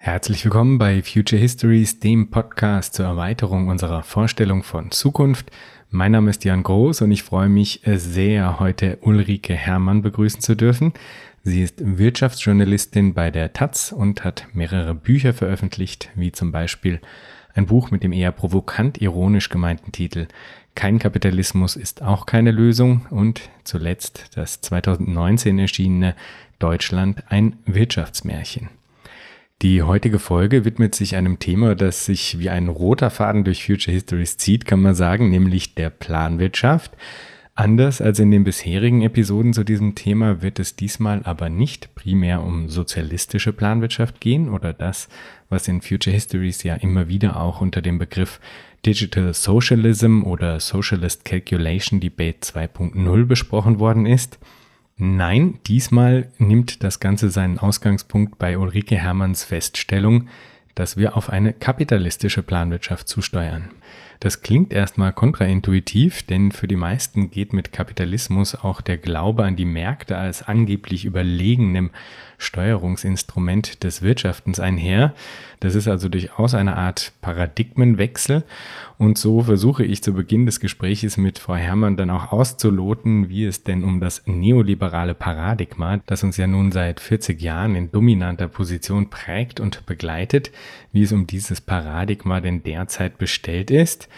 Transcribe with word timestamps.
Herzlich 0.00 0.44
willkommen 0.44 0.78
bei 0.78 1.02
Future 1.02 1.40
Histories, 1.40 1.98
dem 1.98 2.30
Podcast 2.30 2.94
zur 2.94 3.06
Erweiterung 3.06 3.66
unserer 3.66 4.04
Vorstellung 4.04 4.62
von 4.62 4.92
Zukunft. 4.92 5.50
Mein 5.90 6.12
Name 6.12 6.30
ist 6.30 6.44
Jan 6.44 6.62
Groß 6.62 7.02
und 7.02 7.10
ich 7.10 7.24
freue 7.24 7.48
mich 7.48 7.80
sehr, 7.84 8.60
heute 8.60 8.98
Ulrike 9.02 9.54
Herrmann 9.54 10.02
begrüßen 10.02 10.40
zu 10.40 10.54
dürfen. 10.54 10.92
Sie 11.42 11.64
ist 11.64 11.82
Wirtschaftsjournalistin 11.84 13.12
bei 13.12 13.32
der 13.32 13.52
Taz 13.52 13.90
und 13.90 14.22
hat 14.22 14.46
mehrere 14.52 14.94
Bücher 14.94 15.34
veröffentlicht, 15.34 16.10
wie 16.14 16.30
zum 16.30 16.52
Beispiel 16.52 17.00
ein 17.54 17.66
Buch 17.66 17.90
mit 17.90 18.04
dem 18.04 18.12
eher 18.12 18.30
provokant 18.30 19.02
ironisch 19.02 19.48
gemeinten 19.48 19.90
Titel 19.90 20.28
Kein 20.76 21.00
Kapitalismus 21.00 21.74
ist 21.74 22.02
auch 22.02 22.24
keine 22.24 22.52
Lösung 22.52 23.06
und 23.10 23.50
zuletzt 23.64 24.30
das 24.36 24.60
2019 24.60 25.58
erschienene 25.58 26.14
Deutschland 26.60 27.24
ein 27.28 27.56
Wirtschaftsmärchen. 27.66 28.77
Die 29.60 29.82
heutige 29.82 30.20
Folge 30.20 30.64
widmet 30.64 30.94
sich 30.94 31.16
einem 31.16 31.40
Thema, 31.40 31.74
das 31.74 32.06
sich 32.06 32.38
wie 32.38 32.48
ein 32.48 32.68
roter 32.68 33.10
Faden 33.10 33.42
durch 33.42 33.66
Future 33.66 33.92
Histories 33.92 34.36
zieht, 34.36 34.66
kann 34.66 34.80
man 34.80 34.94
sagen, 34.94 35.30
nämlich 35.30 35.74
der 35.74 35.90
Planwirtschaft. 35.90 36.92
Anders 37.56 38.00
als 38.00 38.20
in 38.20 38.30
den 38.30 38.44
bisherigen 38.44 39.02
Episoden 39.02 39.52
zu 39.52 39.64
diesem 39.64 39.96
Thema 39.96 40.42
wird 40.42 40.60
es 40.60 40.76
diesmal 40.76 41.22
aber 41.24 41.48
nicht 41.48 41.92
primär 41.96 42.44
um 42.44 42.68
sozialistische 42.68 43.52
Planwirtschaft 43.52 44.20
gehen 44.20 44.48
oder 44.48 44.72
das, 44.72 45.08
was 45.48 45.66
in 45.66 45.82
Future 45.82 46.14
Histories 46.14 46.62
ja 46.62 46.76
immer 46.76 47.08
wieder 47.08 47.40
auch 47.40 47.60
unter 47.60 47.82
dem 47.82 47.98
Begriff 47.98 48.38
Digital 48.86 49.34
Socialism 49.34 50.22
oder 50.22 50.60
Socialist 50.60 51.24
Calculation 51.24 51.98
Debate 51.98 52.38
2.0 52.42 53.24
besprochen 53.24 53.80
worden 53.80 54.06
ist. 54.06 54.38
Nein, 55.00 55.60
diesmal 55.68 56.28
nimmt 56.38 56.82
das 56.82 56.98
Ganze 56.98 57.30
seinen 57.30 57.60
Ausgangspunkt 57.60 58.36
bei 58.36 58.58
Ulrike 58.58 58.96
Hermanns 58.96 59.44
Feststellung, 59.44 60.28
dass 60.74 60.96
wir 60.96 61.16
auf 61.16 61.30
eine 61.30 61.52
kapitalistische 61.52 62.42
Planwirtschaft 62.42 63.06
zusteuern. 63.06 63.70
Das 64.18 64.42
klingt 64.42 64.72
erstmal 64.72 65.12
kontraintuitiv, 65.12 66.24
denn 66.24 66.50
für 66.50 66.66
die 66.66 66.74
meisten 66.74 67.30
geht 67.30 67.52
mit 67.52 67.72
Kapitalismus 67.72 68.56
auch 68.56 68.80
der 68.80 68.98
Glaube 68.98 69.44
an 69.44 69.54
die 69.54 69.64
Märkte 69.64 70.16
als 70.16 70.42
angeblich 70.42 71.04
überlegenem 71.04 71.90
Steuerungsinstrument 72.38 73.82
des 73.82 74.00
Wirtschaftens 74.00 74.60
einher. 74.60 75.12
Das 75.60 75.74
ist 75.74 75.88
also 75.88 76.08
durchaus 76.08 76.54
eine 76.54 76.76
Art 76.76 77.12
Paradigmenwechsel. 77.20 78.44
Und 78.96 79.18
so 79.18 79.42
versuche 79.42 79.84
ich 79.84 80.02
zu 80.02 80.14
Beginn 80.14 80.46
des 80.46 80.60
Gespräches 80.60 81.16
mit 81.16 81.40
Frau 81.40 81.56
Herrmann 81.56 81.96
dann 81.96 82.10
auch 82.10 82.32
auszuloten, 82.32 83.28
wie 83.28 83.44
es 83.44 83.64
denn 83.64 83.82
um 83.82 84.00
das 84.00 84.22
neoliberale 84.26 85.14
Paradigma, 85.14 85.98
das 86.06 86.22
uns 86.22 86.36
ja 86.36 86.46
nun 86.46 86.70
seit 86.70 87.00
40 87.00 87.40
Jahren 87.42 87.74
in 87.74 87.90
dominanter 87.90 88.48
Position 88.48 89.10
prägt 89.10 89.58
und 89.58 89.84
begleitet, 89.84 90.52
wie 90.92 91.02
es 91.02 91.12
um 91.12 91.26
dieses 91.26 91.60
Paradigma 91.60 92.40
denn 92.40 92.62
derzeit 92.62 93.18
bestellt 93.18 93.70
ist. 93.70 94.08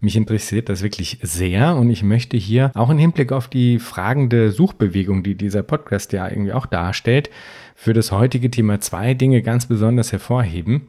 Mich 0.00 0.16
interessiert 0.16 0.68
das 0.68 0.82
wirklich 0.82 1.18
sehr 1.22 1.74
und 1.74 1.88
ich 1.88 2.02
möchte 2.02 2.36
hier 2.36 2.70
auch 2.74 2.90
im 2.90 2.98
Hinblick 2.98 3.32
auf 3.32 3.48
die 3.48 3.78
fragende 3.78 4.50
Suchbewegung, 4.50 5.22
die 5.22 5.34
dieser 5.34 5.62
Podcast 5.62 6.12
ja 6.12 6.28
irgendwie 6.28 6.52
auch 6.52 6.66
darstellt, 6.66 7.30
für 7.76 7.92
das 7.92 8.10
heutige 8.10 8.50
Thema 8.50 8.80
zwei 8.80 9.14
Dinge 9.14 9.42
ganz 9.42 9.66
besonders 9.66 10.10
hervorheben. 10.10 10.88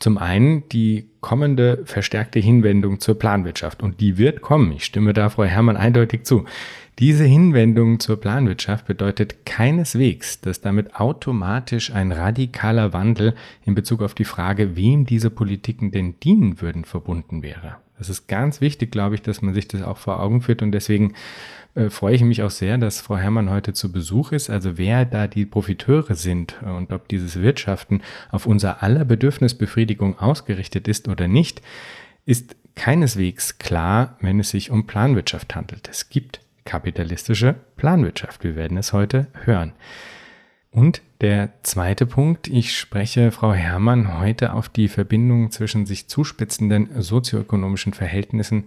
Zum 0.00 0.18
einen 0.18 0.68
die 0.70 1.06
kommende 1.20 1.82
verstärkte 1.84 2.40
Hinwendung 2.40 2.98
zur 2.98 3.16
Planwirtschaft. 3.16 3.82
Und 3.82 4.00
die 4.00 4.18
wird 4.18 4.40
kommen. 4.40 4.72
Ich 4.72 4.84
stimme 4.84 5.12
da 5.12 5.28
Frau 5.28 5.44
Herrmann 5.44 5.76
eindeutig 5.76 6.24
zu. 6.24 6.46
Diese 6.98 7.24
Hinwendung 7.24 8.00
zur 8.00 8.20
Planwirtschaft 8.20 8.86
bedeutet 8.86 9.46
keineswegs, 9.46 10.40
dass 10.40 10.60
damit 10.60 10.94
automatisch 10.96 11.90
ein 11.90 12.12
radikaler 12.12 12.92
Wandel 12.92 13.34
in 13.64 13.74
Bezug 13.74 14.02
auf 14.02 14.14
die 14.14 14.26
Frage, 14.26 14.76
wem 14.76 15.06
diese 15.06 15.30
Politiken 15.30 15.90
denn 15.90 16.20
dienen 16.20 16.60
würden, 16.60 16.84
verbunden 16.84 17.42
wäre. 17.42 17.76
Das 17.96 18.10
ist 18.10 18.26
ganz 18.26 18.60
wichtig, 18.60 18.90
glaube 18.90 19.14
ich, 19.14 19.22
dass 19.22 19.42
man 19.42 19.54
sich 19.54 19.68
das 19.68 19.82
auch 19.82 19.96
vor 19.96 20.20
Augen 20.20 20.42
führt 20.42 20.60
und 20.60 20.72
deswegen 20.72 21.14
äh, 21.74 21.88
freue 21.88 22.14
ich 22.14 22.22
mich 22.22 22.42
auch 22.42 22.50
sehr, 22.50 22.76
dass 22.76 23.00
Frau 23.00 23.16
Herrmann 23.16 23.48
heute 23.48 23.72
zu 23.72 23.90
Besuch 23.90 24.32
ist. 24.32 24.50
Also 24.50 24.76
wer 24.76 25.04
da 25.04 25.26
die 25.26 25.46
Profiteure 25.46 26.14
sind 26.14 26.60
und 26.62 26.92
ob 26.92 27.08
dieses 27.08 27.40
Wirtschaften 27.40 28.02
auf 28.30 28.44
unser 28.44 28.82
aller 28.82 29.04
Bedürfnisbefriedigung 29.04 30.18
ausgerichtet 30.18 30.88
ist 30.88 31.08
oder 31.08 31.26
nicht, 31.26 31.62
ist 32.26 32.54
keineswegs 32.74 33.58
klar, 33.58 34.16
wenn 34.20 34.40
es 34.40 34.50
sich 34.50 34.70
um 34.70 34.86
Planwirtschaft 34.86 35.54
handelt. 35.54 35.88
Es 35.88 36.10
gibt 36.10 36.40
kapitalistische 36.64 37.54
Planwirtschaft. 37.76 38.44
Wir 38.44 38.56
werden 38.56 38.76
es 38.76 38.92
heute 38.92 39.26
hören. 39.44 39.72
Und 40.70 41.02
der 41.20 41.50
zweite 41.62 42.06
Punkt, 42.06 42.48
ich 42.48 42.76
spreche 42.76 43.30
Frau 43.30 43.52
Herrmann 43.52 44.18
heute 44.18 44.54
auf 44.54 44.70
die 44.70 44.88
Verbindung 44.88 45.50
zwischen 45.50 45.84
sich 45.84 46.08
zuspitzenden 46.08 47.02
sozioökonomischen 47.02 47.92
Verhältnissen 47.92 48.64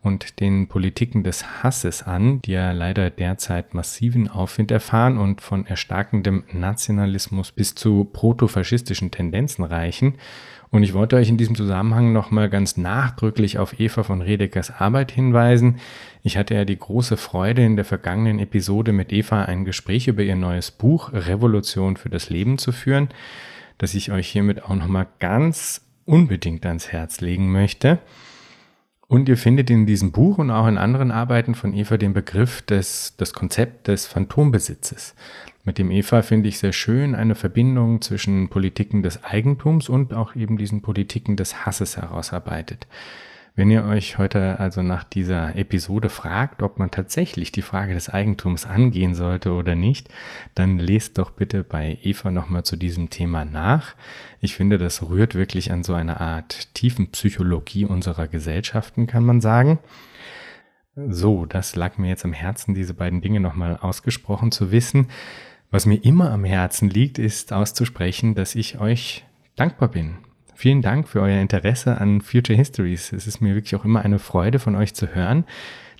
und 0.00 0.38
den 0.38 0.68
Politiken 0.68 1.24
des 1.24 1.62
Hasses 1.62 2.04
an, 2.04 2.40
die 2.42 2.52
ja 2.52 2.70
leider 2.70 3.10
derzeit 3.10 3.74
massiven 3.74 4.28
Aufwind 4.28 4.70
erfahren 4.70 5.18
und 5.18 5.40
von 5.40 5.66
erstarkendem 5.66 6.44
Nationalismus 6.52 7.50
bis 7.50 7.74
zu 7.74 8.04
protofaschistischen 8.04 9.10
Tendenzen 9.10 9.64
reichen. 9.64 10.14
Und 10.70 10.82
ich 10.82 10.92
wollte 10.92 11.16
euch 11.16 11.28
in 11.28 11.38
diesem 11.38 11.54
Zusammenhang 11.54 12.12
nochmal 12.12 12.50
ganz 12.50 12.76
nachdrücklich 12.76 13.58
auf 13.58 13.80
Eva 13.80 14.02
von 14.02 14.20
Redeckers 14.20 14.70
Arbeit 14.70 15.10
hinweisen. 15.10 15.76
Ich 16.22 16.36
hatte 16.36 16.54
ja 16.54 16.64
die 16.64 16.78
große 16.78 17.16
Freude, 17.16 17.64
in 17.64 17.76
der 17.76 17.86
vergangenen 17.86 18.38
Episode 18.38 18.92
mit 18.92 19.12
Eva 19.12 19.44
ein 19.44 19.64
Gespräch 19.64 20.08
über 20.08 20.22
ihr 20.22 20.36
neues 20.36 20.70
Buch 20.70 21.12
Revolution 21.12 21.96
für 21.96 22.10
das 22.10 22.28
Leben 22.28 22.58
zu 22.58 22.72
führen, 22.72 23.08
das 23.78 23.94
ich 23.94 24.12
euch 24.12 24.28
hiermit 24.28 24.62
auch 24.62 24.74
nochmal 24.74 25.06
ganz 25.20 25.86
unbedingt 26.04 26.66
ans 26.66 26.88
Herz 26.88 27.20
legen 27.20 27.50
möchte. 27.50 27.98
Und 29.06 29.26
ihr 29.30 29.38
findet 29.38 29.70
in 29.70 29.86
diesem 29.86 30.12
Buch 30.12 30.36
und 30.36 30.50
auch 30.50 30.66
in 30.66 30.76
anderen 30.76 31.10
Arbeiten 31.10 31.54
von 31.54 31.72
Eva 31.72 31.96
den 31.96 32.12
Begriff 32.12 32.60
des, 32.60 33.14
das 33.16 33.32
Konzept 33.32 33.88
des 33.88 34.06
Phantombesitzes. 34.06 35.14
Mit 35.68 35.76
dem 35.76 35.90
Eva 35.90 36.22
finde 36.22 36.48
ich 36.48 36.58
sehr 36.58 36.72
schön 36.72 37.14
eine 37.14 37.34
Verbindung 37.34 38.00
zwischen 38.00 38.48
Politiken 38.48 39.02
des 39.02 39.22
Eigentums 39.22 39.90
und 39.90 40.14
auch 40.14 40.34
eben 40.34 40.56
diesen 40.56 40.80
Politiken 40.80 41.36
des 41.36 41.66
Hasses 41.66 41.98
herausarbeitet. 41.98 42.86
Wenn 43.54 43.70
ihr 43.70 43.84
euch 43.84 44.16
heute 44.16 44.60
also 44.60 44.82
nach 44.82 45.04
dieser 45.04 45.56
Episode 45.56 46.08
fragt, 46.08 46.62
ob 46.62 46.78
man 46.78 46.90
tatsächlich 46.90 47.52
die 47.52 47.60
Frage 47.60 47.92
des 47.92 48.08
Eigentums 48.08 48.64
angehen 48.64 49.14
sollte 49.14 49.52
oder 49.52 49.74
nicht, 49.74 50.08
dann 50.54 50.78
lest 50.78 51.18
doch 51.18 51.32
bitte 51.32 51.64
bei 51.64 51.98
Eva 52.02 52.30
nochmal 52.30 52.62
zu 52.62 52.76
diesem 52.76 53.10
Thema 53.10 53.44
nach. 53.44 53.94
Ich 54.40 54.54
finde, 54.54 54.78
das 54.78 55.10
rührt 55.10 55.34
wirklich 55.34 55.70
an 55.70 55.84
so 55.84 55.92
eine 55.92 56.18
Art 56.18 56.72
tiefen 56.72 57.10
Psychologie 57.10 57.84
unserer 57.84 58.26
Gesellschaften, 58.26 59.06
kann 59.06 59.26
man 59.26 59.42
sagen. 59.42 59.80
So, 61.10 61.44
das 61.44 61.76
lag 61.76 61.98
mir 61.98 62.08
jetzt 62.08 62.24
am 62.24 62.32
Herzen, 62.32 62.74
diese 62.74 62.94
beiden 62.94 63.20
Dinge 63.20 63.38
nochmal 63.38 63.76
ausgesprochen 63.76 64.50
zu 64.50 64.72
wissen. 64.72 65.08
Was 65.70 65.86
mir 65.86 66.02
immer 66.04 66.30
am 66.30 66.44
Herzen 66.44 66.88
liegt, 66.88 67.18
ist 67.18 67.52
auszusprechen, 67.52 68.34
dass 68.34 68.54
ich 68.54 68.80
euch 68.80 69.24
dankbar 69.56 69.88
bin 69.88 70.18
Vielen 70.58 70.82
Dank 70.82 71.06
für 71.06 71.20
euer 71.20 71.40
Interesse 71.40 72.00
an 72.00 72.20
Future 72.20 72.56
Histories. 72.56 73.12
Es 73.12 73.28
ist 73.28 73.40
mir 73.40 73.54
wirklich 73.54 73.76
auch 73.76 73.84
immer 73.84 74.04
eine 74.04 74.18
Freude 74.18 74.58
von 74.58 74.74
euch 74.74 74.92
zu 74.92 75.14
hören. 75.14 75.44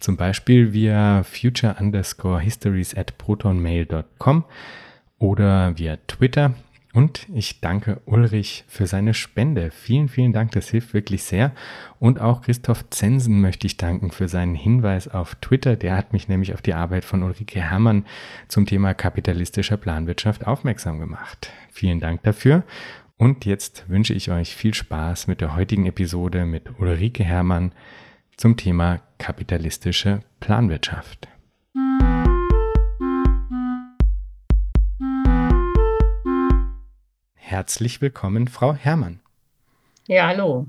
Zum 0.01 0.17
Beispiel 0.17 0.73
via 0.73 1.23
future 1.23 1.77
underscore 1.79 2.41
histories 2.41 2.93
at 2.97 3.17
protonmail.com 3.19 4.45
oder 5.21 5.79
via 5.79 5.97
Twitter. 6.09 6.55
Und 6.95 7.27
ich 7.35 7.61
danke 7.61 8.01
Ulrich 8.07 8.65
für 8.67 8.87
seine 8.87 9.13
Spende. 9.13 9.71
Vielen, 9.71 10.09
vielen 10.09 10.33
Dank, 10.33 10.53
das 10.53 10.71
hilft 10.71 10.95
wirklich 10.95 11.23
sehr. 11.23 11.53
Und 11.99 12.21
auch 12.21 12.41
Christoph 12.43 12.89
Zensen 12.91 13.41
möchte 13.41 13.67
ich 13.67 13.77
danken 13.77 14.11
für 14.11 14.29
seinen 14.29 14.55
Hinweis 14.55 15.07
auf 15.07 15.35
Twitter. 15.37 15.77
Der 15.77 15.97
hat 15.97 16.13
mich 16.13 16.29
nämlich 16.29 16.55
auf 16.55 16.63
die 16.63 16.75
Arbeit 16.75 17.05
von 17.05 17.23
Ulrike 17.23 17.61
Herrmann 17.61 18.07
zum 18.49 18.65
Thema 18.65 18.95
kapitalistischer 18.95 19.77
Planwirtschaft 19.77 20.47
aufmerksam 20.47 20.99
gemacht. 20.99 21.51
Vielen 21.71 22.01
Dank 22.01 22.23
dafür. 22.23 22.65
Und 23.19 23.45
jetzt 23.45 23.85
wünsche 23.89 24.15
ich 24.15 24.31
euch 24.31 24.55
viel 24.55 24.75
Spaß 24.75 25.27
mit 25.27 25.41
der 25.41 25.57
heutigen 25.57 25.87
Episode 25.87 26.47
mit 26.47 26.79
Ulrike 26.79 27.25
Herrmann 27.25 27.73
zum 28.37 28.57
Thema 28.57 29.01
kapitalistische 29.19 30.21
Planwirtschaft. 30.41 31.29
Herzlich 37.49 38.03
willkommen, 38.03 38.47
Frau 38.47 38.75
Herrmann. 38.75 39.21
Ja, 40.07 40.27
hallo. 40.27 40.67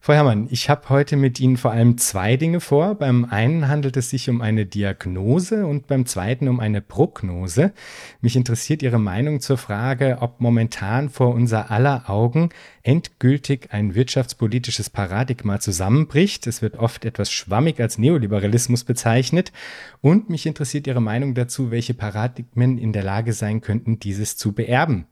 Frau 0.00 0.14
Herrmann, 0.14 0.48
ich 0.50 0.68
habe 0.68 0.88
heute 0.88 1.16
mit 1.16 1.38
Ihnen 1.38 1.56
vor 1.56 1.70
allem 1.70 1.96
zwei 1.96 2.36
Dinge 2.36 2.58
vor. 2.58 2.96
Beim 2.96 3.24
einen 3.24 3.68
handelt 3.68 3.96
es 3.96 4.10
sich 4.10 4.28
um 4.28 4.40
eine 4.40 4.66
Diagnose 4.66 5.64
und 5.64 5.86
beim 5.86 6.04
zweiten 6.04 6.48
um 6.48 6.58
eine 6.58 6.80
Prognose. 6.80 7.72
Mich 8.20 8.34
interessiert 8.34 8.82
Ihre 8.82 8.98
Meinung 8.98 9.40
zur 9.40 9.58
Frage, 9.58 10.18
ob 10.22 10.40
momentan 10.40 11.08
vor 11.08 11.32
unser 11.32 11.70
aller 11.70 12.10
Augen 12.10 12.48
endgültig 12.82 13.68
ein 13.70 13.94
wirtschaftspolitisches 13.94 14.90
Paradigma 14.90 15.60
zusammenbricht. 15.60 16.48
Es 16.48 16.62
wird 16.62 16.78
oft 16.78 17.04
etwas 17.04 17.30
schwammig 17.30 17.78
als 17.78 17.96
Neoliberalismus 17.96 18.82
bezeichnet. 18.82 19.52
Und 20.00 20.30
mich 20.30 20.46
interessiert 20.46 20.88
Ihre 20.88 21.00
Meinung 21.00 21.34
dazu, 21.34 21.70
welche 21.70 21.94
Paradigmen 21.94 22.76
in 22.76 22.92
der 22.92 23.04
Lage 23.04 23.32
sein 23.32 23.60
könnten, 23.60 24.00
dieses 24.00 24.36
zu 24.36 24.50
beerben. 24.50 25.06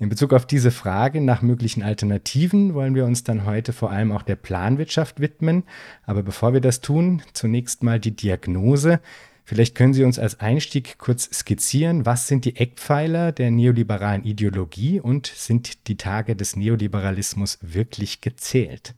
In 0.00 0.08
Bezug 0.08 0.32
auf 0.32 0.46
diese 0.46 0.70
Frage 0.70 1.20
nach 1.20 1.42
möglichen 1.42 1.82
Alternativen 1.82 2.74
wollen 2.74 2.94
wir 2.94 3.04
uns 3.04 3.24
dann 3.24 3.44
heute 3.44 3.72
vor 3.72 3.90
allem 3.90 4.12
auch 4.12 4.22
der 4.22 4.36
Planwirtschaft 4.36 5.18
widmen. 5.18 5.64
Aber 6.04 6.22
bevor 6.22 6.52
wir 6.52 6.60
das 6.60 6.80
tun, 6.80 7.22
zunächst 7.32 7.82
mal 7.82 7.98
die 7.98 8.14
Diagnose. 8.14 9.00
Vielleicht 9.44 9.74
können 9.74 9.94
Sie 9.94 10.04
uns 10.04 10.18
als 10.18 10.38
Einstieg 10.38 10.98
kurz 10.98 11.24
skizzieren, 11.32 12.06
was 12.06 12.28
sind 12.28 12.44
die 12.44 12.56
Eckpfeiler 12.56 13.32
der 13.32 13.50
neoliberalen 13.50 14.22
Ideologie 14.22 15.00
und 15.00 15.26
sind 15.26 15.88
die 15.88 15.96
Tage 15.96 16.36
des 16.36 16.54
Neoliberalismus 16.54 17.58
wirklich 17.62 18.20
gezählt? 18.20 18.94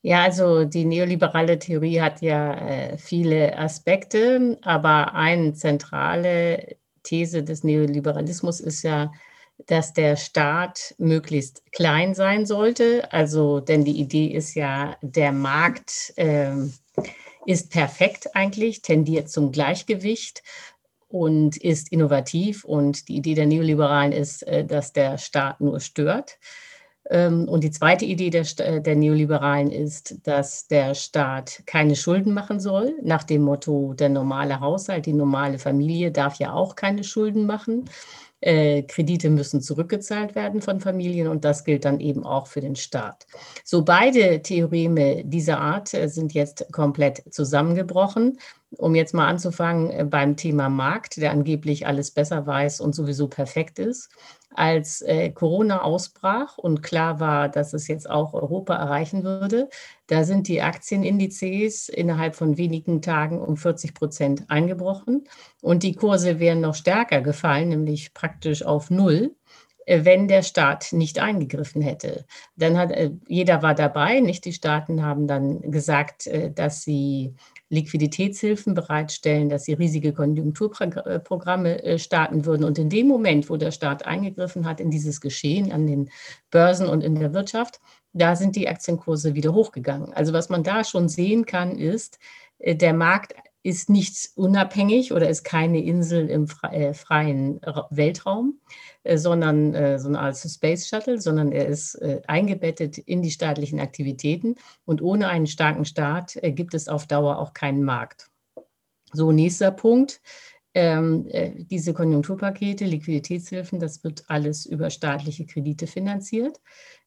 Ja, 0.00 0.22
also 0.22 0.64
die 0.64 0.84
neoliberale 0.84 1.58
Theorie 1.58 2.00
hat 2.00 2.22
ja 2.22 2.54
äh, 2.54 2.96
viele 2.96 3.58
Aspekte, 3.58 4.58
aber 4.62 5.14
eine 5.14 5.54
zentrale 5.54 6.76
These 7.04 7.44
des 7.44 7.62
Neoliberalismus 7.62 8.60
ist 8.60 8.82
ja, 8.82 9.12
dass 9.66 9.92
der 9.92 10.16
Staat 10.16 10.94
möglichst 10.98 11.62
klein 11.72 12.14
sein 12.14 12.44
sollte. 12.44 13.12
Also, 13.12 13.60
denn 13.60 13.84
die 13.84 14.00
Idee 14.00 14.26
ist 14.26 14.54
ja, 14.54 14.96
der 15.00 15.32
Markt 15.32 16.12
äh, 16.16 16.54
ist 17.46 17.70
perfekt 17.70 18.34
eigentlich, 18.34 18.82
tendiert 18.82 19.30
zum 19.30 19.52
Gleichgewicht 19.52 20.42
und 21.08 21.56
ist 21.56 21.92
innovativ. 21.92 22.64
Und 22.64 23.08
die 23.08 23.16
Idee 23.16 23.34
der 23.34 23.46
Neoliberalen 23.46 24.12
ist, 24.12 24.42
äh, 24.42 24.64
dass 24.64 24.92
der 24.92 25.18
Staat 25.18 25.60
nur 25.60 25.80
stört. 25.80 26.38
Ähm, 27.10 27.48
und 27.48 27.64
die 27.64 27.70
zweite 27.70 28.04
Idee 28.04 28.30
der, 28.30 28.46
äh, 28.58 28.80
der, 28.80 28.96
Neoliberalen 28.96 29.70
ist, 29.70 30.26
dass 30.26 30.66
der 30.68 30.94
Staat 30.94 31.62
keine 31.66 31.96
Schulden 31.96 32.32
machen 32.32 32.60
soll, 32.60 32.94
nach 33.02 33.24
dem 33.24 33.42
Motto, 33.42 33.92
der 33.94 34.08
normale 34.08 34.60
Haushalt, 34.60 35.06
die 35.06 35.12
normale 35.12 35.58
Familie 35.58 36.12
darf 36.12 36.36
ja 36.36 36.52
auch 36.52 36.76
keine 36.76 37.04
Schulden 37.04 37.44
machen. 37.44 37.84
Äh, 38.40 38.82
Kredite 38.82 39.30
müssen 39.30 39.62
zurückgezahlt 39.62 40.34
werden 40.34 40.60
von 40.60 40.80
Familien 40.80 41.28
und 41.28 41.44
das 41.44 41.64
gilt 41.64 41.84
dann 41.84 42.00
eben 42.00 42.26
auch 42.26 42.46
für 42.46 42.60
den 42.60 42.76
Staat. 42.76 43.26
So 43.64 43.84
beide 43.84 44.42
Theoreme 44.42 45.24
dieser 45.24 45.60
Art 45.60 45.94
äh, 45.94 46.08
sind 46.08 46.32
jetzt 46.34 46.70
komplett 46.72 47.22
zusammengebrochen. 47.32 48.38
Um 48.76 48.96
jetzt 48.96 49.14
mal 49.14 49.28
anzufangen 49.28 50.10
beim 50.10 50.36
Thema 50.36 50.68
Markt, 50.68 51.18
der 51.18 51.30
angeblich 51.30 51.86
alles 51.86 52.10
besser 52.10 52.44
weiß 52.44 52.80
und 52.80 52.92
sowieso 52.92 53.28
perfekt 53.28 53.78
ist 53.78 54.10
als 54.54 55.02
äh, 55.02 55.30
Corona 55.30 55.82
ausbrach 55.82 56.58
und 56.58 56.82
klar 56.82 57.20
war, 57.20 57.48
dass 57.48 57.72
es 57.72 57.88
jetzt 57.88 58.08
auch 58.08 58.34
Europa 58.34 58.74
erreichen 58.74 59.24
würde, 59.24 59.68
da 60.06 60.24
sind 60.24 60.48
die 60.48 60.62
Aktienindizes 60.62 61.88
innerhalb 61.88 62.34
von 62.36 62.56
wenigen 62.56 63.02
Tagen 63.02 63.40
um 63.40 63.56
40 63.56 63.94
Prozent 63.94 64.44
eingebrochen 64.48 65.24
und 65.62 65.82
die 65.82 65.94
Kurse 65.94 66.40
wären 66.40 66.60
noch 66.60 66.74
stärker 66.74 67.20
gefallen, 67.20 67.70
nämlich 67.70 68.14
praktisch 68.14 68.64
auf 68.64 68.90
Null 68.90 69.34
äh, 69.86 70.04
wenn 70.04 70.28
der 70.28 70.42
Staat 70.42 70.92
nicht 70.92 71.18
eingegriffen 71.18 71.82
hätte. 71.82 72.24
Dann 72.56 72.78
hat 72.78 72.90
äh, 72.90 73.10
jeder 73.28 73.62
war 73.62 73.74
dabei, 73.74 74.20
nicht 74.20 74.44
die 74.44 74.52
Staaten 74.52 75.02
haben 75.02 75.26
dann 75.26 75.70
gesagt, 75.70 76.26
äh, 76.26 76.50
dass 76.50 76.82
sie 76.82 77.34
Liquiditätshilfen 77.74 78.74
bereitstellen, 78.74 79.48
dass 79.48 79.64
sie 79.64 79.74
riesige 79.74 80.12
Konjunkturprogramme 80.12 81.82
äh, 81.82 81.98
starten 81.98 82.46
würden. 82.46 82.64
Und 82.64 82.78
in 82.78 82.88
dem 82.88 83.08
Moment, 83.08 83.50
wo 83.50 83.56
der 83.56 83.70
Staat 83.70 84.06
eingegriffen 84.06 84.66
hat 84.66 84.80
in 84.80 84.90
dieses 84.90 85.20
Geschehen 85.20 85.72
an 85.72 85.86
den 85.86 86.10
Börsen 86.50 86.88
und 86.88 87.02
in 87.02 87.16
der 87.16 87.34
Wirtschaft, 87.34 87.80
da 88.12 88.36
sind 88.36 88.56
die 88.56 88.68
Aktienkurse 88.68 89.34
wieder 89.34 89.52
hochgegangen. 89.52 90.12
Also 90.12 90.32
was 90.32 90.48
man 90.48 90.62
da 90.62 90.84
schon 90.84 91.08
sehen 91.08 91.44
kann, 91.44 91.76
ist, 91.76 92.18
äh, 92.58 92.74
der 92.74 92.94
Markt 92.94 93.34
ist 93.64 93.88
nicht 93.88 94.30
unabhängig 94.36 95.12
oder 95.12 95.28
ist 95.28 95.42
keine 95.42 95.82
Insel 95.82 96.28
im 96.28 96.46
äh, 96.70 96.92
freien 96.92 97.60
Weltraum, 97.88 98.60
äh, 99.04 99.16
sondern 99.16 99.74
äh, 99.74 99.98
so 99.98 100.08
eine 100.08 100.20
Art 100.20 100.36
Space 100.36 100.86
Shuttle, 100.86 101.18
sondern 101.18 101.50
er 101.50 101.66
ist 101.66 102.00
eingebettet 102.28 102.98
in 102.98 103.22
die 103.22 103.30
staatlichen 103.30 103.80
Aktivitäten. 103.80 104.56
Und 104.84 105.00
ohne 105.00 105.28
einen 105.28 105.46
starken 105.46 105.86
Staat 105.86 106.38
gibt 106.42 106.74
es 106.74 106.88
auf 106.88 107.06
Dauer 107.06 107.38
auch 107.38 107.54
keinen 107.54 107.82
Markt. 107.82 108.30
So, 109.12 109.32
nächster 109.32 109.70
Punkt. 109.70 110.20
Ähm, 110.76 111.28
diese 111.70 111.94
Konjunkturpakete, 111.94 112.84
Liquiditätshilfen, 112.84 113.78
das 113.78 114.02
wird 114.04 114.24
alles 114.26 114.66
über 114.66 114.90
staatliche 114.90 115.46
Kredite 115.46 115.86
finanziert. 115.86 116.60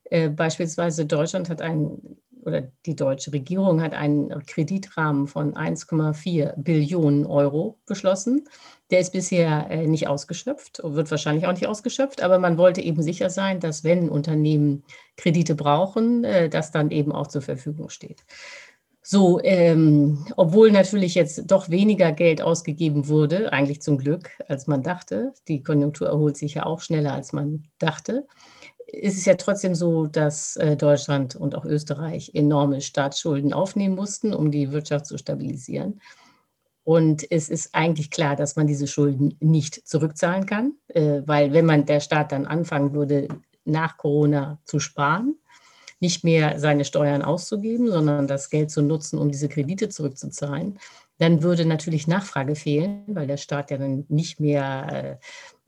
Beispielsweise 0.10 1.06
Deutschland 1.06 1.50
hat 1.50 1.62
einen 1.62 2.18
oder 2.48 2.64
die 2.86 2.96
deutsche 2.96 3.34
Regierung 3.34 3.82
hat 3.82 3.94
einen 3.94 4.30
Kreditrahmen 4.46 5.28
von 5.28 5.54
1,4 5.54 6.54
Billionen 6.56 7.26
Euro 7.26 7.78
beschlossen. 7.86 8.48
Der 8.90 9.02
ist 9.02 9.12
bisher 9.12 9.70
äh, 9.70 9.86
nicht 9.86 10.08
ausgeschöpft, 10.08 10.80
wird 10.82 11.12
wahrscheinlich 11.12 11.46
auch 11.46 11.52
nicht 11.52 11.68
ausgeschöpft, 11.68 12.24
aber 12.24 12.40
man 12.40 12.58
wollte 12.58 12.82
eben 12.82 13.04
sicher 13.04 13.30
sein, 13.30 13.60
dass 13.60 13.84
wenn 13.84 14.10
Unternehmen 14.10 14.84
Kredite 15.18 15.56
brauchen, 15.56 16.24
äh, 16.24 16.48
das 16.48 16.72
dann 16.72 16.90
eben 16.90 17.12
auch 17.12 17.28
zur 17.28 17.42
Verfügung 17.42 17.90
steht. 17.90 18.24
So, 19.02 19.42
ähm, 19.44 20.26
obwohl 20.38 20.72
natürlich 20.72 21.16
jetzt 21.16 21.50
doch 21.52 21.70
weniger 21.70 22.12
Geld 22.14 22.42
ausgegeben 22.42 23.08
wurde, 23.08 23.54
eigentlich 23.54 23.82
zum 23.82 23.98
Glück, 23.98 24.32
als 24.48 24.68
man 24.68 24.84
dachte. 24.84 25.34
Die 25.48 25.64
Konjunktur 25.64 26.08
erholt 26.08 26.36
sich 26.38 26.56
ja 26.56 26.66
auch 26.66 26.82
schneller, 26.82 27.14
als 27.14 27.32
man 27.32 27.64
dachte 27.80 28.26
ist 28.88 29.18
es 29.18 29.26
ja 29.26 29.36
trotzdem 29.36 29.76
so, 29.76 30.08
dass 30.08 30.56
äh, 30.56 30.78
Deutschland 30.78 31.36
und 31.36 31.56
auch 31.56 31.66
Österreich 31.66 32.32
enorme 32.34 32.82
Staatsschulden 32.82 33.54
aufnehmen 33.54 33.96
mussten, 33.96 34.34
um 34.34 34.50
die 34.50 34.72
Wirtschaft 34.72 35.06
zu 35.06 35.18
stabilisieren. 35.18 36.02
Und 36.84 37.30
es 37.30 37.50
ist 37.50 37.76
eigentlich 37.76 38.12
klar, 38.12 38.38
dass 38.38 38.56
man 38.56 38.66
diese 38.66 38.88
Schulden 38.88 39.36
nicht 39.42 39.86
zurückzahlen 39.86 40.46
kann, 40.46 40.74
äh, 40.88 41.22
weil 41.26 41.52
wenn 41.52 41.66
man 41.66 41.86
der 41.86 42.00
Staat 42.00 42.32
dann 42.32 42.46
anfangen 42.46 42.94
würde, 42.94 43.28
nach 43.66 43.98
Corona 43.98 44.60
zu 44.64 44.80
sparen, 44.80 45.36
nicht 46.00 46.24
mehr 46.24 46.60
seine 46.60 46.86
Steuern 46.86 47.24
auszugeben, 47.24 47.92
sondern 47.92 48.28
das 48.28 48.50
Geld 48.50 48.72
zu 48.72 48.82
nutzen, 48.82 49.20
um 49.20 49.30
diese 49.30 49.50
Kredite 49.50 49.90
zurückzuzahlen, 49.90 50.80
dann 51.20 51.42
würde 51.42 51.66
natürlich 51.66 52.08
Nachfrage 52.08 52.56
fehlen, 52.56 53.04
weil 53.08 53.28
der 53.28 53.38
Staat 53.38 53.72
ja 53.72 53.78
dann 53.78 54.06
nicht 54.08 54.40
mehr 54.40 55.20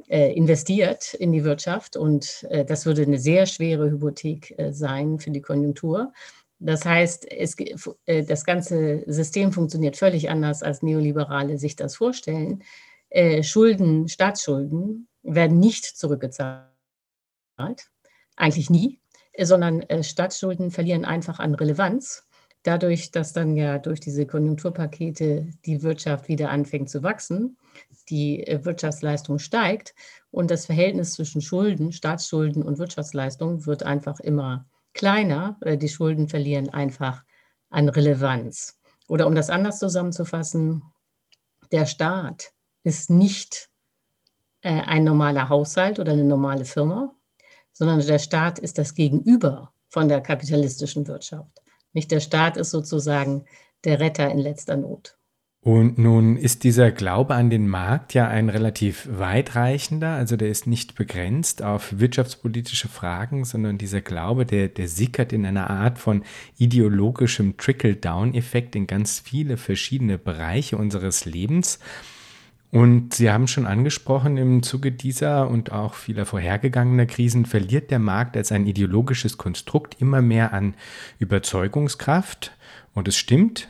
äh, 0.07 0.27
äh, 0.29 0.33
investiert 0.33 1.13
in 1.13 1.31
die 1.31 1.43
Wirtschaft 1.43 1.97
und 1.97 2.45
äh, 2.49 2.65
das 2.65 2.85
würde 2.85 3.01
eine 3.01 3.19
sehr 3.19 3.45
schwere 3.45 3.89
Hypothek 3.89 4.57
äh, 4.57 4.71
sein 4.71 5.19
für 5.19 5.31
die 5.31 5.41
Konjunktur. 5.41 6.13
Das 6.59 6.85
heißt, 6.85 7.31
es, 7.31 7.55
äh, 8.05 8.23
das 8.23 8.43
ganze 8.43 9.03
System 9.07 9.51
funktioniert 9.51 9.97
völlig 9.97 10.29
anders, 10.29 10.61
als 10.61 10.83
Neoliberale 10.83 11.57
sich 11.57 11.75
das 11.75 11.95
vorstellen. 11.95 12.63
Äh, 13.09 13.43
Schulden, 13.43 14.07
Staatsschulden 14.07 15.07
werden 15.23 15.59
nicht 15.59 15.85
zurückgezahlt, 15.85 16.69
eigentlich 18.35 18.69
nie, 18.69 19.01
sondern 19.37 19.83
Staatsschulden 20.01 20.71
verlieren 20.71 21.05
einfach 21.05 21.39
an 21.39 21.55
Relevanz 21.55 22.28
dadurch, 22.63 23.11
dass 23.11 23.33
dann 23.33 23.55
ja 23.55 23.77
durch 23.77 23.99
diese 23.99 24.25
Konjunkturpakete 24.25 25.47
die 25.65 25.83
Wirtschaft 25.83 26.27
wieder 26.27 26.49
anfängt 26.49 26.89
zu 26.89 27.03
wachsen, 27.03 27.57
die 28.09 28.45
äh, 28.45 28.63
Wirtschaftsleistung 28.65 29.39
steigt 29.39 29.95
und 30.31 30.51
das 30.51 30.65
Verhältnis 30.65 31.13
zwischen 31.13 31.41
Schulden, 31.41 31.91
Staatsschulden 31.91 32.63
und 32.63 32.77
Wirtschaftsleistung 32.77 33.65
wird 33.65 33.83
einfach 33.83 34.19
immer 34.19 34.65
kleiner. 34.93 35.57
Die 35.63 35.89
Schulden 35.89 36.27
verlieren 36.27 36.69
einfach 36.69 37.23
an 37.69 37.89
Relevanz. 37.89 38.79
Oder 39.07 39.27
um 39.27 39.35
das 39.35 39.49
anders 39.49 39.79
zusammenzufassen, 39.79 40.83
der 41.71 41.85
Staat 41.85 42.51
ist 42.83 43.09
nicht 43.09 43.69
äh, 44.61 44.81
ein 44.81 45.03
normaler 45.03 45.49
Haushalt 45.49 45.99
oder 45.99 46.11
eine 46.11 46.23
normale 46.23 46.65
Firma, 46.65 47.13
sondern 47.71 48.05
der 48.05 48.19
Staat 48.19 48.59
ist 48.59 48.77
das 48.77 48.93
Gegenüber 48.93 49.73
von 49.87 50.07
der 50.07 50.21
kapitalistischen 50.21 51.07
Wirtschaft. 51.07 51.61
Nicht 51.93 52.11
der 52.11 52.19
Staat 52.19 52.57
ist 52.57 52.71
sozusagen 52.71 53.45
der 53.83 53.99
Retter 53.99 54.29
in 54.31 54.39
letzter 54.39 54.77
Not. 54.77 55.19
Und 55.61 55.97
nun 55.97 56.37
ist 56.37 56.63
dieser 56.63 56.89
Glaube 56.89 57.35
an 57.35 57.49
den 57.49 57.67
Markt 57.67 58.13
ja 58.13 58.29
ein 58.29 58.47
relativ 58.47 59.09
weitreichender, 59.11 60.11
also 60.11 60.37
der 60.37 60.47
ist 60.47 60.67
nicht 60.67 60.95
begrenzt 60.95 61.61
auf 61.61 61.99
wirtschaftspolitische 61.99 62.87
Fragen, 62.87 63.43
sondern 63.43 63.77
dieser 63.77 63.99
Glaube, 63.99 64.45
der, 64.45 64.69
der 64.69 64.87
sickert 64.87 65.33
in 65.33 65.45
einer 65.45 65.69
Art 65.69 65.99
von 65.99 66.23
ideologischem 66.57 67.57
Trickle-Down-Effekt 67.57 68.77
in 68.77 68.87
ganz 68.87 69.19
viele 69.19 69.57
verschiedene 69.57 70.17
Bereiche 70.17 70.77
unseres 70.77 71.25
Lebens. 71.25 71.79
Und 72.71 73.15
Sie 73.15 73.31
haben 73.31 73.47
schon 73.47 73.65
angesprochen, 73.65 74.37
im 74.37 74.61
Zuge 74.61 74.91
dieser 74.91 75.49
und 75.49 75.71
auch 75.71 75.95
vieler 75.95 76.25
vorhergegangener 76.25 77.07
Krisen 77.07 77.45
verliert 77.45 77.89
der 77.89 77.97
Markt 77.97 78.37
als 78.37 78.51
ein 78.51 78.67
ideologisches 78.67 79.37
Konstrukt 79.37 79.99
immer 79.99 80.21
mehr 80.21 80.53
an 80.53 80.75
Überzeugungskraft. 81.17 82.51
Und 82.93 83.07
es 83.07 83.17
stimmt, 83.17 83.67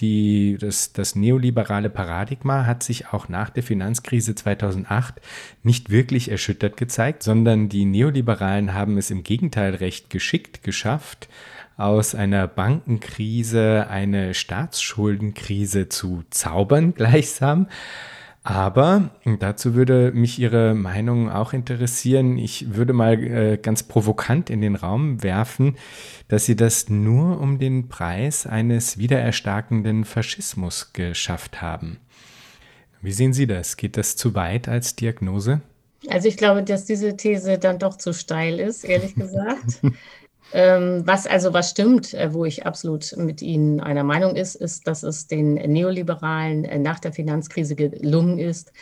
die, 0.00 0.58
das, 0.60 0.92
das 0.92 1.14
neoliberale 1.14 1.88
Paradigma 1.88 2.66
hat 2.66 2.82
sich 2.82 3.08
auch 3.12 3.28
nach 3.28 3.48
der 3.48 3.62
Finanzkrise 3.62 4.34
2008 4.34 5.20
nicht 5.62 5.90
wirklich 5.90 6.30
erschüttert 6.30 6.76
gezeigt, 6.76 7.22
sondern 7.22 7.68
die 7.68 7.84
Neoliberalen 7.84 8.74
haben 8.74 8.98
es 8.98 9.10
im 9.10 9.22
Gegenteil 9.22 9.76
recht 9.76 10.10
geschickt 10.10 10.62
geschafft, 10.62 11.28
aus 11.76 12.14
einer 12.14 12.48
Bankenkrise 12.48 13.86
eine 13.88 14.34
Staatsschuldenkrise 14.34 15.88
zu 15.88 16.24
zaubern 16.30 16.94
gleichsam. 16.96 17.68
Aber 18.44 19.10
dazu 19.38 19.74
würde 19.74 20.10
mich 20.12 20.38
Ihre 20.40 20.74
Meinung 20.74 21.30
auch 21.30 21.52
interessieren. 21.52 22.38
Ich 22.38 22.74
würde 22.74 22.92
mal 22.92 23.22
äh, 23.22 23.56
ganz 23.56 23.84
provokant 23.84 24.50
in 24.50 24.60
den 24.60 24.74
Raum 24.74 25.22
werfen, 25.22 25.76
dass 26.26 26.46
Sie 26.46 26.56
das 26.56 26.88
nur 26.88 27.40
um 27.40 27.60
den 27.60 27.88
Preis 27.88 28.46
eines 28.46 28.98
wiedererstarkenden 28.98 30.04
Faschismus 30.04 30.92
geschafft 30.92 31.62
haben. 31.62 31.98
Wie 33.00 33.12
sehen 33.12 33.32
Sie 33.32 33.46
das? 33.46 33.76
Geht 33.76 33.96
das 33.96 34.16
zu 34.16 34.34
weit 34.34 34.68
als 34.68 34.96
Diagnose? 34.96 35.60
Also 36.08 36.26
ich 36.26 36.36
glaube, 36.36 36.64
dass 36.64 36.84
diese 36.84 37.16
These 37.16 37.58
dann 37.58 37.78
doch 37.78 37.96
zu 37.96 38.12
steil 38.12 38.58
ist, 38.58 38.84
ehrlich 38.84 39.14
gesagt. 39.16 39.82
Ähm, 40.52 41.02
was 41.06 41.26
also 41.26 41.52
was 41.52 41.70
stimmt, 41.70 42.14
äh, 42.14 42.32
wo 42.32 42.44
ich 42.44 42.66
absolut 42.66 43.14
mit 43.16 43.42
Ihnen 43.42 43.80
einer 43.80 44.04
Meinung 44.04 44.36
ist, 44.36 44.54
ist, 44.54 44.86
dass 44.86 45.02
es 45.02 45.26
den 45.26 45.54
Neoliberalen 45.54 46.64
äh, 46.64 46.78
nach 46.78 46.98
der 46.98 47.12
Finanzkrise 47.12 47.74
gelungen 47.74 48.38
ist, 48.38 48.72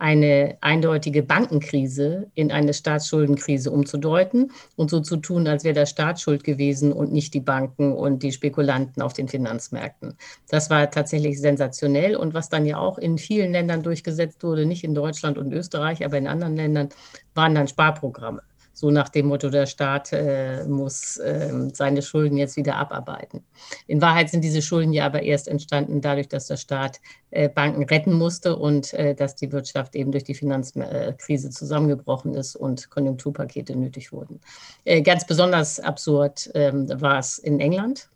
eine 0.00 0.56
eindeutige 0.62 1.22
Bankenkrise 1.22 2.30
in 2.34 2.50
eine 2.50 2.72
Staatsschuldenkrise 2.72 3.70
umzudeuten 3.70 4.50
und 4.76 4.88
so 4.88 5.00
zu 5.00 5.18
tun, 5.18 5.46
als 5.46 5.62
wäre 5.62 5.74
der 5.74 5.84
Staat 5.84 6.18
schuld 6.20 6.42
gewesen 6.42 6.90
und 6.92 7.12
nicht 7.12 7.34
die 7.34 7.40
Banken 7.40 7.92
und 7.92 8.22
die 8.22 8.32
Spekulanten 8.32 9.02
auf 9.02 9.12
den 9.12 9.28
Finanzmärkten. 9.28 10.16
Das 10.48 10.70
war 10.70 10.90
tatsächlich 10.90 11.38
sensationell 11.38 12.16
und 12.16 12.32
was 12.32 12.48
dann 12.48 12.64
ja 12.64 12.78
auch 12.78 12.96
in 12.96 13.18
vielen 13.18 13.52
Ländern 13.52 13.82
durchgesetzt 13.82 14.42
wurde, 14.42 14.64
nicht 14.64 14.84
in 14.84 14.94
Deutschland 14.94 15.36
und 15.36 15.52
Österreich, 15.52 16.02
aber 16.02 16.16
in 16.16 16.26
anderen 16.26 16.56
Ländern, 16.56 16.88
waren 17.34 17.54
dann 17.54 17.68
Sparprogramme 17.68 18.42
so 18.80 18.90
nach 18.90 19.10
dem 19.10 19.26
Motto, 19.26 19.50
der 19.50 19.66
Staat 19.66 20.10
äh, 20.14 20.64
muss 20.64 21.18
äh, 21.18 21.52
seine 21.74 22.00
Schulden 22.00 22.38
jetzt 22.38 22.56
wieder 22.56 22.76
abarbeiten. 22.76 23.44
In 23.86 24.00
Wahrheit 24.00 24.30
sind 24.30 24.42
diese 24.42 24.62
Schulden 24.62 24.94
ja 24.94 25.04
aber 25.04 25.22
erst 25.22 25.48
entstanden 25.48 26.00
dadurch, 26.00 26.28
dass 26.28 26.46
der 26.46 26.56
Staat 26.56 26.98
äh, 27.30 27.50
Banken 27.50 27.84
retten 27.84 28.14
musste 28.14 28.56
und 28.56 28.94
äh, 28.94 29.14
dass 29.14 29.36
die 29.36 29.52
Wirtschaft 29.52 29.94
eben 29.94 30.12
durch 30.12 30.24
die 30.24 30.34
Finanzkrise 30.34 31.50
zusammengebrochen 31.50 32.34
ist 32.34 32.56
und 32.56 32.88
Konjunkturpakete 32.88 33.76
nötig 33.76 34.12
wurden. 34.12 34.40
Äh, 34.86 35.02
ganz 35.02 35.26
besonders 35.26 35.78
absurd 35.78 36.50
ähm, 36.54 36.88
war 37.02 37.18
es 37.18 37.36
in 37.38 37.60
England. 37.60 38.08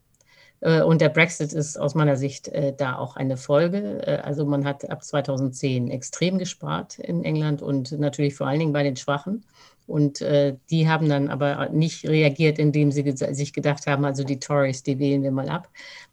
Äh, 0.65 0.83
und 0.83 1.01
der 1.01 1.11
Brexit 1.11 1.53
ist 1.53 1.77
aus 1.77 1.95
meiner 1.95 2.17
Sicht 2.17 2.51
da 2.79 2.97
auch 2.97 3.17
eine 3.17 3.37
Folge. 3.37 4.23
Also 4.25 4.45
man 4.45 4.65
hat 4.65 4.91
ab 4.91 5.05
2010 5.05 5.89
extrem 5.91 6.39
gespart 6.39 6.99
in 6.99 7.25
England 7.25 7.63
und 7.63 7.93
natürlich 7.93 8.35
vor 8.35 8.49
allen 8.49 8.59
Dingen 8.59 8.73
bei 8.73 8.83
den 8.83 8.97
Schwachen. 8.97 9.45
Und 9.87 10.21
äh, 10.23 10.57
die 10.71 10.89
haben 10.89 11.09
dann 11.09 11.29
aber 11.29 11.69
nicht 11.69 12.07
reagiert, 12.07 12.59
indem 12.59 12.91
sie 12.91 13.05
sich 13.13 13.53
gedacht 13.53 13.87
haben, 13.87 14.05
also 14.05 14.25
die 14.25 14.39
Tories, 14.39 14.83
die 14.83 14.99
wählen 14.99 15.23
wir 15.23 15.31
mal 15.31 15.49
ab, 15.49 15.69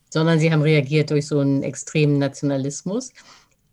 sondern 0.10 0.40
sie 0.40 0.52
haben 0.52 0.62
reagiert 0.62 1.10
durch 1.10 1.28
so 1.28 1.40
einen 1.40 1.64
extremen 1.64 2.18
Nationalismus. 2.18 3.14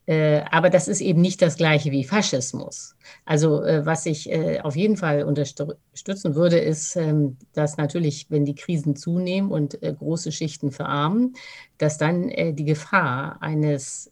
Äh, 0.09 0.43
aber 0.51 0.71
das 0.71 0.89
ist 0.89 1.03
eben 1.03 1.21
nicht 1.21 1.43
das 1.43 1.59
gleiche 1.59 1.91
wie 1.91 2.03
Faschismus. 2.03 2.97
Also 3.27 3.63
äh, 3.63 3.85
was 3.85 4.07
ich 4.07 4.31
äh, 4.33 4.59
auf 4.61 4.75
jeden 4.75 4.97
Fall 4.97 5.23
unterstützen 5.23 6.35
würde, 6.35 6.59
ist, 6.59 6.97
ähm, 6.97 7.37
dass 7.53 7.77
natürlich, 7.77 8.25
wenn 8.31 8.47
die 8.47 8.55
Krisen 8.55 8.97
zunehmen 8.97 9.51
und 9.51 9.79
große 9.83 10.33
Schichten 10.33 10.71
verarmen, 10.73 11.35
dass 11.77 11.99
dann 11.99 12.29
die 12.29 12.65
Gefahr 12.65 13.43
eines 13.43 14.11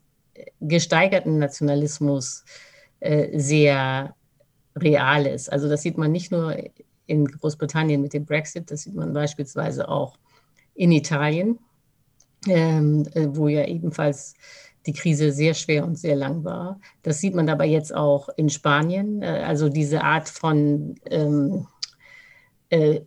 gesteigerten 0.60 1.38
Nationalismus 1.38 2.44
sehr 3.32 4.14
real 4.76 5.26
ist. 5.26 5.50
Also 5.52 5.68
das 5.68 5.82
sieht 5.82 5.96
man 5.96 6.12
nicht 6.12 6.30
nur 6.30 6.56
in 7.06 7.24
Großbritannien 7.24 8.02
mit 8.02 8.12
dem 8.12 8.26
Brexit, 8.26 8.70
das 8.70 8.82
sieht 8.82 8.94
man 8.94 9.12
beispielsweise 9.12 9.88
auch 9.88 10.18
in 10.74 10.92
Italien, 10.92 11.58
ähm, 12.46 13.06
äh, 13.14 13.28
wo 13.30 13.48
ja 13.48 13.64
ebenfalls 13.66 14.34
die 14.86 14.92
Krise 14.92 15.32
sehr 15.32 15.54
schwer 15.54 15.84
und 15.84 15.98
sehr 15.98 16.16
lang 16.16 16.44
war. 16.44 16.80
Das 17.02 17.20
sieht 17.20 17.34
man 17.34 17.48
aber 17.48 17.64
jetzt 17.64 17.94
auch 17.94 18.28
in 18.36 18.48
Spanien. 18.48 19.22
Äh, 19.22 19.44
also 19.46 19.68
diese 19.68 20.02
Art 20.02 20.28
von 20.28 20.96
ähm, 21.10 21.66
äh, 22.68 23.00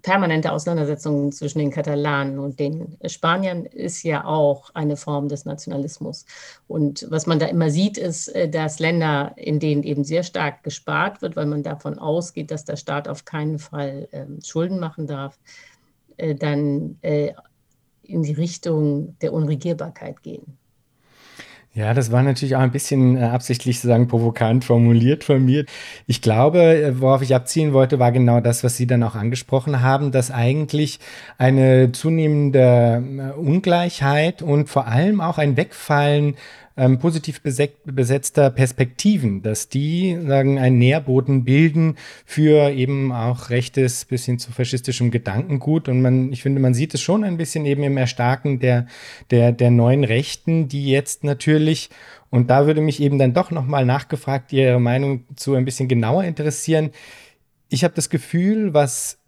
permanente 0.00 0.50
Auseinandersetzungen 0.50 1.32
zwischen 1.32 1.58
den 1.58 1.70
Katalanen 1.70 2.38
und 2.38 2.58
den 2.58 2.96
Spaniern 3.04 3.66
ist 3.66 4.02
ja 4.04 4.24
auch 4.24 4.70
eine 4.72 4.96
Form 4.96 5.28
des 5.28 5.44
Nationalismus. 5.44 6.24
Und 6.66 7.06
was 7.10 7.26
man 7.26 7.38
da 7.38 7.44
immer 7.44 7.68
sieht, 7.68 7.98
ist, 7.98 8.28
äh, 8.28 8.48
dass 8.48 8.78
Länder, 8.78 9.34
in 9.36 9.60
denen 9.60 9.82
eben 9.82 10.04
sehr 10.04 10.22
stark 10.22 10.62
gespart 10.62 11.20
wird, 11.20 11.36
weil 11.36 11.44
man 11.44 11.62
davon 11.62 11.98
ausgeht, 11.98 12.50
dass 12.50 12.64
der 12.64 12.76
Staat 12.76 13.06
auf 13.06 13.26
keinen 13.26 13.58
Fall 13.58 14.08
äh, 14.12 14.24
Schulden 14.42 14.78
machen 14.78 15.06
darf, 15.06 15.38
äh, 16.16 16.34
dann 16.34 16.96
äh, 17.02 17.32
in 18.04 18.22
die 18.22 18.32
Richtung 18.32 19.18
der 19.20 19.34
Unregierbarkeit 19.34 20.22
gehen. 20.22 20.56
Ja, 21.74 21.94
das 21.94 22.12
war 22.12 22.22
natürlich 22.22 22.54
auch 22.54 22.60
ein 22.60 22.70
bisschen 22.70 23.16
äh, 23.16 23.22
absichtlich 23.22 23.76
sozusagen 23.78 24.06
provokant 24.06 24.62
formuliert 24.62 25.24
von 25.24 25.42
mir. 25.42 25.64
Ich 26.06 26.20
glaube, 26.20 26.60
äh, 26.60 27.00
worauf 27.00 27.22
ich 27.22 27.34
abziehen 27.34 27.72
wollte, 27.72 27.98
war 27.98 28.12
genau 28.12 28.40
das, 28.40 28.62
was 28.62 28.76
Sie 28.76 28.86
dann 28.86 29.02
auch 29.02 29.14
angesprochen 29.14 29.80
haben, 29.80 30.12
dass 30.12 30.30
eigentlich 30.30 31.00
eine 31.38 31.90
zunehmende 31.92 33.02
äh, 33.18 33.38
Ungleichheit 33.38 34.42
und 34.42 34.68
vor 34.68 34.86
allem 34.86 35.22
auch 35.22 35.38
ein 35.38 35.56
Wegfallen 35.56 36.34
ähm, 36.76 36.98
positiv 36.98 37.40
besetzter 37.42 38.50
Perspektiven, 38.50 39.42
dass 39.42 39.68
die 39.68 40.18
sagen, 40.26 40.58
einen 40.58 40.78
Nährboden 40.78 41.44
bilden 41.44 41.96
für 42.24 42.70
eben 42.70 43.12
auch 43.12 43.50
rechtes 43.50 44.04
bis 44.04 44.24
hin 44.24 44.38
zu 44.38 44.52
faschistischem 44.52 45.10
Gedankengut. 45.10 45.88
Und 45.88 46.02
man, 46.02 46.32
ich 46.32 46.42
finde, 46.42 46.60
man 46.60 46.74
sieht 46.74 46.94
es 46.94 47.00
schon 47.00 47.24
ein 47.24 47.36
bisschen 47.36 47.66
eben 47.66 47.82
im 47.82 47.96
Erstarken 47.96 48.58
der, 48.58 48.86
der, 49.30 49.52
der 49.52 49.70
neuen 49.70 50.04
Rechten, 50.04 50.68
die 50.68 50.90
jetzt 50.90 51.24
natürlich 51.24 51.90
und 52.32 52.48
da 52.48 52.66
würde 52.66 52.80
mich 52.80 53.02
eben 53.02 53.18
dann 53.18 53.34
doch 53.34 53.50
nochmal 53.50 53.84
nachgefragt, 53.84 54.54
Ihre 54.54 54.80
Meinung 54.80 55.26
zu 55.36 55.54
ein 55.54 55.66
bisschen 55.66 55.86
genauer 55.86 56.24
interessieren. 56.24 56.90
Ich 57.68 57.84
habe 57.84 57.92
das 57.92 58.08
Gefühl, 58.08 58.72
was 58.72 59.18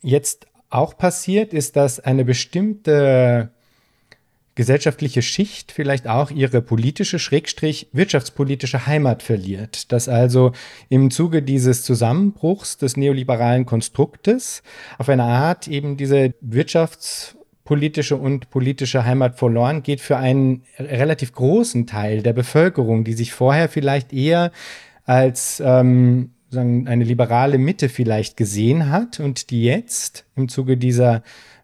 jetzt 0.00 0.46
auch 0.70 0.96
passiert, 0.96 1.52
ist, 1.52 1.74
dass 1.74 1.98
eine 1.98 2.24
bestimmte 2.24 3.50
gesellschaftliche 4.54 5.22
Schicht 5.22 5.72
vielleicht 5.72 6.06
auch 6.06 6.30
ihre 6.30 6.60
politische, 6.60 7.18
schrägstrich 7.18 7.88
wirtschaftspolitische 7.92 8.86
Heimat 8.86 9.22
verliert. 9.22 9.92
Dass 9.92 10.08
also 10.08 10.52
im 10.88 11.10
Zuge 11.10 11.42
dieses 11.42 11.84
Zusammenbruchs 11.84 12.76
des 12.76 12.96
neoliberalen 12.96 13.64
Konstruktes 13.64 14.62
auf 14.98 15.08
eine 15.08 15.24
Art 15.24 15.68
eben 15.68 15.96
diese 15.96 16.34
wirtschaftspolitische 16.40 18.16
und 18.16 18.50
politische 18.50 19.04
Heimat 19.04 19.38
verloren 19.38 19.82
geht 19.82 20.00
für 20.00 20.18
einen 20.18 20.64
relativ 20.78 21.32
großen 21.32 21.86
Teil 21.86 22.22
der 22.22 22.34
Bevölkerung, 22.34 23.04
die 23.04 23.14
sich 23.14 23.32
vorher 23.32 23.70
vielleicht 23.70 24.12
eher 24.12 24.52
als 25.04 25.62
ähm, 25.64 26.30
sagen, 26.52 26.86
eine 26.86 27.04
liberale 27.04 27.58
Mitte 27.58 27.88
vielleicht 27.88 28.36
gesehen 28.36 28.90
hat 28.90 29.18
und 29.18 29.50
die 29.50 29.64
jetzt 29.64 30.24
im 30.36 30.48
Zuge 30.48 30.76
dieser 30.76 31.22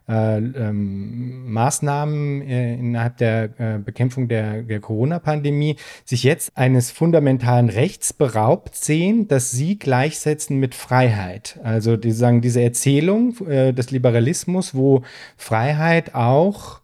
äh, 0.09 0.37
ähm, 0.37 1.51
Maßnahmen 1.51 2.41
äh, 2.41 2.73
innerhalb 2.75 3.17
der 3.17 3.49
äh, 3.59 3.77
Bekämpfung 3.77 4.27
der, 4.27 4.63
der 4.63 4.79
Corona-Pandemie 4.79 5.75
sich 6.03 6.23
jetzt 6.23 6.57
eines 6.57 6.89
fundamentalen 6.91 7.69
Rechts 7.69 8.11
beraubt 8.11 8.75
sehen, 8.75 9.27
das 9.27 9.51
sie 9.51 9.77
gleichsetzen 9.77 10.57
mit 10.57 10.73
Freiheit. 10.73 11.59
Also 11.63 11.95
die 11.95 12.11
sagen, 12.11 12.41
diese 12.41 12.61
Erzählung 12.61 13.37
äh, 13.47 13.71
des 13.71 13.91
Liberalismus, 13.91 14.73
wo 14.73 15.03
Freiheit 15.37 16.15
auch 16.15 16.81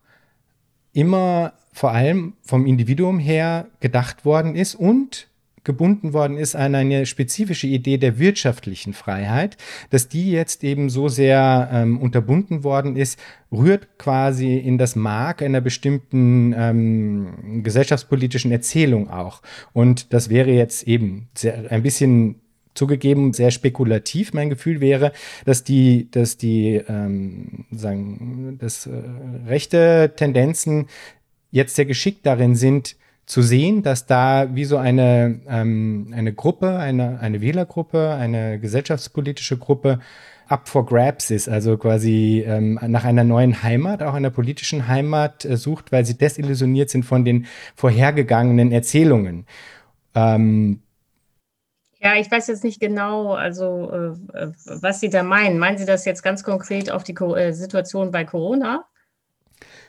immer 0.93 1.53
vor 1.73 1.91
allem 1.91 2.33
vom 2.41 2.65
Individuum 2.65 3.19
her 3.19 3.65
gedacht 3.79 4.23
worden 4.23 4.55
ist 4.55 4.75
und 4.75 5.27
gebunden 5.65 6.13
worden 6.13 6.37
ist 6.37 6.55
an 6.55 6.75
eine 6.75 7.05
spezifische 7.05 7.67
Idee 7.67 7.97
der 7.97 8.17
wirtschaftlichen 8.19 8.93
Freiheit, 8.93 9.57
dass 9.89 10.07
die 10.07 10.31
jetzt 10.31 10.63
eben 10.63 10.89
so 10.89 11.09
sehr 11.09 11.69
ähm, 11.71 11.99
unterbunden 11.99 12.63
worden 12.63 12.95
ist, 12.95 13.19
rührt 13.51 13.97
quasi 13.97 14.57
in 14.57 14.77
das 14.77 14.95
Mark 14.95 15.41
einer 15.41 15.61
bestimmten 15.61 16.53
ähm, 16.57 17.61
gesellschaftspolitischen 17.63 18.51
Erzählung 18.51 19.09
auch. 19.09 19.41
Und 19.73 20.13
das 20.13 20.29
wäre 20.29 20.51
jetzt 20.51 20.87
eben 20.87 21.27
sehr, 21.35 21.71
ein 21.71 21.83
bisschen 21.83 22.41
zugegeben 22.75 23.33
sehr 23.33 23.51
spekulativ. 23.51 24.33
Mein 24.33 24.49
Gefühl 24.49 24.81
wäre, 24.81 25.13
dass 25.45 25.63
die, 25.63 26.09
dass 26.11 26.37
die 26.37 26.81
ähm, 26.87 27.65
sagen, 27.71 28.57
dass 28.59 28.85
äh, 28.85 28.91
rechte 29.47 30.13
Tendenzen 30.15 30.87
jetzt 31.51 31.75
sehr 31.75 31.85
geschickt 31.85 32.25
darin 32.25 32.55
sind, 32.55 32.97
zu 33.25 33.41
sehen, 33.41 33.81
dass 33.81 34.05
da 34.05 34.55
wie 34.55 34.65
so 34.65 34.77
eine, 34.77 35.41
ähm, 35.47 36.13
eine 36.15 36.33
Gruppe, 36.33 36.77
eine, 36.77 37.19
eine 37.19 37.41
Wählergruppe, 37.41 38.11
eine 38.11 38.59
gesellschaftspolitische 38.59 39.57
Gruppe 39.57 39.99
up 40.47 40.69
for 40.69 40.85
grabs 40.85 41.31
ist, 41.31 41.49
also 41.49 41.77
quasi 41.77 42.43
ähm, 42.45 42.79
nach 42.87 43.03
einer 43.03 43.23
neuen 43.23 43.63
Heimat, 43.63 44.03
auch 44.03 44.13
einer 44.13 44.29
politischen 44.29 44.87
Heimat 44.87 45.43
äh, 45.43 45.57
sucht, 45.57 45.91
weil 45.91 46.05
sie 46.05 46.17
desillusioniert 46.17 46.91
sind 46.91 47.03
von 47.03 47.25
den 47.25 47.47
vorhergegangenen 47.75 48.71
Erzählungen. 48.71 49.47
Ähm, 50.13 50.81
ja, 51.99 52.15
ich 52.15 52.29
weiß 52.29 52.45
jetzt 52.47 52.63
nicht 52.63 52.79
genau, 52.79 53.33
also 53.33 53.91
äh, 53.91 54.37
äh 54.37 54.51
was 54.65 54.99
Sie 54.99 55.09
da 55.09 55.23
meinen. 55.23 55.57
Meinen 55.57 55.79
Sie 55.79 55.85
das 55.85 56.05
jetzt 56.05 56.21
ganz 56.21 56.43
konkret 56.43 56.91
auf 56.91 57.03
die 57.03 57.15
Co 57.15 57.35
äh, 57.35 57.51
Situation 57.51 58.11
bei 58.11 58.23
Corona? 58.23 58.85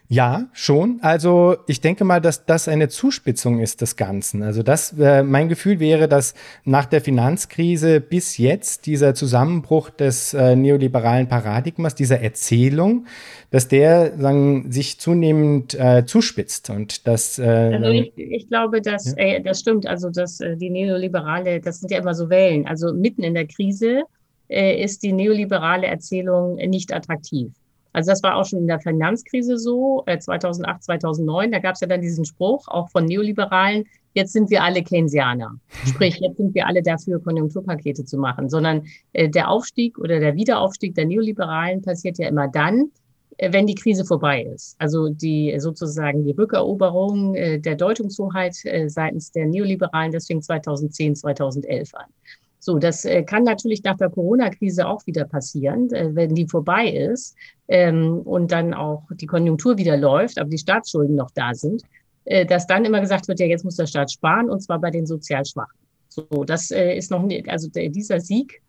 Ja, 0.08 0.46
schon. 0.52 1.00
Also 1.02 1.56
ich 1.66 1.80
denke 1.80 2.04
mal, 2.04 2.20
dass 2.20 2.46
das 2.46 2.68
eine 2.68 2.88
Zuspitzung 2.88 3.58
ist 3.58 3.80
des 3.80 3.96
Ganzen. 3.96 4.44
Also 4.44 4.62
das, 4.62 4.96
äh, 4.98 5.25
mein 5.25 5.48
Gefühl 5.48 5.80
wäre, 5.80 6.06
dass 6.06 6.34
nach 6.64 6.84
der 6.84 7.00
Finanzkrise 7.00 8.00
bis 8.00 8.38
jetzt 8.38 8.86
dieser 8.86 9.14
Zusammenbruch 9.14 9.90
des 9.90 10.32
äh, 10.32 10.54
neoliberalen 10.54 11.28
Paradigmas, 11.28 11.96
dieser 11.96 12.20
Erzählung, 12.20 13.06
dass 13.50 13.66
der 13.66 14.16
sagen, 14.16 14.70
sich 14.70 15.00
zunehmend 15.00 15.75
äh, 15.75 16.04
zuspitzt 16.06 16.70
und 16.70 17.06
das. 17.08 17.40
Äh, 17.40 17.44
also 17.44 17.90
ich, 17.90 18.12
ich 18.16 18.48
glaube, 18.48 18.80
dass 18.80 19.06
ja? 19.16 19.16
äh, 19.16 19.42
das 19.42 19.58
stimmt. 19.58 19.86
Also 19.88 20.10
dass 20.10 20.40
äh, 20.40 20.56
die 20.56 20.70
neoliberale, 20.70 21.60
das 21.60 21.80
sind 21.80 21.90
ja 21.90 21.98
immer 21.98 22.14
so 22.14 22.30
Wellen. 22.30 22.66
Also 22.68 22.92
mitten 22.92 23.25
in 23.25 23.34
der 23.34 23.46
Krise 23.46 24.02
ist 24.48 25.02
die 25.02 25.12
neoliberale 25.12 25.88
Erzählung 25.88 26.54
nicht 26.54 26.92
attraktiv. 26.92 27.50
Also 27.96 28.10
das 28.10 28.22
war 28.22 28.36
auch 28.36 28.44
schon 28.44 28.58
in 28.58 28.66
der 28.66 28.78
Finanzkrise 28.78 29.56
so, 29.56 30.02
äh, 30.04 30.18
2008, 30.18 30.84
2009. 30.84 31.50
Da 31.50 31.60
gab 31.60 31.76
es 31.76 31.80
ja 31.80 31.86
dann 31.86 32.02
diesen 32.02 32.26
Spruch, 32.26 32.68
auch 32.68 32.90
von 32.90 33.06
Neoliberalen, 33.06 33.84
jetzt 34.12 34.34
sind 34.34 34.50
wir 34.50 34.62
alle 34.62 34.82
Keynesianer. 34.82 35.58
Sprich, 35.86 36.18
jetzt 36.20 36.36
sind 36.36 36.54
wir 36.54 36.66
alle 36.66 36.82
dafür, 36.82 37.22
Konjunkturpakete 37.22 38.04
zu 38.04 38.18
machen. 38.18 38.50
Sondern 38.50 38.84
äh, 39.14 39.30
der 39.30 39.48
Aufstieg 39.48 39.98
oder 39.98 40.20
der 40.20 40.34
Wiederaufstieg 40.34 40.94
der 40.94 41.06
Neoliberalen 41.06 41.80
passiert 41.80 42.18
ja 42.18 42.28
immer 42.28 42.48
dann, 42.48 42.90
äh, 43.38 43.50
wenn 43.54 43.66
die 43.66 43.74
Krise 43.74 44.04
vorbei 44.04 44.42
ist. 44.42 44.76
Also 44.78 45.08
die 45.08 45.54
sozusagen 45.56 46.22
die 46.22 46.32
Rückeroberung 46.32 47.34
äh, 47.34 47.58
der 47.58 47.76
Deutungshoheit 47.76 48.56
äh, 48.64 48.90
seitens 48.90 49.32
der 49.32 49.46
Neoliberalen, 49.46 50.12
das 50.12 50.26
fing 50.26 50.42
2010, 50.42 51.16
2011 51.16 51.94
an. 51.94 52.10
So, 52.58 52.78
das 52.78 53.04
äh, 53.04 53.22
kann 53.22 53.44
natürlich 53.44 53.84
nach 53.84 53.96
der 53.96 54.10
Corona-Krise 54.10 54.86
auch 54.86 55.06
wieder 55.06 55.24
passieren, 55.24 55.90
äh, 55.92 56.14
wenn 56.14 56.34
die 56.34 56.46
vorbei 56.46 56.88
ist 56.88 57.36
ähm, 57.68 58.20
und 58.20 58.52
dann 58.52 58.75
auch 58.75 59.04
die 59.11 59.26
Konjunktur 59.26 59.78
wieder 59.78 59.96
läuft, 59.96 60.38
aber 60.38 60.50
die 60.50 60.58
Staatsschulden 60.58 61.16
noch 61.16 61.30
da 61.32 61.54
sind, 61.54 61.82
äh, 62.25 62.46
dass 62.46 62.66
dann 62.66 62.85
immer 62.85 63.00
gesagt 63.00 63.28
wird, 63.28 63.40
ja, 63.40 63.46
jetzt 63.46 63.64
muss 63.64 63.76
der 63.76 63.87
Staat 63.87 64.12
sparen 64.12 64.50
und 64.50 64.61
zwar 64.61 64.80
bei 64.80 64.90
den 64.90 65.06
sozial 65.06 65.44
Schwachen. 65.44 65.78
So, 66.08 66.44
das 66.44 66.70
ist 66.70 67.11
noch 67.11 67.23
nicht, 67.23 67.46
also 67.49 67.68
der, 67.68 67.90
dieser 67.90 68.20
Sieg, 68.20 68.62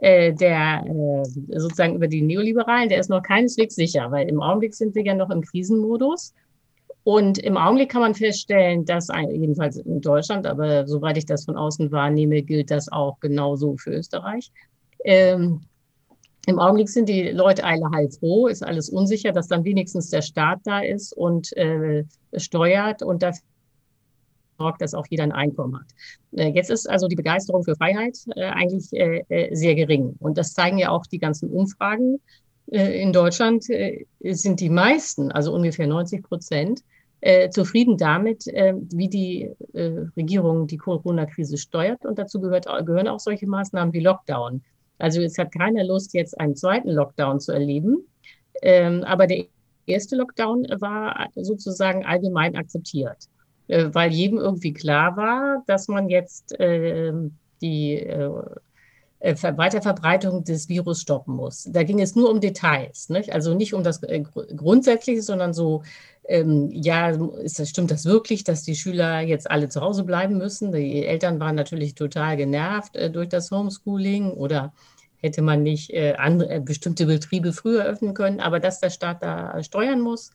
der 0.00 0.82
sozusagen 1.48 1.96
über 1.96 2.08
die 2.08 2.22
Neoliberalen, 2.22 2.88
der 2.88 2.98
ist 2.98 3.10
noch 3.10 3.22
keineswegs 3.22 3.74
sicher, 3.74 4.10
weil 4.10 4.26
im 4.26 4.40
Augenblick 4.40 4.74
sind 4.74 4.94
wir 4.94 5.04
ja 5.04 5.14
noch 5.14 5.28
im 5.28 5.42
Krisenmodus. 5.42 6.32
Und 7.04 7.36
im 7.36 7.58
Augenblick 7.58 7.90
kann 7.90 8.00
man 8.00 8.14
feststellen, 8.14 8.86
dass 8.86 9.08
jedenfalls 9.30 9.76
in 9.76 10.00
Deutschland, 10.00 10.46
aber 10.46 10.86
soweit 10.86 11.18
ich 11.18 11.26
das 11.26 11.44
von 11.44 11.56
außen 11.56 11.92
wahrnehme, 11.92 12.42
gilt 12.42 12.70
das 12.70 12.90
auch 12.90 13.20
genauso 13.20 13.76
für 13.76 13.90
Österreich. 13.90 14.50
Im 16.46 16.58
Augenblick 16.58 16.88
sind 16.88 17.08
die 17.08 17.30
Leute 17.30 17.64
alle 17.64 17.90
heilfroh, 17.90 18.48
ist 18.48 18.62
alles 18.62 18.90
unsicher, 18.90 19.32
dass 19.32 19.48
dann 19.48 19.64
wenigstens 19.64 20.10
der 20.10 20.22
Staat 20.22 20.60
da 20.64 20.80
ist 20.80 21.16
und 21.16 21.56
äh, 21.56 22.04
steuert 22.36 23.02
und 23.02 23.22
dafür 23.22 23.42
sorgt, 24.58 24.82
dass 24.82 24.94
auch 24.94 25.06
jeder 25.08 25.24
ein 25.24 25.32
Einkommen 25.32 25.78
hat. 25.78 25.86
Äh, 26.32 26.50
jetzt 26.50 26.70
ist 26.70 26.88
also 26.88 27.08
die 27.08 27.16
Begeisterung 27.16 27.64
für 27.64 27.76
Freiheit 27.76 28.18
äh, 28.36 28.44
eigentlich 28.44 28.92
äh, 28.92 29.24
äh, 29.28 29.54
sehr 29.54 29.74
gering. 29.74 30.16
Und 30.20 30.38
das 30.38 30.52
zeigen 30.52 30.78
ja 30.78 30.90
auch 30.90 31.06
die 31.06 31.18
ganzen 31.18 31.50
Umfragen. 31.50 32.20
Äh, 32.70 33.00
in 33.00 33.12
Deutschland 33.12 33.64
sind 33.64 34.60
die 34.60 34.70
meisten, 34.70 35.30
also 35.32 35.52
ungefähr 35.52 35.86
90 35.86 36.22
Prozent, 36.22 36.80
zufrieden 37.52 37.96
damit, 37.96 38.44
wie 38.44 39.08
die 39.08 39.50
Regierung 40.14 40.66
die 40.66 40.76
Corona-Krise 40.76 41.56
steuert. 41.56 42.04
Und 42.04 42.18
dazu 42.18 42.38
gehört, 42.38 42.66
gehören 42.84 43.08
auch 43.08 43.18
solche 43.18 43.46
Maßnahmen 43.46 43.94
wie 43.94 44.00
Lockdown. 44.00 44.60
Also 44.98 45.20
es 45.22 45.38
hat 45.38 45.52
keiner 45.52 45.84
Lust, 45.84 46.14
jetzt 46.14 46.38
einen 46.38 46.56
zweiten 46.56 46.90
Lockdown 46.90 47.40
zu 47.40 47.52
erleben. 47.52 48.06
Ähm, 48.62 49.02
aber 49.04 49.26
der 49.26 49.44
erste 49.86 50.16
Lockdown 50.16 50.66
war 50.80 51.28
sozusagen 51.34 52.04
allgemein 52.04 52.56
akzeptiert, 52.56 53.28
äh, 53.68 53.88
weil 53.92 54.12
jedem 54.12 54.38
irgendwie 54.38 54.72
klar 54.72 55.16
war, 55.16 55.62
dass 55.66 55.88
man 55.88 56.08
jetzt 56.08 56.54
ähm, 56.58 57.36
die 57.60 57.94
äh, 57.96 58.30
äh, 59.24 59.34
Weiterverbreitung 59.56 60.44
des 60.44 60.68
Virus 60.68 61.00
stoppen 61.00 61.34
muss. 61.34 61.64
Da 61.70 61.82
ging 61.82 62.00
es 62.00 62.14
nur 62.14 62.30
um 62.30 62.40
Details, 62.40 63.08
nicht? 63.08 63.32
also 63.32 63.54
nicht 63.54 63.72
um 63.72 63.82
das 63.82 64.00
Grundsätzliche, 64.54 65.22
sondern 65.22 65.54
so 65.54 65.82
ähm, 66.26 66.70
ja, 66.70 67.10
ist 67.10 67.58
das, 67.58 67.70
stimmt 67.70 67.90
das 67.90 68.04
wirklich, 68.04 68.44
dass 68.44 68.62
die 68.62 68.74
Schüler 68.74 69.20
jetzt 69.20 69.50
alle 69.50 69.68
zu 69.68 69.80
Hause 69.80 70.04
bleiben 70.04 70.38
müssen? 70.38 70.72
Die 70.72 71.04
Eltern 71.06 71.40
waren 71.40 71.54
natürlich 71.54 71.94
total 71.94 72.36
genervt 72.36 72.96
äh, 72.96 73.10
durch 73.10 73.28
das 73.28 73.50
Homeschooling 73.50 74.30
oder 74.30 74.72
hätte 75.20 75.42
man 75.42 75.62
nicht 75.62 75.90
äh, 75.90 76.14
andere, 76.18 76.50
äh, 76.54 76.60
bestimmte 76.60 77.06
Betriebe 77.06 77.52
früher 77.52 77.84
öffnen 77.84 78.14
können. 78.14 78.40
Aber 78.40 78.60
dass 78.60 78.80
der 78.80 78.90
Staat 78.90 79.22
da 79.22 79.62
steuern 79.62 80.00
muss, 80.00 80.32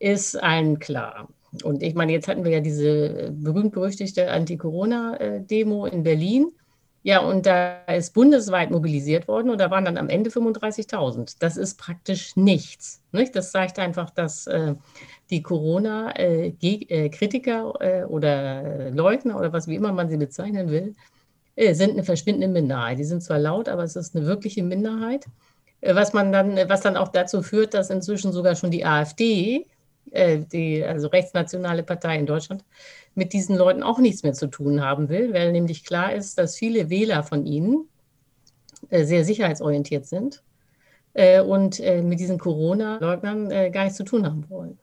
ist 0.00 0.42
allen 0.42 0.78
klar. 0.78 1.28
Und 1.62 1.82
ich 1.82 1.94
meine, 1.94 2.12
jetzt 2.12 2.28
hatten 2.28 2.44
wir 2.44 2.52
ja 2.52 2.60
diese 2.60 3.32
berühmt-berüchtigte 3.32 4.30
Anti-Corona-Demo 4.30 5.86
in 5.86 6.02
Berlin. 6.02 6.52
Ja, 7.08 7.20
und 7.20 7.46
da 7.46 7.78
ist 7.86 8.12
bundesweit 8.12 8.70
mobilisiert 8.70 9.28
worden 9.28 9.48
und 9.48 9.56
da 9.56 9.70
waren 9.70 9.86
dann 9.86 9.96
am 9.96 10.10
Ende 10.10 10.28
35.000. 10.28 11.36
Das 11.38 11.56
ist 11.56 11.78
praktisch 11.78 12.36
nichts. 12.36 13.00
Nicht? 13.12 13.34
Das 13.34 13.50
zeigt 13.50 13.78
einfach, 13.78 14.10
dass 14.10 14.46
äh, 14.46 14.74
die 15.30 15.42
Corona-Kritiker 15.42 17.74
äh, 17.80 18.00
äh, 18.00 18.04
oder 18.04 18.90
Leugner 18.90 19.38
oder 19.38 19.54
was 19.54 19.68
wie 19.68 19.76
immer 19.76 19.90
man 19.90 20.10
sie 20.10 20.18
bezeichnen 20.18 20.68
will, 20.68 20.94
äh, 21.56 21.72
sind 21.72 21.92
eine 21.92 22.04
verschwindende 22.04 22.48
Minderheit. 22.48 22.98
Die 22.98 23.04
sind 23.04 23.22
zwar 23.22 23.38
laut, 23.38 23.70
aber 23.70 23.84
es 23.84 23.96
ist 23.96 24.14
eine 24.14 24.26
wirkliche 24.26 24.62
Minderheit. 24.62 25.24
Äh, 25.80 25.94
was 25.94 26.12
man 26.12 26.30
dann, 26.30 26.58
was 26.68 26.82
dann 26.82 26.98
auch 26.98 27.08
dazu 27.08 27.42
führt, 27.42 27.72
dass 27.72 27.88
inzwischen 27.88 28.32
sogar 28.32 28.54
schon 28.54 28.70
die 28.70 28.84
AfD, 28.84 29.64
äh, 30.12 30.38
die 30.38 30.84
also 30.84 31.08
rechtsnationale 31.08 31.82
Partei 31.82 32.18
in 32.18 32.26
Deutschland, 32.26 32.64
mit 33.14 33.32
diesen 33.32 33.56
Leuten 33.56 33.82
auch 33.82 33.98
nichts 33.98 34.22
mehr 34.22 34.34
zu 34.34 34.46
tun 34.46 34.80
haben 34.80 35.08
will, 35.08 35.32
weil 35.32 35.52
nämlich 35.52 35.84
klar 35.84 36.12
ist, 36.12 36.38
dass 36.38 36.56
viele 36.56 36.90
Wähler 36.90 37.22
von 37.22 37.46
ihnen 37.46 37.88
äh, 38.90 39.04
sehr 39.04 39.24
sicherheitsorientiert 39.24 40.06
sind 40.06 40.42
äh, 41.14 41.40
und 41.40 41.80
äh, 41.80 42.02
mit 42.02 42.20
diesen 42.20 42.38
Corona-Leugnern 42.38 43.50
äh, 43.50 43.70
gar 43.70 43.84
nichts 43.84 43.96
zu 43.96 44.04
tun 44.04 44.24
haben 44.24 44.44
wollen. 44.48 44.78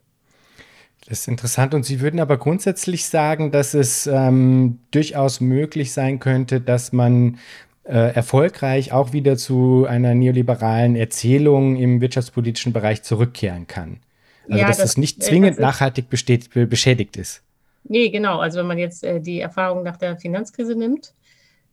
Das 1.08 1.20
ist 1.20 1.28
interessant. 1.28 1.74
Und 1.74 1.86
Sie 1.86 2.02
würden 2.02 2.20
aber 2.20 2.38
grundsätzlich 2.38 3.06
sagen, 3.06 3.52
dass 3.52 3.74
es 3.76 4.08
ähm, 4.08 4.80
durchaus 4.92 5.40
möglich 5.40 5.94
sein 5.94 6.20
könnte, 6.20 6.62
dass 6.62 6.94
man 6.94 7.38
äh, 7.84 8.16
erfolgreich 8.16 8.92
auch 8.92 9.14
wieder 9.14 9.38
zu 9.38 9.86
einer 9.88 10.16
neoliberalen 10.16 10.96
Erzählung 10.96 11.76
im 11.76 12.02
wirtschaftspolitischen 12.02 12.74
Bereich 12.74 13.04
zurückkehren 13.04 13.68
kann. 13.68 14.00
Also 14.48 14.58
ja, 14.58 14.68
dass 14.68 14.78
das, 14.78 14.92
das 14.92 14.98
nicht 14.98 15.18
äh, 15.18 15.26
zwingend 15.26 15.58
das 15.58 15.62
nachhaltig 15.62 16.10
besteht, 16.10 16.50
beschädigt 16.70 17.18
ist. 17.18 17.42
Nee, 17.88 18.10
genau. 18.10 18.40
Also 18.40 18.60
wenn 18.60 18.68
man 18.68 18.78
jetzt 18.78 19.04
äh, 19.04 19.20
die 19.20 19.40
Erfahrung 19.40 19.84
nach 19.84 19.98
der 19.98 20.18
Finanzkrise 20.18 20.76
nimmt, 20.76 21.14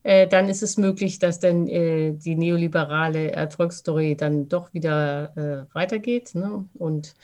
äh, 0.02 0.26
dann 0.26 0.48
ist 0.48 0.62
es 0.62 0.76
möglich, 0.76 1.18
dass 1.18 1.38
dann 1.38 1.68
äh, 1.68 2.12
die 2.12 2.34
neoliberale 2.34 3.32
Erfolgsstory 3.32 4.16
dann 4.16 4.48
doch 4.48 4.74
wieder 4.74 5.32
äh, 5.70 5.74
weitergeht 5.74 6.34
ne? 6.34 6.64
und 6.74 7.14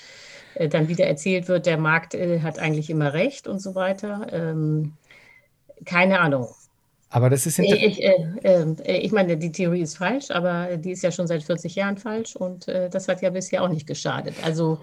äh, 0.54 0.68
dann 0.68 0.88
wieder 0.88 1.06
erzählt 1.06 1.48
wird, 1.48 1.66
der 1.66 1.76
Markt 1.76 2.14
äh, 2.14 2.40
hat 2.40 2.58
eigentlich 2.58 2.88
immer 2.88 3.12
recht 3.12 3.48
und 3.48 3.60
so 3.60 3.74
weiter. 3.74 4.28
Ähm, 4.32 4.92
keine 5.84 6.20
Ahnung. 6.20 6.48
Aber 7.10 7.30
das 7.30 7.46
ist 7.46 7.58
ich, 7.58 8.02
ich 8.02 9.12
meine, 9.12 9.38
die 9.38 9.50
Theorie 9.50 9.80
ist 9.80 9.96
falsch, 9.96 10.30
aber 10.30 10.76
die 10.76 10.90
ist 10.90 11.02
ja 11.02 11.10
schon 11.10 11.26
seit 11.26 11.42
40 11.42 11.74
Jahren 11.74 11.96
falsch 11.96 12.36
und 12.36 12.68
das 12.68 13.08
hat 13.08 13.22
ja 13.22 13.30
bisher 13.30 13.62
auch 13.62 13.70
nicht 13.70 13.86
geschadet. 13.86 14.34
Also 14.44 14.78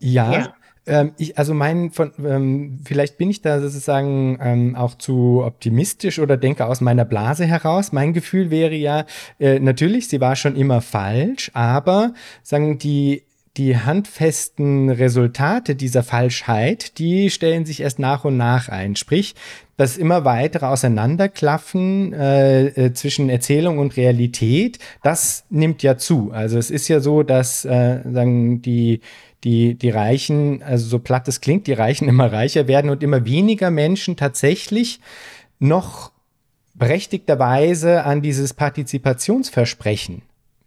ja, 0.00 0.32
ja. 0.32 0.54
Ähm, 0.86 1.12
ich, 1.16 1.38
also 1.38 1.54
mein, 1.54 1.90
von, 1.90 2.12
ähm, 2.24 2.80
vielleicht 2.84 3.16
bin 3.16 3.30
ich 3.30 3.40
da 3.40 3.60
sozusagen 3.60 4.38
ähm, 4.40 4.76
auch 4.76 4.96
zu 4.96 5.42
optimistisch 5.44 6.18
oder 6.18 6.36
denke 6.36 6.66
aus 6.66 6.80
meiner 6.80 7.04
Blase 7.04 7.46
heraus. 7.46 7.92
Mein 7.92 8.12
Gefühl 8.12 8.50
wäre 8.50 8.74
ja, 8.74 9.06
äh, 9.40 9.58
natürlich, 9.60 10.08
sie 10.08 10.20
war 10.20 10.36
schon 10.36 10.56
immer 10.56 10.82
falsch, 10.82 11.50
aber 11.54 12.12
sagen 12.42 12.78
die 12.78 13.24
die 13.56 13.76
handfesten 13.76 14.90
Resultate 14.90 15.76
dieser 15.76 16.02
Falschheit, 16.02 16.98
die 16.98 17.30
stellen 17.30 17.64
sich 17.64 17.82
erst 17.82 18.00
nach 18.00 18.24
und 18.24 18.36
nach 18.36 18.68
ein. 18.68 18.96
Sprich, 18.96 19.36
das 19.76 19.96
immer 19.96 20.24
weitere 20.24 20.66
Auseinanderklaffen 20.66 22.12
äh, 22.12 22.66
äh, 22.66 22.92
zwischen 22.94 23.30
Erzählung 23.30 23.78
und 23.78 23.96
Realität, 23.96 24.80
das 25.04 25.44
nimmt 25.50 25.84
ja 25.84 25.96
zu. 25.96 26.32
Also 26.32 26.58
es 26.58 26.70
ist 26.70 26.88
ja 26.88 26.98
so, 26.98 27.22
dass 27.22 27.64
äh, 27.64 28.00
sagen 28.12 28.60
die 28.60 29.00
die, 29.44 29.74
die 29.74 29.90
Reichen, 29.90 30.62
also 30.62 30.86
so 30.86 30.98
platt 30.98 31.28
es 31.28 31.40
klingt, 31.40 31.66
die 31.66 31.72
Reichen 31.72 32.08
immer 32.08 32.32
reicher 32.32 32.66
werden 32.66 32.90
und 32.90 33.02
immer 33.02 33.24
weniger 33.24 33.70
Menschen 33.70 34.16
tatsächlich 34.16 35.00
noch 35.58 36.12
berechtigterweise 36.74 38.04
an 38.04 38.20
dieses 38.20 38.52
Partizipationsversprechen 38.54 40.22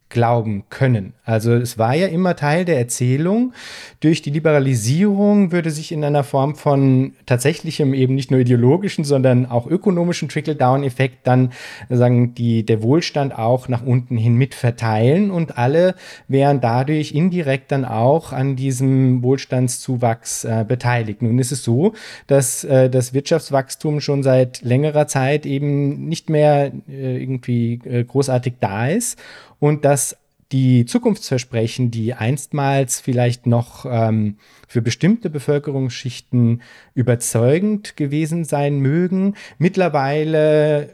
glauben 0.09 0.63
können. 0.69 1.13
Also 1.25 1.53
es 1.53 1.77
war 1.77 1.93
ja 1.93 2.07
immer 2.07 2.35
Teil 2.35 2.63
der 2.63 2.77
Erzählung. 2.77 3.53
Durch 3.99 4.21
die 4.21 4.29
Liberalisierung 4.29 5.51
würde 5.51 5.69
sich 5.69 5.91
in 5.91 6.03
einer 6.03 6.23
Form 6.23 6.55
von 6.55 7.13
tatsächlichem 7.25 7.93
eben 7.93 8.15
nicht 8.15 8.31
nur 8.31 8.39
ideologischen, 8.39 9.03
sondern 9.03 9.45
auch 9.45 9.67
ökonomischen 9.67 10.29
Trickle-Down-Effekt 10.29 11.27
dann 11.27 11.51
sagen 11.89 12.33
die 12.35 12.65
der 12.65 12.81
Wohlstand 12.81 13.37
auch 13.37 13.67
nach 13.67 13.85
unten 13.85 14.17
hin 14.17 14.35
mitverteilen 14.35 15.29
und 15.29 15.57
alle 15.57 15.95
wären 16.29 16.61
dadurch 16.61 17.11
indirekt 17.11 17.71
dann 17.73 17.83
auch 17.83 18.31
an 18.31 18.55
diesem 18.55 19.23
Wohlstandszuwachs 19.23 20.45
äh, 20.45 20.65
beteiligt. 20.65 21.21
Nun 21.21 21.37
ist 21.39 21.51
es 21.51 21.63
so, 21.63 21.93
dass 22.27 22.63
äh, 22.63 22.89
das 22.89 23.13
Wirtschaftswachstum 23.13 23.99
schon 23.99 24.23
seit 24.23 24.61
längerer 24.61 25.07
Zeit 25.07 25.45
eben 25.45 26.07
nicht 26.07 26.29
mehr 26.29 26.71
äh, 26.89 27.21
irgendwie 27.21 27.81
äh, 27.83 28.05
großartig 28.05 28.53
da 28.61 28.87
ist 28.87 29.17
und 29.59 29.85
dass 29.85 30.17
die 30.51 30.85
Zukunftsversprechen, 30.85 31.91
die 31.91 32.13
einstmals 32.13 33.01
vielleicht 33.01 33.47
noch 33.47 33.85
ähm, 33.89 34.37
für 34.67 34.81
bestimmte 34.81 35.29
Bevölkerungsschichten 35.29 36.61
überzeugend 36.93 37.97
gewesen 37.97 38.45
sein 38.45 38.79
mögen, 38.79 39.35
mittlerweile 39.57 40.89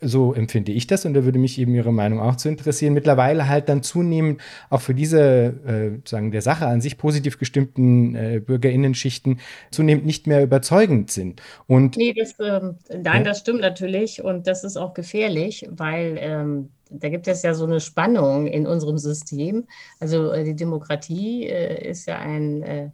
so 0.00 0.32
empfinde 0.32 0.72
ich 0.72 0.86
das 0.86 1.04
und 1.04 1.14
da 1.14 1.24
würde 1.24 1.38
mich 1.38 1.58
eben 1.58 1.74
Ihre 1.74 1.92
Meinung 1.92 2.20
auch 2.20 2.36
zu 2.36 2.48
interessieren, 2.48 2.94
mittlerweile 2.94 3.48
halt 3.48 3.68
dann 3.68 3.82
zunehmend 3.82 4.40
auch 4.70 4.80
für 4.80 4.94
diese, 4.94 5.98
äh, 6.00 6.08
sagen 6.08 6.30
der 6.30 6.42
Sache 6.42 6.66
an 6.66 6.80
sich 6.80 6.98
positiv 6.98 7.38
gestimmten 7.38 8.14
äh, 8.14 8.40
BürgerInnen-Schichten 8.44 9.40
zunehmend 9.70 10.06
nicht 10.06 10.26
mehr 10.26 10.42
überzeugend 10.42 11.10
sind. 11.10 11.42
Und 11.66 11.96
nee, 11.96 12.14
das, 12.16 12.34
ähm, 12.38 12.76
nein, 13.02 13.24
das 13.24 13.40
stimmt 13.40 13.60
natürlich 13.60 14.22
und 14.22 14.46
das 14.46 14.62
ist 14.62 14.76
auch 14.76 14.94
gefährlich, 14.94 15.66
weil 15.70 16.16
ähm, 16.20 16.68
da 16.90 17.08
gibt 17.08 17.28
es 17.28 17.42
ja 17.42 17.54
so 17.54 17.64
eine 17.64 17.80
Spannung 17.80 18.46
in 18.46 18.66
unserem 18.66 18.98
System. 18.98 19.66
Also 20.00 20.32
äh, 20.32 20.44
die 20.44 20.56
Demokratie 20.56 21.46
äh, 21.46 21.90
ist 21.90 22.06
ja 22.06 22.18
ein 22.18 22.62
äh, 22.62 22.90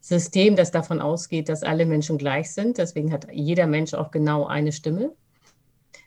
System, 0.00 0.56
das 0.56 0.70
davon 0.70 1.00
ausgeht, 1.00 1.48
dass 1.48 1.62
alle 1.62 1.86
Menschen 1.86 2.18
gleich 2.18 2.52
sind. 2.52 2.78
Deswegen 2.78 3.12
hat 3.12 3.26
jeder 3.32 3.66
Mensch 3.66 3.94
auch 3.94 4.10
genau 4.10 4.46
eine 4.46 4.72
Stimme. 4.72 5.12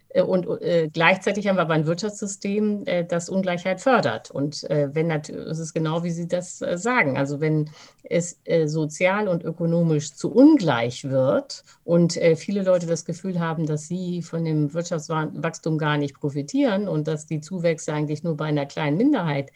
Äh, 0.09 0.21
und 0.21 0.47
äh, 0.61 0.89
gleichzeitig 0.91 1.47
haben 1.47 1.57
wir 1.57 1.61
aber 1.61 1.73
ein 1.73 1.85
Wirtschaftssystem, 1.85 2.83
äh, 2.85 3.05
das 3.05 3.29
Ungleichheit 3.29 3.81
fördert. 3.81 4.31
Und 4.31 4.69
äh, 4.69 4.89
wenn 4.93 5.07
natürlich, 5.07 5.47
es 5.47 5.59
ist 5.59 5.73
genau, 5.73 6.03
wie 6.03 6.11
Sie 6.11 6.27
das 6.27 6.61
äh, 6.61 6.77
sagen. 6.77 7.17
Also 7.17 7.39
wenn 7.39 7.69
es 8.03 8.39
äh, 8.45 8.67
sozial 8.67 9.27
und 9.27 9.43
ökonomisch 9.43 10.13
zu 10.13 10.31
ungleich 10.31 11.09
wird 11.09 11.63
und 11.83 12.19
viele 12.37 12.63
Leute 12.63 12.87
das 12.87 13.05
Gefühl 13.05 13.39
haben, 13.39 13.65
dass 13.65 13.87
sie 13.87 14.21
von 14.21 14.43
dem 14.43 14.73
Wirtschaftswachstum 14.73 15.77
gar 15.77 15.97
nicht 15.97 16.19
profitieren 16.19 16.87
und 16.87 17.07
dass 17.07 17.25
die 17.25 17.41
Zuwächse 17.41 17.93
eigentlich 17.93 18.23
nur 18.23 18.35
bei 18.35 18.45
einer 18.45 18.65
kleinen 18.65 18.97
Minderheit 18.97 19.51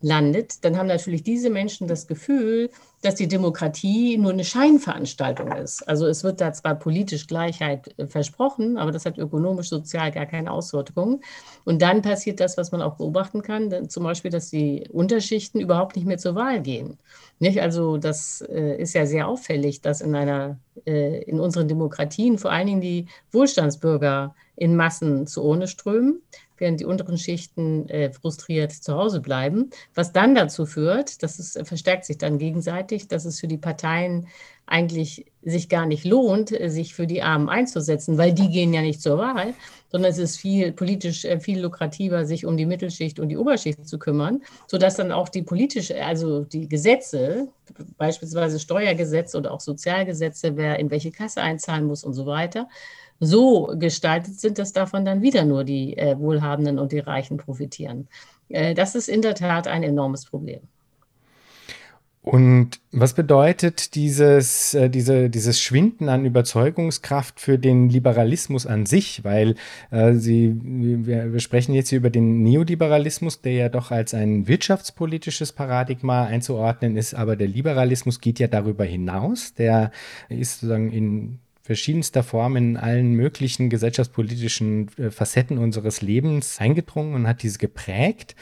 landet, 0.00 0.64
dann 0.64 0.76
haben 0.76 0.86
natürlich 0.86 1.22
diese 1.22 1.50
Menschen 1.50 1.88
das 1.88 2.06
Gefühl, 2.06 2.70
dass 3.02 3.14
die 3.14 3.28
Demokratie 3.28 4.18
nur 4.18 4.32
eine 4.32 4.44
Scheinveranstaltung 4.44 5.52
ist. 5.52 5.86
Also 5.88 6.06
es 6.06 6.24
wird 6.24 6.40
da 6.40 6.52
zwar 6.52 6.74
politisch 6.74 7.26
Gleichheit 7.26 7.94
äh, 7.98 8.06
versprochen, 8.06 8.76
aber 8.76 8.90
das 8.90 9.06
hat 9.06 9.18
ökonomisch, 9.18 9.68
sozial 9.68 10.10
gar 10.10 10.26
keine 10.26 10.50
Auswirkungen. 10.50 11.20
Und 11.64 11.82
dann 11.82 12.02
passiert 12.02 12.40
das, 12.40 12.56
was 12.56 12.72
man 12.72 12.82
auch 12.82 12.96
beobachten 12.96 13.42
kann, 13.42 13.88
zum 13.88 14.04
Beispiel, 14.04 14.30
dass 14.30 14.50
die 14.50 14.88
Unterschichten 14.90 15.60
überhaupt 15.60 15.96
nicht 15.96 16.06
mehr 16.06 16.18
zur 16.18 16.34
Wahl 16.34 16.60
gehen. 16.60 16.98
Nicht? 17.38 17.60
Also 17.60 17.96
das 17.96 18.42
äh, 18.42 18.80
ist 18.80 18.94
ja 18.94 19.06
sehr 19.06 19.28
auffällig, 19.28 19.82
dass 19.82 20.00
in 20.00 20.14
einer, 20.14 20.58
äh, 20.86 21.22
in 21.22 21.38
unseren 21.40 21.68
Demokratien 21.68 22.38
vor 22.38 22.50
allen 22.50 22.66
Dingen 22.66 22.80
die 22.80 23.06
Wohlstandsbürger 23.32 24.34
in 24.56 24.74
Massen 24.74 25.26
zu 25.26 25.44
Urne 25.44 25.68
strömen 25.68 26.22
während 26.58 26.80
die 26.80 26.84
unteren 26.84 27.18
Schichten 27.18 27.88
äh, 27.88 28.10
frustriert 28.10 28.72
zu 28.72 28.94
Hause 28.94 29.20
bleiben. 29.20 29.70
Was 29.94 30.12
dann 30.12 30.34
dazu 30.34 30.66
führt, 30.66 31.22
dass 31.22 31.38
es 31.38 31.56
äh, 31.56 31.64
verstärkt 31.64 32.04
sich 32.04 32.18
dann 32.18 32.38
gegenseitig, 32.38 33.08
dass 33.08 33.24
es 33.24 33.40
für 33.40 33.48
die 33.48 33.58
Parteien 33.58 34.26
eigentlich 34.66 35.26
sich 35.42 35.68
gar 35.68 35.86
nicht 35.86 36.04
lohnt, 36.04 36.58
äh, 36.58 36.68
sich 36.68 36.94
für 36.94 37.06
die 37.06 37.22
Armen 37.22 37.48
einzusetzen, 37.48 38.18
weil 38.18 38.32
die 38.32 38.48
gehen 38.48 38.74
ja 38.74 38.82
nicht 38.82 39.00
zur 39.00 39.18
Wahl, 39.18 39.54
sondern 39.90 40.10
es 40.10 40.18
ist 40.18 40.36
viel 40.36 40.72
politisch 40.72 41.24
äh, 41.24 41.38
viel 41.38 41.60
lukrativer, 41.60 42.26
sich 42.26 42.44
um 42.44 42.56
die 42.56 42.66
Mittelschicht 42.66 43.20
und 43.20 43.28
die 43.28 43.36
Oberschicht 43.36 43.86
zu 43.88 43.98
kümmern, 43.98 44.42
sodass 44.66 44.96
dann 44.96 45.12
auch 45.12 45.28
die 45.28 45.42
politische, 45.42 46.04
also 46.04 46.44
die 46.44 46.68
Gesetze, 46.68 47.48
beispielsweise 47.96 48.58
Steuergesetze 48.58 49.38
oder 49.38 49.52
auch 49.52 49.60
Sozialgesetze, 49.60 50.56
wer 50.56 50.78
in 50.78 50.90
welche 50.90 51.12
Kasse 51.12 51.40
einzahlen 51.42 51.86
muss 51.86 52.02
und 52.02 52.14
so 52.14 52.26
weiter, 52.26 52.68
so 53.20 53.72
gestaltet 53.78 54.38
sind, 54.40 54.58
dass 54.58 54.72
davon 54.72 55.04
dann 55.04 55.22
wieder 55.22 55.44
nur 55.44 55.64
die 55.64 55.96
äh, 55.96 56.18
Wohlhabenden 56.18 56.78
und 56.78 56.92
die 56.92 56.98
Reichen 56.98 57.36
profitieren. 57.36 58.08
Äh, 58.48 58.74
das 58.74 58.94
ist 58.94 59.08
in 59.08 59.22
der 59.22 59.34
Tat 59.34 59.66
ein 59.68 59.82
enormes 59.82 60.24
Problem. 60.26 60.60
Und 62.26 62.80
was 62.90 63.14
bedeutet 63.14 63.94
dieses, 63.94 64.74
äh, 64.74 64.90
diese, 64.90 65.30
dieses 65.30 65.60
Schwinden 65.60 66.08
an 66.08 66.24
Überzeugungskraft 66.24 67.38
für 67.38 67.56
den 67.56 67.88
Liberalismus 67.88 68.66
an 68.66 68.84
sich? 68.84 69.22
Weil 69.22 69.54
äh, 69.92 70.12
Sie, 70.14 70.52
wir, 70.60 71.32
wir 71.32 71.38
sprechen 71.38 71.72
jetzt 71.72 71.90
hier 71.90 71.98
über 71.98 72.10
den 72.10 72.42
Neoliberalismus, 72.42 73.42
der 73.42 73.52
ja 73.52 73.68
doch 73.68 73.92
als 73.92 74.12
ein 74.12 74.48
wirtschaftspolitisches 74.48 75.52
Paradigma 75.52 76.24
einzuordnen 76.24 76.96
ist, 76.96 77.14
aber 77.14 77.36
der 77.36 77.46
Liberalismus 77.46 78.20
geht 78.20 78.40
ja 78.40 78.48
darüber 78.48 78.84
hinaus. 78.84 79.54
Der 79.54 79.92
ist 80.28 80.54
sozusagen 80.54 80.90
in 80.90 81.38
verschiedenster 81.66 82.22
Form 82.22 82.56
in 82.56 82.76
allen 82.76 83.12
möglichen 83.12 83.68
gesellschaftspolitischen 83.68 84.88
äh, 84.98 85.10
Facetten 85.10 85.58
unseres 85.58 86.00
Lebens 86.00 86.58
eingedrungen 86.60 87.14
und 87.14 87.26
hat 87.26 87.42
diese 87.42 87.58
geprägt. 87.58 88.36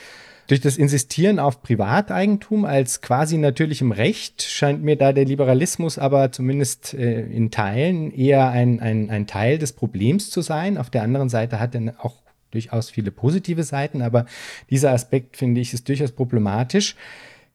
Durch 0.46 0.60
das 0.60 0.76
Insistieren 0.76 1.38
auf 1.38 1.62
Privateigentum 1.62 2.66
als 2.66 3.00
quasi 3.00 3.38
natürlichem 3.38 3.92
Recht 3.92 4.42
scheint 4.42 4.82
mir 4.82 4.96
da 4.96 5.14
der 5.14 5.24
Liberalismus 5.24 5.98
aber 5.98 6.32
zumindest 6.32 6.92
äh, 6.92 7.22
in 7.22 7.50
Teilen 7.50 8.12
eher 8.12 8.50
ein, 8.50 8.78
ein, 8.80 9.08
ein 9.08 9.26
Teil 9.26 9.58
des 9.58 9.72
Problems 9.72 10.28
zu 10.28 10.42
sein. 10.42 10.76
Auf 10.76 10.90
der 10.90 11.02
anderen 11.02 11.30
Seite 11.30 11.60
hat 11.60 11.74
er 11.74 11.94
auch 11.98 12.16
durchaus 12.50 12.90
viele 12.90 13.10
positive 13.10 13.62
Seiten, 13.62 14.02
aber 14.02 14.26
dieser 14.68 14.92
Aspekt, 14.92 15.38
finde 15.38 15.62
ich, 15.62 15.72
ist 15.72 15.88
durchaus 15.88 16.12
problematisch. 16.12 16.94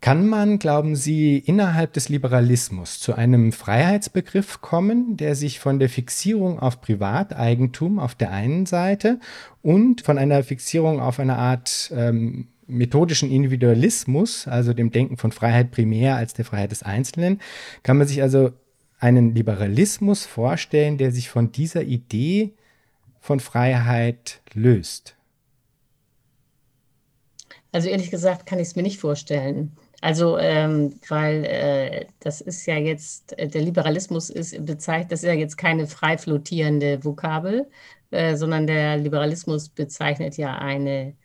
Kann 0.01 0.27
man, 0.27 0.59
glauben 0.59 0.95
Sie, 0.95 1.37
innerhalb 1.37 1.91
des 1.91 2.07
Liberalismus 2.07 2.99
zu 2.99 3.15
einem 3.15 3.51
Freiheitsbegriff 3.51 4.61
kommen, 4.61 5.17
der 5.17 5.35
sich 5.35 5.59
von 5.59 5.77
der 5.77 5.89
Fixierung 5.89 6.59
auf 6.59 6.79
Privateigentum 6.79 7.99
auf 7.99 8.15
der 8.15 8.31
einen 8.31 8.65
Seite 8.65 9.19
und 9.61 10.01
von 10.01 10.17
einer 10.17 10.41
Fixierung 10.43 11.01
auf 11.01 11.19
eine 11.19 11.35
Art 11.35 11.91
ähm, 11.93 12.47
methodischen 12.65 13.29
Individualismus, 13.29 14.47
also 14.47 14.73
dem 14.73 14.91
Denken 14.91 15.17
von 15.17 15.33
Freiheit 15.33 15.71
primär 15.71 16.15
als 16.15 16.33
der 16.33 16.45
Freiheit 16.45 16.71
des 16.71 16.83
Einzelnen, 16.83 17.41
kann 17.83 17.97
man 17.97 18.07
sich 18.07 18.21
also 18.21 18.51
einen 18.99 19.35
Liberalismus 19.35 20.25
vorstellen, 20.25 20.97
der 20.97 21.11
sich 21.11 21.29
von 21.29 21.51
dieser 21.51 21.83
Idee 21.83 22.53
von 23.19 23.41
Freiheit 23.41 24.41
löst? 24.53 25.17
Also 27.71 27.89
ehrlich 27.89 28.11
gesagt 28.11 28.45
kann 28.45 28.59
ich 28.59 28.69
es 28.69 28.75
mir 28.75 28.83
nicht 28.83 28.99
vorstellen. 28.99 29.73
Also, 30.01 30.37
ähm, 30.37 30.99
weil 31.09 31.43
äh, 31.45 32.05
das 32.19 32.41
ist 32.41 32.65
ja 32.65 32.77
jetzt, 32.77 33.37
äh, 33.37 33.47
der 33.47 33.61
Liberalismus 33.61 34.29
ist 34.29 34.65
bezeichnet, 34.65 35.11
das 35.11 35.23
ist 35.23 35.27
ja 35.27 35.33
jetzt 35.33 35.57
keine 35.57 35.87
frei 35.87 36.17
flottierende 36.17 37.03
Vokabel, 37.03 37.69
äh, 38.11 38.35
sondern 38.37 38.65
der 38.67 38.97
Liberalismus 38.97 39.69
bezeichnet 39.69 40.37
ja 40.37 40.57
eine 40.57 41.15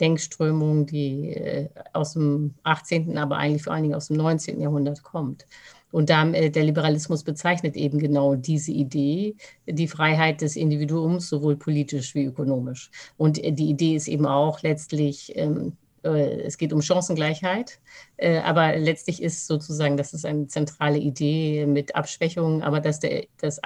Denkströmung, 0.00 0.86
die 0.86 1.30
äh, 1.34 1.68
aus 1.92 2.14
dem 2.14 2.54
18., 2.62 3.18
aber 3.18 3.36
eigentlich 3.36 3.64
vor 3.64 3.74
allen 3.74 3.82
Dingen 3.82 3.94
aus 3.94 4.08
dem 4.08 4.16
19. 4.16 4.60
Jahrhundert 4.60 5.02
kommt. 5.02 5.46
Und 5.92 6.10
da, 6.10 6.28
äh, 6.30 6.50
der 6.50 6.64
Liberalismus 6.64 7.24
bezeichnet 7.24 7.76
eben 7.76 7.98
genau 7.98 8.34
diese 8.36 8.72
Idee, 8.72 9.36
die 9.66 9.88
Freiheit 9.88 10.40
des 10.40 10.56
Individuums, 10.56 11.28
sowohl 11.28 11.56
politisch 11.56 12.14
wie 12.14 12.24
ökonomisch. 12.24 12.90
Und 13.16 13.42
äh, 13.42 13.52
die 13.52 13.70
Idee 13.70 13.96
ist 13.96 14.08
eben 14.08 14.26
auch 14.26 14.62
letztlich, 14.62 15.32
ähm, 15.36 15.68
äh, 15.68 15.72
es 16.02 16.58
geht 16.58 16.72
um 16.72 16.82
Chancengleichheit, 16.82 17.78
äh, 18.16 18.38
aber 18.38 18.76
letztlich 18.76 19.22
ist 19.22 19.46
sozusagen, 19.46 19.96
das 19.96 20.14
ist 20.14 20.24
eine 20.24 20.46
zentrale 20.46 20.98
Idee 20.98 21.66
mit 21.66 21.94
Abschwächungen, 21.94 22.62
aber 22.62 22.80
dass 22.80 23.00
der, 23.00 23.26
das 23.40 23.60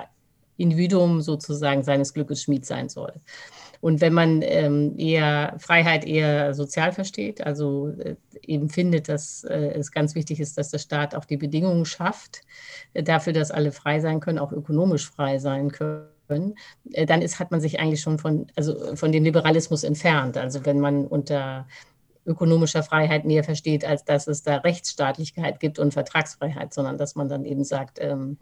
Individuum 0.57 1.21
sozusagen 1.21 1.83
seines 1.83 2.15
Glückes 2.15 2.43
Schmied 2.43 2.65
sein 2.65 2.89
soll. 2.89 3.13
Und 3.81 4.01
wenn 4.01 4.15
man 4.15 4.41
ähm, 4.43 4.95
eher 4.97 5.57
Freiheit 5.59 6.07
eher 6.07 6.55
sozial 6.55 6.93
versteht, 6.93 7.45
also 7.45 7.89
äh, 7.99 8.17
eben 8.41 8.71
findet, 8.71 9.11
dass 9.11 9.45
äh, 9.45 9.73
es 9.75 9.93
ganz 9.93 10.15
wichtig 10.15 10.41
ist, 10.41 10.57
dass 10.57 10.71
der 10.71 10.79
Staat 10.79 11.15
auch 11.15 11.27
die 11.27 11.37
Bedingungen 11.37 11.85
schafft 11.85 12.41
äh, 12.95 13.03
dafür, 13.03 13.35
dass 13.35 13.51
alle 13.51 13.73
frei 13.73 14.01
sein 14.01 14.21
können, 14.21 14.39
auch 14.39 14.53
ökonomisch 14.53 15.11
frei 15.11 15.39
sein 15.39 15.71
können, 15.71 16.55
dann 17.07 17.21
ist, 17.21 17.39
hat 17.39 17.51
man 17.51 17.61
sich 17.61 17.79
eigentlich 17.79 18.01
schon 18.01 18.19
von, 18.19 18.47
also 18.57 18.97
von 18.97 19.13
dem 19.13 19.25
Liberalismus 19.25 19.85
entfernt. 19.85 20.39
Also 20.39 20.65
wenn 20.65 20.81
man 20.81 21.07
unter 21.07 21.67
ökonomischer 22.27 22.83
Freiheit 22.83 23.25
näher 23.25 23.45
versteht, 23.45 23.85
als 23.85 24.05
dass 24.05 24.27
es 24.27 24.43
da 24.43 24.57
Rechtsstaatlichkeit 24.57 25.61
gibt 25.61 25.79
und 25.79 25.93
Vertragsfreiheit, 25.93 26.73
sondern 26.73 26.99
dass 26.99 27.15
man 27.15 27.29
dann 27.29 27.45
eben 27.45 27.65
sagt, 27.65 27.99
ähm, 28.01 28.39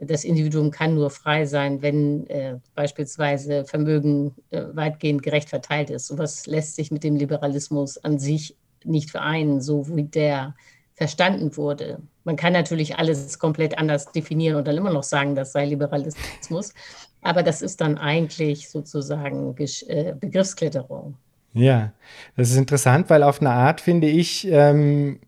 das 0.00 0.24
Individuum 0.24 0.70
kann 0.70 0.94
nur 0.94 1.10
frei 1.10 1.46
sein, 1.46 1.80
wenn 1.80 2.26
äh, 2.26 2.58
beispielsweise 2.74 3.64
Vermögen 3.64 4.34
äh, 4.50 4.62
weitgehend 4.72 5.22
gerecht 5.22 5.48
verteilt 5.48 5.90
ist. 5.90 6.08
Sowas 6.08 6.46
lässt 6.46 6.76
sich 6.76 6.90
mit 6.90 7.04
dem 7.04 7.16
Liberalismus 7.16 7.98
an 7.98 8.18
sich 8.18 8.56
nicht 8.84 9.10
vereinen, 9.10 9.60
so 9.60 9.94
wie 9.94 10.04
der 10.04 10.54
verstanden 10.94 11.56
wurde. 11.56 12.00
Man 12.24 12.36
kann 12.36 12.52
natürlich 12.52 12.96
alles 12.96 13.38
komplett 13.38 13.78
anders 13.78 14.12
definieren 14.12 14.56
und 14.56 14.66
dann 14.66 14.76
immer 14.76 14.92
noch 14.92 15.02
sagen, 15.02 15.34
das 15.34 15.52
sei 15.52 15.66
Liberalismus, 15.66 16.72
aber 17.20 17.42
das 17.42 17.62
ist 17.62 17.80
dann 17.80 17.98
eigentlich 17.98 18.68
sozusagen 18.68 19.54
äh, 19.58 20.14
Begriffsklitterung. 20.18 21.16
Ja, 21.54 21.92
das 22.36 22.50
ist 22.50 22.56
interessant, 22.56 23.08
weil 23.10 23.22
auf 23.22 23.40
eine 23.40 23.50
Art 23.50 23.80
finde 23.80 24.08
ich, 24.08 24.48
ähm, 24.50 25.20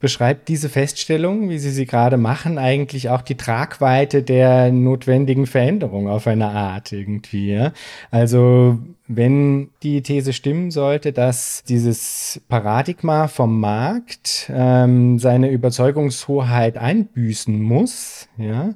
beschreibt 0.00 0.48
diese 0.48 0.68
Feststellung, 0.68 1.48
wie 1.50 1.58
Sie 1.58 1.70
sie 1.70 1.86
gerade 1.86 2.16
machen, 2.16 2.56
eigentlich 2.56 3.10
auch 3.10 3.22
die 3.22 3.36
Tragweite 3.36 4.22
der 4.22 4.70
notwendigen 4.70 5.46
Veränderung 5.46 6.08
auf 6.08 6.26
eine 6.26 6.48
Art 6.48 6.92
irgendwie. 6.92 7.52
Ja? 7.52 7.72
Also 8.10 8.78
wenn 9.08 9.70
die 9.82 10.02
These 10.02 10.32
stimmen 10.32 10.70
sollte, 10.70 11.12
dass 11.12 11.64
dieses 11.64 12.40
Paradigma 12.48 13.26
vom 13.26 13.58
Markt 13.58 14.50
ähm, 14.54 15.18
seine 15.18 15.50
Überzeugungshoheit 15.50 16.78
einbüßen 16.78 17.60
muss, 17.60 18.28
ja, 18.36 18.74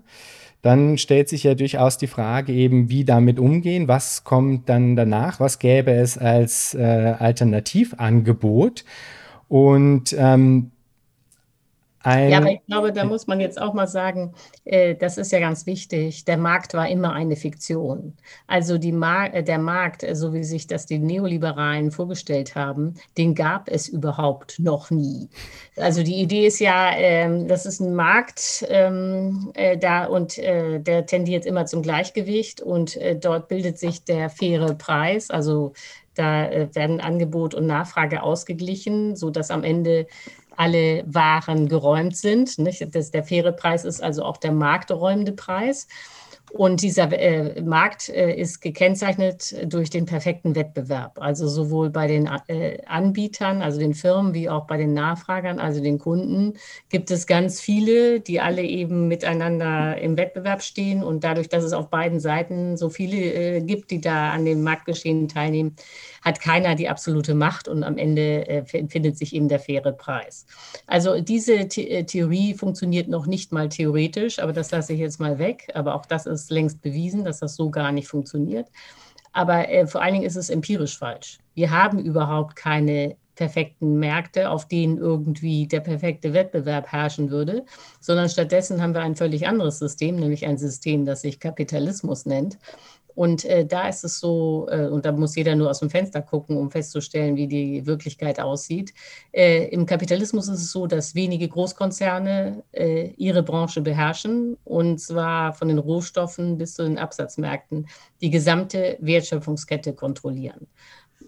dann 0.63 0.97
stellt 0.97 1.29
sich 1.29 1.45
ja 1.45 1.55
durchaus 1.55 1.99
die 1.99 2.07
Frage 2.07 2.53
eben, 2.53 2.89
wie 2.89 3.05
damit 3.05 3.39
umgehen, 3.39 3.89
was 3.89 4.25
kommt 4.25 4.69
dann 4.69 4.97
danach, 4.97 5.39
was 5.41 5.59
gäbe 5.59 5.93
es 5.93 6.17
als 6.17 6.75
äh, 6.75 7.15
Alternativangebot. 7.19 8.85
Und 9.49 10.15
ähm, 10.19 10.72
ein 12.05 12.31
ja, 12.31 12.39
aber 12.39 12.51
ich 12.51 12.67
glaube, 12.67 12.93
da 12.93 13.05
muss 13.05 13.27
man 13.27 13.41
jetzt 13.41 13.61
auch 13.61 13.75
mal 13.75 13.87
sagen, 13.87 14.35
äh, 14.65 14.95
das 14.95 15.19
ist 15.19 15.31
ja 15.31 15.39
ganz 15.39 15.67
wichtig. 15.67 16.25
Der 16.25 16.37
Markt 16.37 16.75
war 16.75 16.89
immer 16.89 17.13
eine 17.13 17.37
Fiktion. 17.37 18.17
Also 18.47 18.79
Mar 18.93 19.33
äh, 19.33 19.45
der 19.45 19.59
Markt, 19.59 20.03
äh, 20.03 20.17
so 20.17 20.33
wie 20.33 20.43
sich 20.43 20.67
das 20.67 20.87
die 20.87 20.99
Neoliberalen 20.99 21.93
vorgestellt 21.93 22.57
haben, 22.57 22.95
den 23.17 23.35
gab 23.35 23.69
es 23.69 23.89
überhaupt 23.89 24.59
noch 24.59 24.91
nie. 24.91 25.29
Also 25.77 26.03
die 26.03 26.21
Idee 26.21 26.47
ist 26.47 26.59
ja, 26.59 26.91
ähm, 26.97 27.47
das 27.47 27.67
ist 27.67 27.81
ein 27.81 27.95
Markt 27.95 28.67
ähm, 28.69 29.53
äh, 29.55 29.77
da 29.77 30.07
und 30.07 30.39
äh, 30.39 30.81
der 30.81 31.07
tendiert 31.07 31.47
immer 31.47 31.67
zum 31.67 31.83
Gleichgewicht 31.83 32.61
und 32.61 32.97
äh, 32.97 33.17
dort 33.17 33.49
bildet 33.49 33.79
sich 33.79 34.05
der 34.05 34.29
faire 34.29 34.75
Preis. 34.75 35.31
Also 35.31 35.73
da 36.15 36.51
werden 36.75 37.01
Angebot 37.01 37.55
und 37.55 37.67
Nachfrage 37.67 38.23
ausgeglichen, 38.23 39.17
sodass 39.17 39.51
am 39.51 39.65
Ende 39.65 40.07
alle 40.57 41.05
Waren 41.07 41.69
geräumt 41.69 42.17
sind. 42.17 42.59
Nicht? 42.59 42.95
Das, 42.95 43.11
der 43.11 43.25
faire 43.25 43.53
Preis 43.53 43.85
ist 43.85 44.03
also 44.03 44.25
auch 44.25 44.37
der 44.37 44.53
markträumende 44.53 45.33
Preis. 45.33 45.87
Und 46.53 46.83
dieser 46.83 47.11
äh, 47.19 47.63
Markt 47.63 48.11
äh, 48.11 48.35
ist 48.35 48.61
gekennzeichnet 48.61 49.57
durch 49.73 49.89
den 49.89 50.05
perfekten 50.05 50.55
Wettbewerb. 50.55 51.19
Also 51.19 51.49
sowohl 51.49 51.89
bei 51.89 52.07
den 52.07 52.29
äh, 52.49 52.77
Anbietern, 52.85 53.63
also 53.63 53.81
den 53.81 53.95
Firmen, 53.95 54.35
wie 54.35 54.51
auch 54.51 54.67
bei 54.67 54.77
den 54.77 54.93
Nachfragern, 54.93 55.59
also 55.59 55.83
den 55.83 55.99
Kunden, 55.99 56.59
gibt 56.91 57.11
es 57.11 57.27
ganz 57.27 57.59
viele, 57.59 58.21
die 58.21 58.39
alle 58.41 58.63
eben 58.63 59.09
miteinander 59.09 59.97
im 59.97 60.19
Wettbewerb 60.19 60.63
stehen. 60.63 61.03
Und 61.03 61.25
dadurch, 61.25 61.49
dass 61.49 61.65
es 61.65 61.73
auf 61.73 61.89
beiden 61.89 62.21
Seiten 62.21 62.77
so 62.77 62.91
viele 62.91 63.17
äh, 63.17 63.61
gibt, 63.63 63.91
die 63.91 64.03
da 64.03 64.33
an 64.33 64.45
dem 64.45 64.63
Marktgeschehen 64.63 65.29
teilnehmen, 65.29 65.75
hat 66.23 66.41
keiner 66.41 66.75
die 66.75 66.89
absolute 66.89 67.35
Macht 67.35 67.69
und 67.69 67.85
am 67.85 67.99
Ende 67.99 68.49
äh, 68.49 68.65
findet 68.65 69.19
sich 69.19 69.35
eben 69.35 69.49
der 69.49 69.59
faire 69.59 69.93
Preis. 69.93 70.47
Also 70.87 71.21
diese 71.21 71.69
The 71.71 71.91
äh, 71.91 72.05
Theorie 72.05 72.55
funktioniert 72.55 73.09
noch 73.09 73.27
nicht 73.27 73.53
mal 73.53 73.69
theoretisch, 73.69 74.39
aber 74.39 74.53
das 74.53 74.71
lasse 74.71 74.95
ich 74.95 75.01
jetzt 75.01 75.21
mal 75.21 75.39
weg. 75.39 75.69
Aber 75.75 75.95
auch 75.95 76.07
das 76.07 76.27
ist 76.27 76.51
längst 76.51 76.81
bewiesen, 76.81 77.25
dass 77.25 77.41
das 77.41 77.57
so 77.57 77.71
gar 77.71 77.93
nicht 77.93 78.09
funktioniert. 78.09 78.69
Aber 79.33 79.69
äh, 79.69 79.87
vor 79.87 80.03
allen 80.03 80.15
Dingen 80.15 80.27
ist 80.27 80.37
es 80.37 80.51
empirisch 80.51 80.97
falsch. 80.97 81.39
Wir 81.55 81.71
haben 81.71 81.99
überhaupt 81.99 82.57
keine 82.57 83.17
perfekten 83.35 83.99
Märkte, 83.99 84.51
auf 84.51 84.69
denen 84.69 84.99
irgendwie 84.99 85.67
der 85.67 85.81
perfekte 85.81 86.35
Wettbewerb 86.35 86.87
herrschen 86.93 87.31
würde, 87.31 87.65
sondern 88.01 88.29
stattdessen 88.29 88.83
haben 88.83 88.95
wir 88.95 89.01
ein 89.01 89.17
völlig 89.17 89.49
anderes 89.49 89.79
System, 89.79 90.17
nämlich 90.17 90.47
ein 90.47 90.59
System, 90.59 91.07
das 91.07 91.23
sich 91.23 91.41
Kapitalismus 91.41 92.27
nennt. 92.27 92.59
Und 93.15 93.45
äh, 93.45 93.67
da 93.67 93.89
ist 93.89 94.05
es 94.05 94.21
so, 94.21 94.69
äh, 94.71 94.87
und 94.87 95.05
da 95.05 95.13
muss 95.13 95.37
jeder 95.37 95.55
nur 95.55 95.71
aus 95.71 95.81
dem 95.81 95.91
Fenster 95.91 96.23
gucken, 96.23 96.57
um 96.57 96.71
festzustellen, 96.71 97.37
wie 97.37 97.47
die 97.47 97.87
Wirklichkeit 97.87 98.41
aussieht. 98.41 98.93
Äh, 99.33 99.69
Im 99.69 99.87
Kapitalismus 99.87 100.49
ist 100.49 100.61
es 100.61 100.73
so, 100.73 100.87
dass 100.87 101.15
wenige 101.15 101.49
Großkonzerne 101.49 102.63
äh, 102.73 103.11
ihre 103.17 103.43
Branche 103.43 103.81
beherrschen, 103.81 104.57
und 104.65 105.01
zwar 105.01 105.53
von 105.53 105.69
den 105.69 105.79
Rohstoffen 105.79 106.59
bis 106.59 106.75
zu 106.75 106.85
den 106.85 106.99
Absatzmärkten 106.99 107.87
die 108.21 108.31
gesamte 108.31 108.97
Wertschöpfungskette 109.01 109.93
kontrollieren. 109.93 110.67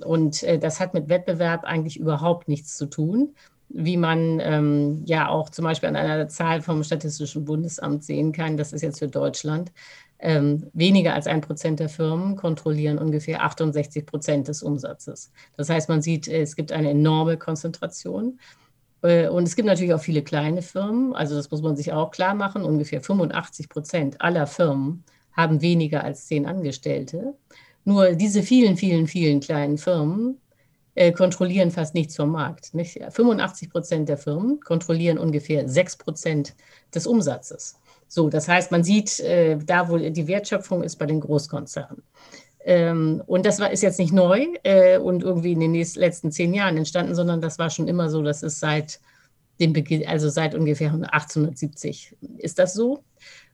Und 0.04 0.42
äh, 0.42 0.58
das 0.58 0.80
hat 0.80 0.94
mit 0.94 1.08
Wettbewerb 1.08 1.64
eigentlich 1.64 1.98
überhaupt 1.98 2.48
nichts 2.48 2.76
zu 2.76 2.86
tun 2.86 3.34
wie 3.68 3.96
man 3.96 4.40
ähm, 4.40 5.02
ja 5.04 5.28
auch 5.28 5.50
zum 5.50 5.64
Beispiel 5.64 5.88
an 5.88 5.96
einer 5.96 6.28
Zahl 6.28 6.62
vom 6.62 6.84
Statistischen 6.84 7.44
Bundesamt 7.44 8.04
sehen 8.04 8.32
kann, 8.32 8.56
das 8.56 8.72
ist 8.72 8.82
jetzt 8.82 9.00
für 9.00 9.08
Deutschland, 9.08 9.72
ähm, 10.24 10.70
weniger 10.72 11.12
als 11.12 11.26
ein 11.26 11.42
Prozent 11.42 11.80
der 11.80 11.90
Firmen 11.90 12.36
kontrollieren 12.36 12.96
ungefähr 12.96 13.44
68 13.44 14.06
Prozent 14.06 14.48
des 14.48 14.62
Umsatzes. 14.62 15.30
Das 15.58 15.68
heißt, 15.68 15.90
man 15.90 16.00
sieht, 16.00 16.28
es 16.28 16.56
gibt 16.56 16.72
eine 16.72 16.90
enorme 16.90 17.36
Konzentration. 17.36 18.40
Äh, 19.02 19.28
und 19.28 19.42
es 19.44 19.54
gibt 19.54 19.66
natürlich 19.66 19.92
auch 19.92 20.00
viele 20.00 20.22
kleine 20.22 20.62
Firmen, 20.62 21.14
also 21.14 21.36
das 21.36 21.50
muss 21.50 21.60
man 21.60 21.76
sich 21.76 21.92
auch 21.92 22.10
klar 22.10 22.34
machen, 22.34 22.64
ungefähr 22.64 23.02
85 23.02 23.68
Prozent 23.68 24.20
aller 24.22 24.46
Firmen 24.46 25.04
haben 25.32 25.60
weniger 25.60 26.02
als 26.02 26.26
zehn 26.26 26.46
Angestellte. 26.46 27.34
Nur 27.84 28.12
diese 28.12 28.42
vielen, 28.42 28.78
vielen, 28.78 29.06
vielen 29.06 29.40
kleinen 29.40 29.76
Firmen 29.76 30.40
äh, 30.94 31.12
kontrollieren 31.12 31.70
fast 31.70 31.94
nichts 31.94 32.16
vom 32.16 32.30
Markt. 32.30 32.72
Nicht? 32.72 32.98
85 33.10 33.68
Prozent 33.68 34.08
der 34.08 34.16
Firmen 34.16 34.60
kontrollieren 34.60 35.18
ungefähr 35.18 35.68
6 35.68 35.98
Prozent 35.98 36.54
des 36.94 37.06
Umsatzes. 37.06 37.76
So, 38.14 38.28
das 38.28 38.46
heißt, 38.46 38.70
man 38.70 38.84
sieht, 38.84 39.18
äh, 39.18 39.58
da 39.58 39.88
wo 39.88 39.98
die 39.98 40.28
Wertschöpfung 40.28 40.84
ist 40.84 41.00
bei 41.00 41.06
den 41.06 41.18
Großkonzernen. 41.18 42.04
Ähm, 42.64 43.20
und 43.26 43.44
das 43.44 43.58
war, 43.58 43.72
ist 43.72 43.82
jetzt 43.82 43.98
nicht 43.98 44.12
neu 44.12 44.46
äh, 44.62 44.98
und 44.98 45.24
irgendwie 45.24 45.50
in 45.50 45.58
den 45.58 45.72
nächsten, 45.72 45.98
letzten 45.98 46.30
zehn 46.30 46.54
Jahren 46.54 46.76
entstanden, 46.76 47.16
sondern 47.16 47.40
das 47.40 47.58
war 47.58 47.70
schon 47.70 47.88
immer 47.88 48.08
so, 48.08 48.22
das 48.22 48.44
ist 48.44 48.60
seit 48.60 49.00
dem 49.58 49.72
Beginn, 49.72 50.06
also 50.06 50.28
seit 50.28 50.54
ungefähr 50.54 50.92
1870 50.92 52.14
ist 52.38 52.60
das 52.60 52.74
so. 52.74 53.02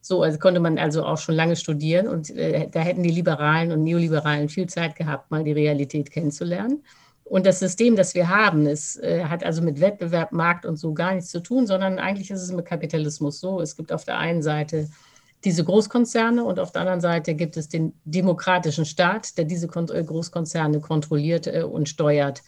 So 0.03 0.23
also 0.23 0.39
konnte 0.39 0.61
man 0.61 0.77
also 0.77 1.07
auch 1.07 1.17
schon 1.17 1.37
lange 1.37 1.57
studieren 1.57 2.07
und 2.07 2.29
äh, 2.29 2.69
da 2.71 2.81
hätten 2.81 3.03
die 3.03 3.13
Liberalen 3.13 3.73
und 3.73 3.83
Neoliberalen 3.83 4.51
viel 4.51 4.67
Zeit 4.67 4.95
gehabt, 4.95 5.31
mal 5.31 5.43
die 5.43 5.53
Realität 5.53 6.11
kennenzulernen. 6.11 6.85
Und 7.31 7.47
das 7.47 7.61
System, 7.61 7.95
das 7.95 8.17
wir 8.17 8.29
haben, 8.29 8.67
ist, 8.67 9.01
äh, 9.05 9.23
hat 9.27 9.45
also 9.45 9.63
mit 9.63 9.81
Wettbewerb, 9.81 10.33
Markt 10.33 10.67
und 10.67 10.79
so 10.79 10.93
gar 10.95 11.15
nichts 11.15 11.31
zu 11.31 11.39
tun, 11.39 11.65
sondern 11.65 12.01
eigentlich 12.01 12.29
ist 12.33 12.43
es 12.43 12.51
mit 12.51 12.67
Kapitalismus 12.67 13.39
so. 13.39 13.61
Es 13.61 13.77
gibt 13.77 13.93
auf 13.93 14.05
der 14.05 14.19
einen 14.19 14.43
Seite 14.43 14.89
diese 15.45 15.63
Großkonzerne 15.63 16.43
und 16.43 16.59
auf 16.59 16.73
der 16.73 16.81
anderen 16.81 17.01
Seite 17.01 17.37
gibt 17.37 17.57
es 17.57 17.69
den 17.69 17.95
demokratischen 18.05 18.85
Staat, 18.85 19.39
der 19.39 19.45
diese 19.45 19.69
äh, 19.69 20.03
Großkonzerne 20.03 20.81
kontrolliert 20.81 21.47
äh, 21.47 21.63
und 21.63 21.89
steuert, 21.89 22.43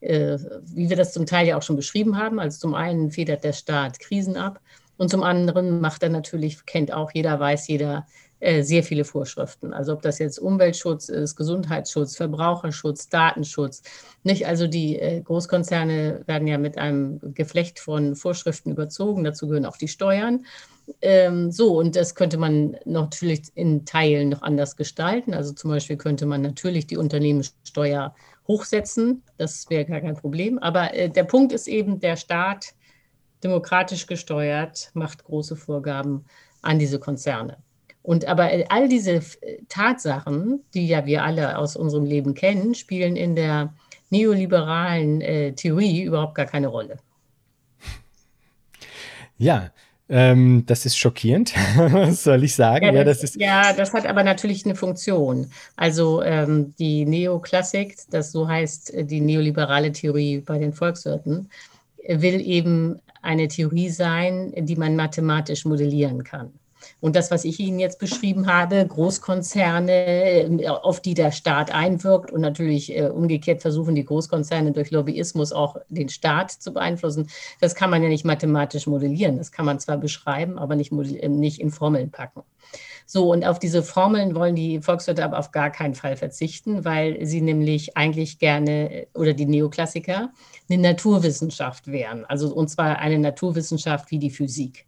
äh, 0.00 0.38
wie 0.62 0.88
wir 0.88 0.96
das 0.96 1.12
zum 1.12 1.26
Teil 1.26 1.46
ja 1.46 1.58
auch 1.58 1.62
schon 1.62 1.76
beschrieben 1.76 2.16
haben. 2.16 2.40
Also 2.40 2.58
zum 2.58 2.74
einen 2.74 3.10
federt 3.10 3.44
der 3.44 3.52
Staat 3.52 4.00
Krisen 4.00 4.38
ab 4.38 4.62
und 4.96 5.10
zum 5.10 5.22
anderen 5.22 5.82
macht 5.82 6.02
er 6.02 6.08
natürlich, 6.08 6.64
kennt 6.64 6.90
auch 6.90 7.10
jeder, 7.12 7.38
weiß 7.38 7.68
jeder, 7.68 8.06
sehr 8.42 8.82
viele 8.82 9.04
Vorschriften. 9.04 9.72
Also 9.72 9.92
ob 9.92 10.02
das 10.02 10.18
jetzt 10.18 10.38
Umweltschutz 10.38 11.08
ist, 11.08 11.36
Gesundheitsschutz, 11.36 12.16
Verbraucherschutz, 12.16 13.08
Datenschutz. 13.08 13.82
Nicht? 14.24 14.46
Also 14.46 14.66
die 14.66 14.98
äh, 14.98 15.20
Großkonzerne 15.20 16.22
werden 16.26 16.48
ja 16.48 16.58
mit 16.58 16.76
einem 16.76 17.20
Geflecht 17.34 17.78
von 17.78 18.16
Vorschriften 18.16 18.72
überzogen. 18.72 19.22
Dazu 19.22 19.46
gehören 19.46 19.66
auch 19.66 19.76
die 19.76 19.86
Steuern. 19.86 20.44
Ähm, 21.00 21.52
so, 21.52 21.78
und 21.78 21.94
das 21.94 22.16
könnte 22.16 22.36
man 22.36 22.76
natürlich 22.84 23.42
in 23.54 23.84
Teilen 23.84 24.30
noch 24.30 24.42
anders 24.42 24.76
gestalten. 24.76 25.34
Also 25.34 25.52
zum 25.52 25.70
Beispiel 25.70 25.96
könnte 25.96 26.26
man 26.26 26.42
natürlich 26.42 26.88
die 26.88 26.96
Unternehmenssteuer 26.96 28.12
hochsetzen. 28.48 29.22
Das 29.38 29.70
wäre 29.70 29.84
gar 29.84 30.00
kein 30.00 30.16
Problem. 30.16 30.58
Aber 30.58 30.92
äh, 30.94 31.08
der 31.08 31.24
Punkt 31.24 31.52
ist 31.52 31.68
eben, 31.68 32.00
der 32.00 32.16
Staat, 32.16 32.74
demokratisch 33.44 34.06
gesteuert, 34.06 34.90
macht 34.94 35.24
große 35.24 35.54
Vorgaben 35.54 36.24
an 36.60 36.78
diese 36.78 36.98
Konzerne. 36.98 37.58
Und 38.02 38.26
aber 38.26 38.50
all 38.68 38.88
diese 38.88 39.20
Tatsachen, 39.68 40.64
die 40.74 40.88
ja 40.88 41.06
wir 41.06 41.22
alle 41.22 41.56
aus 41.56 41.76
unserem 41.76 42.04
Leben 42.04 42.34
kennen, 42.34 42.74
spielen 42.74 43.16
in 43.16 43.36
der 43.36 43.72
neoliberalen 44.10 45.20
äh, 45.20 45.52
Theorie 45.52 46.02
überhaupt 46.02 46.34
gar 46.34 46.46
keine 46.46 46.68
Rolle. 46.68 46.98
Ja, 49.38 49.70
Ähm, 50.08 50.64
das 50.66 50.84
ist 50.84 50.98
schockierend, 50.98 51.54
was 51.76 52.24
soll 52.24 52.44
ich 52.44 52.54
sagen? 52.54 52.84
Ja 52.84 52.92
das, 52.92 52.98
ja 52.98 53.04
das, 53.04 53.22
ist 53.22 53.40
ja, 53.40 53.72
das 53.72 53.94
hat 53.94 54.06
aber 54.06 54.22
natürlich 54.24 54.66
eine 54.66 54.74
Funktion. 54.74 55.50
Also 55.76 56.22
ähm, 56.22 56.74
die 56.78 57.06
Neoklassik, 57.06 57.96
das 58.10 58.30
so 58.30 58.46
heißt 58.46 58.92
die 59.04 59.20
neoliberale 59.22 59.90
Theorie 59.90 60.40
bei 60.40 60.58
den 60.58 60.74
Volkswirten, 60.74 61.48
will 62.06 62.42
eben 62.46 63.00
eine 63.22 63.48
Theorie 63.48 63.88
sein, 63.88 64.52
die 64.54 64.76
man 64.76 64.96
mathematisch 64.96 65.64
modellieren 65.64 66.24
kann. 66.24 66.52
Und 67.02 67.16
das, 67.16 67.32
was 67.32 67.44
ich 67.44 67.58
Ihnen 67.58 67.80
jetzt 67.80 67.98
beschrieben 67.98 68.46
habe, 68.46 68.86
Großkonzerne, 68.86 70.56
auf 70.84 71.00
die 71.00 71.14
der 71.14 71.32
Staat 71.32 71.74
einwirkt 71.74 72.30
und 72.30 72.40
natürlich 72.40 72.96
äh, 72.96 73.08
umgekehrt 73.08 73.60
versuchen 73.60 73.96
die 73.96 74.04
Großkonzerne 74.04 74.70
durch 74.70 74.92
Lobbyismus 74.92 75.50
auch 75.50 75.76
den 75.88 76.08
Staat 76.08 76.52
zu 76.52 76.72
beeinflussen, 76.72 77.26
das 77.60 77.74
kann 77.74 77.90
man 77.90 78.04
ja 78.04 78.08
nicht 78.08 78.24
mathematisch 78.24 78.86
modellieren. 78.86 79.36
Das 79.36 79.50
kann 79.50 79.66
man 79.66 79.80
zwar 79.80 79.98
beschreiben, 79.98 80.60
aber 80.60 80.76
nicht, 80.76 80.92
äh, 80.92 81.28
nicht 81.28 81.60
in 81.60 81.72
Formeln 81.72 82.12
packen. 82.12 82.44
So, 83.04 83.32
und 83.32 83.44
auf 83.44 83.58
diese 83.58 83.82
Formeln 83.82 84.36
wollen 84.36 84.54
die 84.54 84.80
Volkswirte 84.80 85.24
aber 85.24 85.40
auf 85.40 85.50
gar 85.50 85.70
keinen 85.70 85.96
Fall 85.96 86.16
verzichten, 86.16 86.84
weil 86.84 87.26
sie 87.26 87.40
nämlich 87.40 87.96
eigentlich 87.96 88.38
gerne, 88.38 89.08
oder 89.14 89.32
die 89.32 89.46
Neoklassiker, 89.46 90.30
eine 90.70 90.80
Naturwissenschaft 90.80 91.88
wären. 91.88 92.24
Also, 92.26 92.54
und 92.54 92.68
zwar 92.68 93.00
eine 93.00 93.18
Naturwissenschaft 93.18 94.12
wie 94.12 94.20
die 94.20 94.30
Physik. 94.30 94.86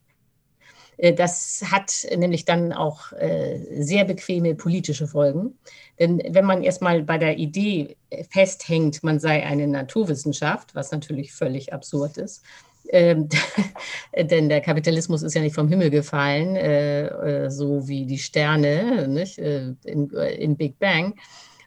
Äh, 0.97 1.13
das 1.13 1.63
hat 1.71 2.07
nämlich 2.17 2.45
dann 2.45 2.73
auch 2.73 3.13
äh, 3.13 3.59
sehr 3.83 4.05
bequeme 4.05 4.55
politische 4.55 5.07
Folgen. 5.07 5.59
Denn 5.99 6.23
wenn 6.29 6.45
man 6.45 6.63
erstmal 6.63 7.03
bei 7.03 7.19
der 7.19 7.39
Idee 7.39 7.97
festhängt, 8.31 9.03
man 9.03 9.21
sei 9.21 9.45
eine 9.45 9.67
Naturwissenschaft, 9.67 10.75
was 10.75 10.91
natürlich 10.91 11.33
völlig 11.33 11.73
absurd 11.73 12.17
ist, 12.19 12.43
ähm, 12.91 13.29
denn 14.19 14.49
der 14.49 14.61
Kapitalismus 14.61 15.23
ist 15.23 15.35
ja 15.35 15.41
nicht 15.41 15.55
vom 15.55 15.69
Himmel 15.69 15.91
gefallen, 15.91 16.57
äh, 16.57 17.51
so 17.51 17.89
wie 17.89 18.07
die 18.07 18.19
Sterne 18.19 19.09
nicht, 19.09 19.39
in 19.39 20.57
Big 20.57 20.79
Bang, 20.79 21.15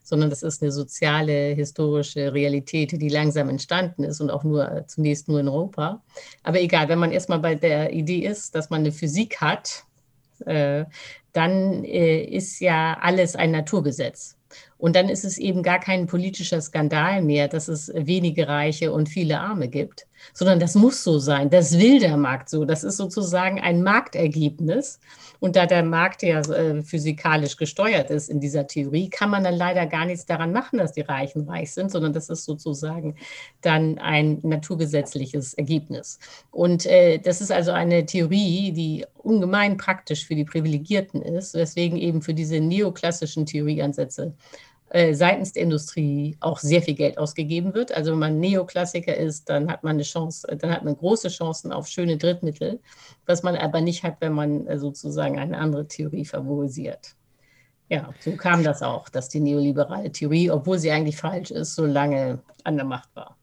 sondern 0.08 0.30
das 0.30 0.42
ist 0.42 0.62
eine 0.62 0.72
soziale, 0.72 1.54
historische 1.54 2.34
Realität, 2.34 2.94
die 2.94 3.10
langsam 3.10 3.50
entstanden 3.50 4.06
ist 4.06 4.22
und 4.22 4.30
auch 4.30 4.46
nur 4.46 4.86
zunächst 4.88 5.28
nur 5.28 5.42
in 5.42 5.50
Europa. 5.50 6.02
Aber 6.44 6.62
egal, 6.62 6.88
wenn 6.88 6.98
man 6.98 7.12
erstmal 7.12 7.40
bei 7.40 7.56
der 7.56 7.92
Idee 7.92 8.26
ist, 8.26 8.56
dass 8.56 8.70
man 8.70 8.80
eine 8.82 8.94
Physik 8.94 9.42
hat, 9.42 9.84
äh, 10.46 10.86
dann 11.34 11.84
äh, 11.84 12.24
ist 12.24 12.62
ja 12.62 12.98
alles 13.02 13.36
ein 13.36 13.52
Naturgesetz. 13.52 14.38
Und 14.78 14.96
dann 14.96 15.10
ist 15.10 15.26
es 15.26 15.38
eben 15.38 15.62
gar 15.62 15.80
kein 15.80 16.08
politischer 16.08 16.62
Skandal 16.62 17.22
mehr, 17.22 17.50
dass 17.50 17.68
es 17.68 17.92
wenige 17.94 18.48
Reiche 18.48 18.94
und 18.94 19.10
viele 19.10 19.42
Arme 19.42 19.68
gibt, 19.68 20.08
sondern 20.34 20.60
das 20.60 20.76
muss 20.76 21.04
so 21.04 21.20
sein. 21.20 21.50
Das 21.50 21.78
will 21.78 22.00
der 22.00 22.18
Markt 22.18 22.50
so. 22.50 22.66
Das 22.66 22.84
ist 22.84 22.98
sozusagen 22.98 23.60
ein 23.60 23.84
Marktergebnis. 23.84 25.00
Und 25.40 25.56
da 25.56 25.66
der 25.66 25.84
Markt 25.84 26.24
ja 26.24 26.40
äh, 26.40 26.82
physikalisch 26.82 27.58
gesteuert 27.58 28.10
ist 28.10 28.30
in 28.30 28.40
dieser 28.40 28.66
Theorie, 28.66 29.10
kann 29.10 29.30
man 29.30 29.44
dann 29.44 29.56
leider 29.56 29.86
gar 29.86 30.06
nichts 30.06 30.26
daran 30.26 30.52
machen, 30.52 30.80
dass 30.80 30.94
die 30.94 31.02
Reichen 31.02 31.48
reich 31.48 31.74
sind, 31.74 31.92
sondern 31.92 32.14
das 32.14 32.30
ist 32.30 32.46
sozusagen 32.46 33.16
dann 33.62 34.00
ein 34.00 34.40
naturgesetzliches 34.42 35.54
Ergebnis. 35.54 36.20
Und 36.52 36.86
äh, 36.86 37.20
das 37.20 37.42
ist 37.42 37.52
also 37.52 37.72
eine 37.72 38.06
Theorie, 38.06 38.72
die 38.72 39.06
ungemein 39.18 39.78
praktisch 39.78 40.26
für 40.26 40.36
die 40.36 40.46
Privilegierten 40.46 41.22
ist, 41.22 41.54
weswegen 41.54 41.98
eben 41.98 42.22
für 42.22 42.34
diese 42.34 42.60
neoklassischen 42.60 43.46
Theorieansätze 43.46 44.34
äh, 44.90 45.14
seitens 45.14 45.54
der 45.54 45.64
Industrie 45.64 46.38
auch 46.40 46.60
sehr 46.60 46.82
viel 46.82 46.94
Geld 46.94 47.18
ausgegeben 47.18 47.74
wird. 47.74 47.92
Also 47.92 48.12
wenn 48.12 48.20
man 48.20 48.40
Neoklassiker 48.40 49.16
ist, 49.16 49.50
dann 49.50 49.70
hat 49.70 49.84
man 49.84 49.96
eine 49.96 50.04
Chance, 50.04 50.48
dann 50.58 50.72
hat 50.72 50.86
man 50.86 50.96
große 50.96 51.30
Chancen 51.30 51.72
auf 51.74 51.88
schöne 51.88 52.18
Drittmittel, 52.18 52.80
was 53.26 53.44
man 53.44 53.56
aber 53.56 53.82
nicht 53.82 54.04
hat, 54.04 54.16
wenn 54.20 54.34
man 54.34 54.66
äh, 54.68 54.80
sozusagen 54.80 55.40
eine 55.40 55.58
andere 55.58 55.88
Theorie 55.88 56.26
favorisiert. 56.26 57.16
Ja, 57.90 58.14
so 58.20 58.36
kam 58.36 58.64
das 58.64 58.82
auch, 58.82 59.08
dass 59.10 59.30
die 59.30 59.40
neoliberale 59.40 60.12
Theorie, 60.12 60.52
obwohl 60.52 60.78
sie 60.78 60.92
eigentlich 60.92 61.18
falsch 61.18 61.52
ist, 61.52 61.76
so 61.76 61.86
lange 61.86 62.40
an 62.64 62.76
der 62.76 62.86
Macht 62.86 63.10
war. 63.16 63.38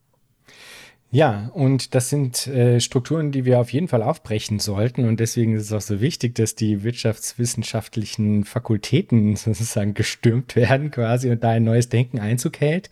Ja, 1.14 1.48
und 1.54 1.94
das 1.94 2.10
sind 2.10 2.48
äh, 2.48 2.80
Strukturen, 2.80 3.30
die 3.30 3.44
wir 3.44 3.60
auf 3.60 3.72
jeden 3.72 3.86
Fall 3.86 4.02
aufbrechen 4.02 4.58
sollten. 4.58 5.06
Und 5.06 5.20
deswegen 5.20 5.54
ist 5.54 5.66
es 5.66 5.72
auch 5.72 5.80
so 5.80 6.00
wichtig, 6.00 6.34
dass 6.34 6.56
die 6.56 6.82
wirtschaftswissenschaftlichen 6.82 8.44
Fakultäten 8.44 9.36
sozusagen 9.36 9.94
gestürmt 9.94 10.56
werden 10.56 10.90
quasi 10.90 11.30
und 11.30 11.44
da 11.44 11.50
ein 11.50 11.62
neues 11.62 11.88
Denken 11.88 12.18
Einzug 12.18 12.58
hält. 12.58 12.90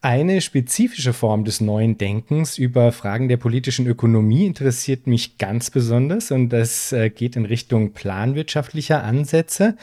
Eine 0.00 0.40
spezifische 0.40 1.12
Form 1.12 1.44
des 1.44 1.60
neuen 1.60 1.96
Denkens 1.98 2.58
über 2.58 2.90
Fragen 2.90 3.28
der 3.28 3.36
politischen 3.36 3.86
Ökonomie 3.86 4.44
interessiert 4.44 5.06
mich 5.06 5.38
ganz 5.38 5.70
besonders 5.70 6.32
und 6.32 6.48
das 6.48 6.92
äh, 6.92 7.10
geht 7.10 7.36
in 7.36 7.44
Richtung 7.44 7.92
planwirtschaftlicher 7.92 9.04
Ansätze. 9.04 9.76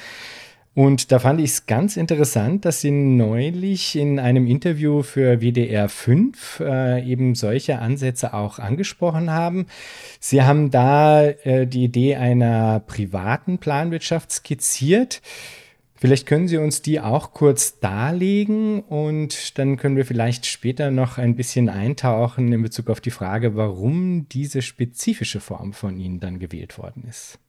Und 0.75 1.11
da 1.11 1.19
fand 1.19 1.39
ich 1.39 1.51
es 1.51 1.65
ganz 1.67 1.97
interessant, 1.97 2.65
dass 2.65 2.81
Sie 2.81 2.89
neulich 2.89 3.95
in 3.95 4.19
einem 4.19 4.47
Interview 4.47 5.03
für 5.03 5.39
WDR 5.39 5.87
5 5.87 6.61
äh, 6.61 7.07
eben 7.07 7.35
solche 7.35 7.77
Ansätze 7.77 8.33
auch 8.33 8.57
angesprochen 8.57 9.29
haben. 9.29 9.67
Sie 10.19 10.41
haben 10.41 10.71
da 10.71 11.25
äh, 11.25 11.67
die 11.67 11.83
Idee 11.83 12.15
einer 12.15 12.79
privaten 12.79 13.59
Planwirtschaft 13.59 14.31
skizziert. 14.31 15.21
Vielleicht 15.93 16.25
können 16.25 16.47
Sie 16.47 16.57
uns 16.57 16.81
die 16.81 16.99
auch 16.99 17.33
kurz 17.33 17.79
darlegen 17.79 18.81
und 18.81 19.59
dann 19.59 19.77
können 19.77 19.95
wir 19.95 20.05
vielleicht 20.05 20.47
später 20.47 20.89
noch 20.89 21.19
ein 21.19 21.35
bisschen 21.35 21.69
eintauchen 21.69 22.51
in 22.51 22.63
Bezug 22.63 22.89
auf 22.89 22.99
die 22.99 23.11
Frage, 23.11 23.55
warum 23.55 24.27
diese 24.27 24.63
spezifische 24.63 25.39
Form 25.39 25.71
von 25.71 25.99
Ihnen 25.99 26.19
dann 26.19 26.39
gewählt 26.39 26.79
worden 26.79 27.05
ist. 27.07 27.39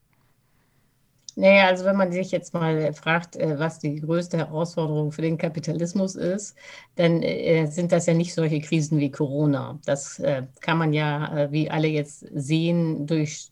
Naja, 1.37 1.66
also 1.66 1.85
wenn 1.85 1.97
man 1.97 2.12
sich 2.12 2.31
jetzt 2.31 2.55
mal 2.55 2.92
fragt, 2.92 3.37
äh, 3.37 3.59
was 3.59 3.81
die 3.81 3.97
größte 3.97 4.38
Herausforderung 4.38 5.11
für 5.11 5.23
den 5.23 5.37
Kapitalismus 5.37 6.14
ist, 6.14 6.57
dann 6.94 7.23
äh, 7.23 7.66
sind 7.66 7.90
das 7.90 8.07
ja 8.07 8.14
nicht 8.14 8.35
solche 8.35 8.61
Krisen 8.61 8.99
wie 9.01 9.11
Corona. 9.11 9.81
Das 9.85 10.20
äh, 10.20 10.44
kann 10.61 10.79
man 10.79 10.92
ja, 10.92 11.49
wie 11.51 11.70
alle 11.70 11.88
jetzt 11.88 12.27
sehen, 12.33 13.07
durch 13.07 13.51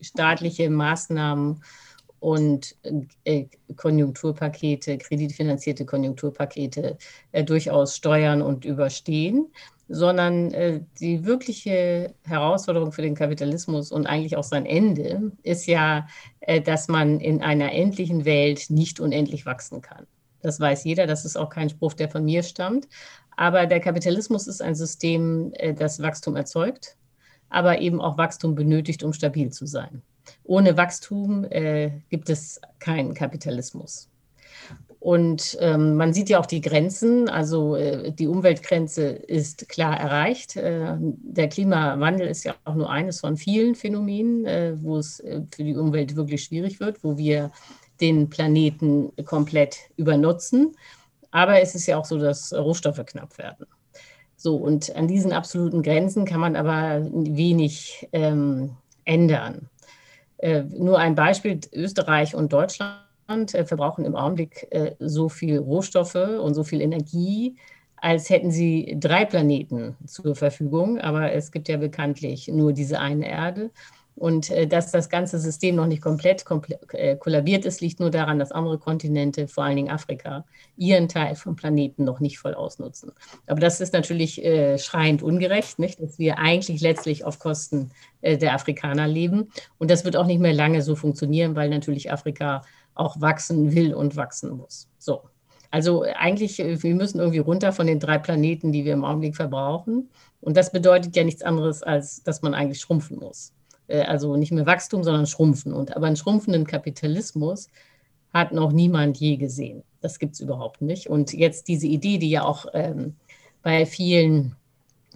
staatliche 0.00 0.68
Maßnahmen 0.70 1.62
und 2.20 2.76
Konjunkturpakete, 3.76 4.98
kreditfinanzierte 4.98 5.84
Konjunkturpakete 5.84 6.96
durchaus 7.44 7.96
steuern 7.96 8.40
und 8.40 8.64
überstehen 8.64 9.52
sondern 9.88 10.52
äh, 10.52 10.80
die 11.00 11.24
wirkliche 11.24 12.14
Herausforderung 12.24 12.92
für 12.92 13.02
den 13.02 13.14
Kapitalismus 13.14 13.92
und 13.92 14.06
eigentlich 14.06 14.36
auch 14.36 14.44
sein 14.44 14.66
Ende 14.66 15.32
ist 15.42 15.66
ja, 15.66 16.06
äh, 16.40 16.60
dass 16.60 16.88
man 16.88 17.20
in 17.20 17.42
einer 17.42 17.72
endlichen 17.72 18.24
Welt 18.24 18.70
nicht 18.70 19.00
unendlich 19.00 19.46
wachsen 19.46 19.82
kann. 19.82 20.06
Das 20.40 20.60
weiß 20.60 20.84
jeder, 20.84 21.06
das 21.06 21.24
ist 21.24 21.36
auch 21.36 21.48
kein 21.48 21.70
Spruch, 21.70 21.94
der 21.94 22.08
von 22.08 22.24
mir 22.24 22.42
stammt. 22.42 22.88
Aber 23.36 23.66
der 23.66 23.80
Kapitalismus 23.80 24.46
ist 24.46 24.62
ein 24.62 24.74
System, 24.74 25.52
äh, 25.54 25.74
das 25.74 26.00
Wachstum 26.00 26.36
erzeugt, 26.36 26.96
aber 27.48 27.80
eben 27.80 28.00
auch 28.00 28.18
Wachstum 28.18 28.54
benötigt, 28.54 29.02
um 29.02 29.12
stabil 29.12 29.50
zu 29.50 29.66
sein. 29.66 30.02
Ohne 30.44 30.76
Wachstum 30.76 31.44
äh, 31.44 31.90
gibt 32.08 32.30
es 32.30 32.60
keinen 32.78 33.14
Kapitalismus. 33.14 34.08
Und 35.04 35.58
ähm, 35.60 35.96
man 35.96 36.14
sieht 36.14 36.30
ja 36.30 36.40
auch 36.40 36.46
die 36.46 36.62
Grenzen. 36.62 37.28
Also 37.28 37.76
äh, 37.76 38.10
die 38.10 38.26
Umweltgrenze 38.26 39.02
ist 39.08 39.68
klar 39.68 40.00
erreicht. 40.00 40.56
Äh, 40.56 40.96
der 40.98 41.50
Klimawandel 41.50 42.26
ist 42.26 42.42
ja 42.44 42.54
auch 42.64 42.74
nur 42.74 42.88
eines 42.88 43.20
von 43.20 43.36
vielen 43.36 43.74
Phänomenen, 43.74 44.46
äh, 44.46 44.72
wo 44.78 44.96
es 44.96 45.20
äh, 45.20 45.42
für 45.54 45.62
die 45.62 45.76
Umwelt 45.76 46.16
wirklich 46.16 46.44
schwierig 46.44 46.80
wird, 46.80 47.04
wo 47.04 47.18
wir 47.18 47.52
den 48.00 48.30
Planeten 48.30 49.12
komplett 49.26 49.76
übernutzen. 49.98 50.74
Aber 51.32 51.60
es 51.60 51.74
ist 51.74 51.84
ja 51.84 51.98
auch 51.98 52.06
so, 52.06 52.18
dass 52.18 52.54
Rohstoffe 52.54 53.04
knapp 53.04 53.36
werden. 53.36 53.66
So, 54.36 54.56
und 54.56 54.96
an 54.96 55.06
diesen 55.06 55.34
absoluten 55.34 55.82
Grenzen 55.82 56.24
kann 56.24 56.40
man 56.40 56.56
aber 56.56 57.06
wenig 57.12 58.08
ähm, 58.12 58.70
ändern. 59.04 59.68
Äh, 60.38 60.62
nur 60.62 60.98
ein 60.98 61.14
Beispiel, 61.14 61.60
Österreich 61.74 62.34
und 62.34 62.54
Deutschland 62.54 63.03
verbrauchen 63.26 64.04
im 64.04 64.16
Augenblick 64.16 64.66
äh, 64.70 64.94
so 64.98 65.28
viel 65.28 65.58
Rohstoffe 65.58 66.14
und 66.14 66.54
so 66.54 66.64
viel 66.64 66.80
Energie, 66.80 67.56
als 67.96 68.28
hätten 68.28 68.50
sie 68.50 68.96
drei 69.00 69.24
Planeten 69.24 69.96
zur 70.06 70.34
Verfügung. 70.34 70.98
Aber 70.98 71.32
es 71.32 71.50
gibt 71.50 71.68
ja 71.68 71.78
bekanntlich 71.78 72.48
nur 72.48 72.72
diese 72.72 73.00
eine 73.00 73.28
Erde. 73.28 73.70
Und 74.16 74.50
äh, 74.50 74.68
dass 74.68 74.92
das 74.92 75.08
ganze 75.08 75.40
System 75.40 75.74
noch 75.74 75.86
nicht 75.86 76.00
komplett, 76.00 76.44
kollabiert 76.44 77.64
ist, 77.64 77.80
liegt 77.80 77.98
nur 77.98 78.10
daran, 78.10 78.38
dass 78.38 78.52
andere 78.52 78.78
Kontinente, 78.78 79.48
vor 79.48 79.64
allen 79.64 79.74
Dingen 79.74 79.90
Afrika, 79.90 80.44
ihren 80.76 81.08
Teil 81.08 81.34
vom 81.34 81.56
Planeten 81.56 82.04
noch 82.04 82.20
nicht 82.20 82.38
voll 82.38 82.54
ausnutzen. 82.54 83.10
Aber 83.48 83.58
das 83.58 83.80
ist 83.80 83.92
natürlich 83.92 84.40
schreiend 84.76 85.22
ungerecht, 85.22 85.80
nicht? 85.80 86.00
dass 86.00 86.18
wir 86.18 86.38
eigentlich 86.38 86.80
letztlich 86.80 87.24
auf 87.24 87.40
Kosten 87.40 87.90
der 88.22 88.54
Afrikaner 88.54 89.08
leben. 89.08 89.50
Und 89.78 89.90
das 89.90 90.04
wird 90.04 90.16
auch 90.16 90.26
nicht 90.26 90.40
mehr 90.40 90.54
lange 90.54 90.80
so 90.82 90.94
funktionieren, 90.94 91.56
weil 91.56 91.68
natürlich 91.68 92.12
Afrika 92.12 92.62
auch 92.94 93.20
wachsen 93.20 93.74
will 93.74 93.94
und 93.94 94.16
wachsen 94.16 94.56
muss. 94.56 94.88
So. 94.98 95.22
Also 95.70 96.04
eigentlich, 96.14 96.60
äh, 96.60 96.82
wir 96.82 96.94
müssen 96.94 97.18
irgendwie 97.18 97.40
runter 97.40 97.72
von 97.72 97.86
den 97.86 97.98
drei 97.98 98.18
Planeten, 98.18 98.70
die 98.70 98.84
wir 98.84 98.92
im 98.92 99.04
Augenblick 99.04 99.34
verbrauchen. 99.34 100.08
Und 100.40 100.56
das 100.56 100.70
bedeutet 100.70 101.16
ja 101.16 101.24
nichts 101.24 101.42
anderes, 101.42 101.82
als 101.82 102.22
dass 102.22 102.42
man 102.42 102.54
eigentlich 102.54 102.80
schrumpfen 102.80 103.18
muss. 103.18 103.52
Äh, 103.88 104.02
also 104.02 104.36
nicht 104.36 104.52
mehr 104.52 104.66
Wachstum, 104.66 105.02
sondern 105.02 105.26
Schrumpfen. 105.26 105.72
Und 105.72 105.96
aber 105.96 106.06
einen 106.06 106.16
schrumpfenden 106.16 106.66
Kapitalismus 106.66 107.68
hat 108.32 108.52
noch 108.52 108.72
niemand 108.72 109.16
je 109.18 109.36
gesehen. 109.36 109.82
Das 110.00 110.18
gibt 110.18 110.34
es 110.34 110.40
überhaupt 110.40 110.82
nicht. 110.82 111.08
Und 111.08 111.32
jetzt 111.32 111.68
diese 111.68 111.86
Idee, 111.86 112.18
die 112.18 112.30
ja 112.30 112.44
auch 112.44 112.66
ähm, 112.74 113.16
bei 113.62 113.86
vielen 113.86 114.56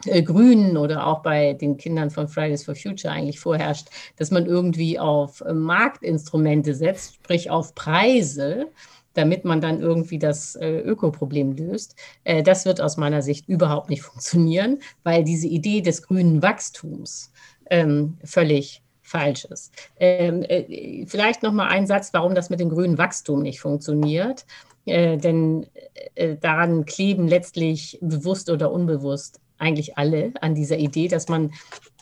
äh, 0.06 0.22
Grünen 0.22 0.76
oder 0.76 1.06
auch 1.06 1.22
bei 1.22 1.54
den 1.54 1.76
Kindern 1.76 2.10
von 2.10 2.28
Fridays 2.28 2.64
for 2.64 2.74
Future 2.74 3.12
eigentlich 3.12 3.40
vorherrscht, 3.40 3.88
dass 4.16 4.30
man 4.30 4.46
irgendwie 4.46 4.98
auf 4.98 5.40
äh, 5.40 5.52
Marktinstrumente 5.52 6.74
setzt, 6.74 7.14
sprich 7.16 7.50
auf 7.50 7.74
Preise, 7.74 8.66
damit 9.14 9.44
man 9.44 9.60
dann 9.60 9.80
irgendwie 9.80 10.18
das 10.18 10.54
äh, 10.56 10.78
Ökoproblem 10.78 11.56
löst. 11.56 11.96
Das 12.44 12.66
wird 12.66 12.80
aus 12.80 12.96
meiner 12.96 13.22
Sicht 13.22 13.48
überhaupt 13.48 13.90
nicht 13.90 14.02
funktionieren, 14.02 14.78
weil 15.02 15.24
diese 15.24 15.48
Idee 15.48 15.80
des 15.80 16.02
grünen 16.02 16.42
Wachstums 16.42 17.32
ähm, 17.70 18.18
völlig 18.22 18.82
falsch 19.08 19.44
ist. 19.46 19.72
Ähm, 19.98 20.42
äh, 20.42 21.06
vielleicht 21.06 21.42
noch 21.42 21.52
mal 21.52 21.68
ein 21.68 21.86
Satz, 21.86 22.10
warum 22.12 22.34
das 22.34 22.50
mit 22.50 22.60
dem 22.60 22.68
grünen 22.68 22.98
Wachstum 22.98 23.42
nicht 23.42 23.60
funktioniert. 23.60 24.44
Äh, 24.84 25.16
denn 25.16 25.66
äh, 26.14 26.36
daran 26.36 26.84
kleben 26.84 27.26
letztlich 27.28 27.98
bewusst 28.00 28.50
oder 28.50 28.70
unbewusst 28.70 29.40
eigentlich 29.58 29.98
alle 29.98 30.32
an 30.40 30.54
dieser 30.54 30.78
Idee, 30.78 31.08
dass 31.08 31.28
man 31.28 31.52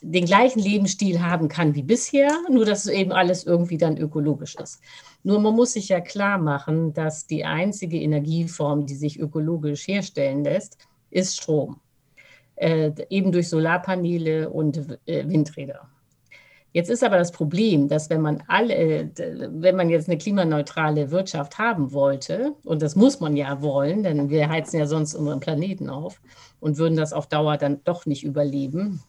den 0.02 0.26
gleichen 0.26 0.60
Lebensstil 0.60 1.22
haben 1.22 1.48
kann 1.48 1.74
wie 1.74 1.82
bisher, 1.82 2.30
nur 2.50 2.64
dass 2.64 2.86
eben 2.86 3.12
alles 3.12 3.44
irgendwie 3.44 3.78
dann 3.78 3.96
ökologisch 3.96 4.56
ist. 4.56 4.80
Nur 5.22 5.40
man 5.40 5.54
muss 5.54 5.72
sich 5.72 5.88
ja 5.88 6.00
klar 6.00 6.38
machen, 6.38 6.92
dass 6.92 7.26
die 7.26 7.44
einzige 7.44 8.00
Energieform, 8.00 8.86
die 8.86 8.94
sich 8.94 9.18
ökologisch 9.18 9.88
herstellen 9.88 10.44
lässt, 10.44 10.78
ist 11.10 11.36
Strom. 11.36 11.80
Äh, 12.56 12.92
eben 13.10 13.32
durch 13.32 13.48
Solarpaneele 13.48 14.48
und 14.48 14.98
äh, 15.06 15.28
Windräder. 15.28 15.88
Jetzt 16.72 16.90
ist 16.90 17.02
aber 17.02 17.16
das 17.16 17.32
Problem, 17.32 17.88
dass 17.88 18.10
wenn 18.10 18.20
man 18.20 18.42
alle, 18.48 19.10
wenn 19.16 19.76
man 19.76 19.88
jetzt 19.88 20.08
eine 20.08 20.18
klimaneutrale 20.18 21.10
Wirtschaft 21.10 21.58
haben 21.58 21.92
wollte, 21.92 22.54
und 22.64 22.82
das 22.82 22.96
muss 22.96 23.18
man 23.20 23.36
ja 23.36 23.62
wollen, 23.62 24.02
denn 24.02 24.28
wir 24.28 24.48
heizen 24.48 24.78
ja 24.78 24.86
sonst 24.86 25.14
unseren 25.14 25.40
Planeten 25.40 25.88
auf 25.88 26.20
und 26.60 26.76
würden 26.76 26.96
das 26.96 27.12
auf 27.12 27.28
Dauer 27.28 27.56
dann 27.56 27.80
doch 27.84 28.04
nicht 28.04 28.24
überleben. 28.24 29.00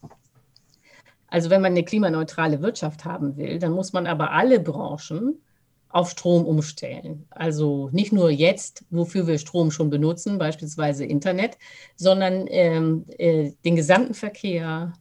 Also 1.30 1.50
wenn 1.50 1.62
man 1.62 1.74
eine 1.74 1.84
klimaneutrale 1.84 2.62
Wirtschaft 2.62 3.04
haben 3.04 3.36
will, 3.36 3.60
dann 3.60 3.74
muss 3.74 3.92
man 3.92 4.08
aber 4.08 4.32
alle 4.32 4.60
Branchen 4.62 5.42
auf 5.90 6.10
Strom 6.10 6.46
umstellen. 6.46 7.26
Also 7.30 7.90
nicht 7.92 8.12
nur 8.12 8.30
jetzt, 8.30 8.86
wofür 8.90 9.28
wir 9.28 9.38
Strom 9.40 9.72
schon 9.72 9.90
benutzen, 9.90 10.38
beispielsweise 10.38 11.06
Internet, 11.06 11.58
sondern 11.96 12.46
ähm, 12.50 13.06
äh, 13.18 13.52
den 13.66 13.76
gesamten 13.76 14.14
Verkehr, 14.14 14.94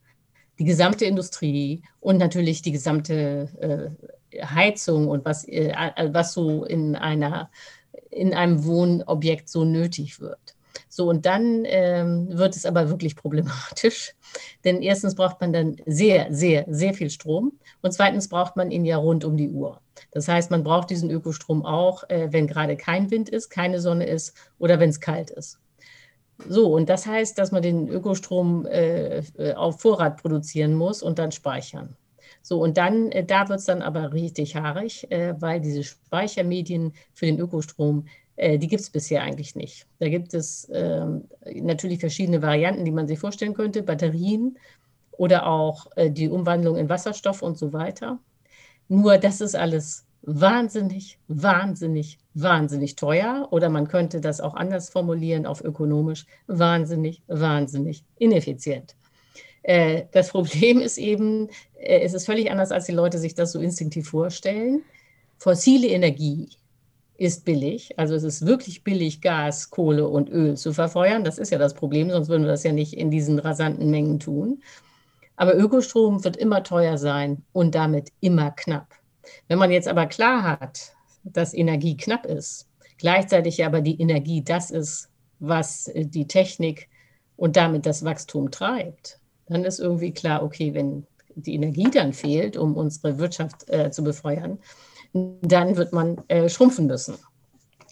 die 0.59 0.65
gesamte 0.65 1.05
Industrie 1.05 1.83
und 2.01 2.19
natürlich 2.19 2.63
die 2.63 2.73
gesamte 2.73 3.49
äh, 3.61 4.45
Heizung 4.45 5.09
und 5.09 5.25
was, 5.25 5.47
äh, 5.49 5.73
was 6.13 6.33
so 6.33 6.65
in, 6.65 6.97
einer, 6.97 7.51
in 8.11 8.35
einem 8.35 8.65
Wohnobjekt 8.65 9.49
so 9.49 9.65
nötig 9.65 10.21
wird. 10.21 10.57
So, 10.89 11.09
und 11.09 11.27
dann 11.27 11.65
ähm, 11.67 12.29
wird 12.31 12.57
es 12.57 12.67
aber 12.67 12.89
wirklich 12.89 13.17
problematisch, 13.17 14.15
denn 14.65 14.83
erstens 14.83 15.15
braucht 15.15 15.41
man 15.41 15.53
dann 15.53 15.77
sehr, 15.87 16.33
sehr, 16.33 16.65
sehr 16.69 16.95
viel 16.95 17.11
Strom 17.11 17.53
und 17.83 17.93
zweitens 17.93 18.29
braucht 18.29 18.57
man 18.57 18.71
ihn 18.71 18.85
ja 18.85 18.97
rund 18.97 19.25
um 19.25 19.37
die 19.37 19.51
Uhr. 19.51 19.81
Das 20.11 20.29
heißt, 20.29 20.51
man 20.51 20.65
braucht 20.65 20.91
diesen 20.91 21.11
Ökostrom 21.11 21.65
auch, 21.65 22.09
äh, 22.09 22.29
wenn 22.33 22.47
gerade 22.47 22.77
kein 22.77 23.11
Wind 23.11 23.29
ist, 23.29 23.49
keine 23.51 23.81
Sonne 23.81 24.07
ist 24.07 24.35
oder 24.59 24.79
wenn 24.81 24.91
es 24.91 25.01
kalt 25.01 25.31
ist. 25.31 25.59
So, 26.39 26.75
und 26.75 26.89
das 26.89 27.07
heißt, 27.07 27.39
dass 27.39 27.51
man 27.53 27.63
den 27.63 27.89
Ökostrom 27.89 28.67
äh, 28.67 29.19
äh, 29.19 29.55
auf 29.55 29.81
Vorrat 29.81 30.21
produzieren 30.21 30.75
muss 30.75 31.03
und 31.03 31.19
dann 31.19 31.33
speichern. 31.33 31.97
So, 32.43 32.61
und 32.63 32.77
dann, 32.77 33.11
äh, 33.13 33.25
da 33.25 33.49
wird 33.49 33.61
es 33.61 33.65
dann 33.65 33.83
aber 33.83 34.13
richtig 34.13 34.55
haarig, 34.55 35.11
äh, 35.11 35.35
weil 35.41 35.61
diese 35.61 35.83
Speichermedien 35.83 36.93
für 37.15 37.27
den 37.27 37.41
Ökostrom, 37.41 38.07
äh, 38.37 38.59
die 38.59 38.69
gibt 38.69 38.83
es 38.83 38.91
bisher 38.91 39.23
eigentlich 39.23 39.57
nicht. 39.57 39.87
Da 39.99 40.09
gibt 40.09 40.35
es 40.35 40.69
ähm, 40.73 41.25
natürlich 41.55 42.01
verschiedene 42.01 42.43
Varianten, 42.43 42.85
die 42.85 42.93
man 42.93 43.09
sich 43.09 43.19
vorstellen 43.19 43.55
könnte, 43.55 43.83
Batterien 43.83 44.59
oder 45.13 45.47
auch 45.47 45.87
äh, 45.97 46.11
die 46.11 46.29
Umwandlung 46.29 46.77
in 46.77 46.89
Wasserstoff 46.89 47.43
und 47.43 47.59
so 47.59 47.73
weiter. 47.73 48.21
Nur 48.89 49.19
das 49.19 49.41
ist 49.41 49.57
alles 49.57 50.06
wahnsinnig, 50.27 51.19
wahnsinnig, 51.29 52.19
wahnsinnig 52.35 52.97
teuer 52.97 53.49
oder 53.53 53.71
man 53.71 53.89
könnte 53.89 54.21
das 54.21 54.41
auch 54.41 54.55
anders 54.55 54.91
formulieren 54.91 55.47
auf 55.47 55.63
ökonomisch, 55.63 56.27
wahnsinnig, 56.49 57.23
wahnsinnig 57.29 58.05
ineffizient. 58.19 58.97
Äh, 59.63 60.05
das 60.13 60.31
Problem 60.31 60.81
ist 60.81 60.99
eben, 60.99 61.49
äh, 61.75 62.01
es 62.01 62.13
ist 62.13 62.27
völlig 62.27 62.51
anders, 62.51 62.73
als 62.73 62.87
die 62.87 62.93
Leute 62.93 63.19
sich 63.19 63.35
das 63.35 63.53
so 63.53 63.61
instinktiv 63.61 64.09
vorstellen. 64.09 64.83
Fossile 65.39 65.89
Energie 65.89 66.51
ist 67.19 67.45
billig, 67.45 67.99
also 67.99 68.15
es 68.15 68.25
ist 68.25 68.45
wirklich 68.45 68.85
billig, 68.85 69.21
Gas, 69.21 69.71
Kohle 69.71 70.09
und 70.09 70.29
Öl 70.29 70.57
zu 70.57 70.73
verfeuern. 70.73 71.25
Das 71.25 71.39
ist 71.39 71.51
ja 71.51 71.59
das 71.59 71.75
Problem, 71.75 72.11
sonst 72.11 72.29
würden 72.29 72.43
wir 72.43 72.51
das 72.51 72.65
ja 72.65 72.73
nicht 72.73 72.95
in 72.95 73.11
diesen 73.11 73.39
rasanten 73.39 73.91
Mengen 73.91 74.19
tun. 74.19 74.63
Aber 75.37 75.57
Ökostrom 75.57 76.25
wird 76.25 76.37
immer 76.37 76.63
teuer 76.63 76.99
sein 76.99 77.45
und 77.53 77.75
damit 77.75 78.13
immer 78.21 78.51
knapp. 78.51 78.96
Wenn 79.49 79.59
man 79.59 79.71
jetzt 79.71 79.89
aber 79.89 80.07
klar 80.07 80.59
hat, 80.59 80.95
dass 81.25 81.55
Energie 81.55 81.97
knapp 81.97 82.27
ist, 82.27 82.69
gleichzeitig 82.99 83.65
aber 83.65 83.81
die 83.81 84.01
Energie 84.01 84.43
das 84.43 84.71
ist, 84.71 85.09
was 85.39 85.89
äh, 85.89 86.07
die 86.07 86.27
Technik 86.27 86.89
und 87.37 87.57
damit 87.57 87.87
das 87.87 88.05
Wachstum 88.05 88.51
treibt, 88.51 89.21
dann 89.49 89.65
ist 89.65 89.79
irgendwie 89.79 90.13
klar, 90.13 90.43
okay, 90.43 90.75
wenn 90.75 91.07
die 91.35 91.55
Energie 91.55 91.91
dann 91.91 92.13
fehlt, 92.13 92.57
um 92.57 92.77
unsere 92.77 93.19
Wirtschaft 93.19 93.69
äh, 93.69 93.91
zu 93.91 94.03
befeuern, 94.03 94.59
dann 95.13 95.77
wird 95.77 95.93
man 95.93 96.23
äh, 96.29 96.49
schrumpfen 96.49 96.87
müssen. 96.87 97.17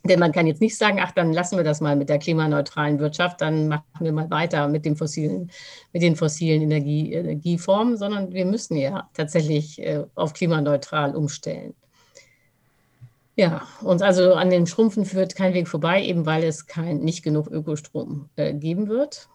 Denn 0.06 0.20
man 0.20 0.32
kann 0.32 0.46
jetzt 0.46 0.60
nicht 0.60 0.76
sagen, 0.76 0.98
ach, 1.00 1.12
dann 1.12 1.32
lassen 1.32 1.56
wir 1.56 1.64
das 1.64 1.80
mal 1.80 1.96
mit 1.96 2.10
der 2.10 2.18
klimaneutralen 2.18 2.98
Wirtschaft, 2.98 3.40
dann 3.40 3.68
machen 3.68 3.84
wir 4.00 4.12
mal 4.12 4.30
weiter 4.30 4.68
mit, 4.68 4.84
dem 4.84 4.96
fossilen, 4.96 5.50
mit 5.94 6.02
den 6.02 6.14
fossilen 6.14 6.60
Energie, 6.60 7.14
Energieformen, 7.14 7.96
sondern 7.96 8.32
wir 8.34 8.44
müssen 8.44 8.76
ja 8.76 9.08
tatsächlich 9.14 9.80
äh, 9.80 10.04
auf 10.14 10.34
klimaneutral 10.34 11.16
umstellen. 11.16 11.74
Ja, 13.36 13.66
und 13.82 14.02
also 14.02 14.34
an 14.34 14.50
den 14.50 14.66
Schrumpfen 14.66 15.06
führt 15.06 15.34
kein 15.34 15.54
Weg 15.54 15.68
vorbei, 15.68 16.04
eben 16.04 16.26
weil 16.26 16.44
es 16.44 16.66
kein, 16.66 16.98
nicht 16.98 17.24
genug 17.24 17.48
Ökostrom 17.48 18.28
äh, 18.36 18.52
geben 18.52 18.88
wird. 18.88 19.28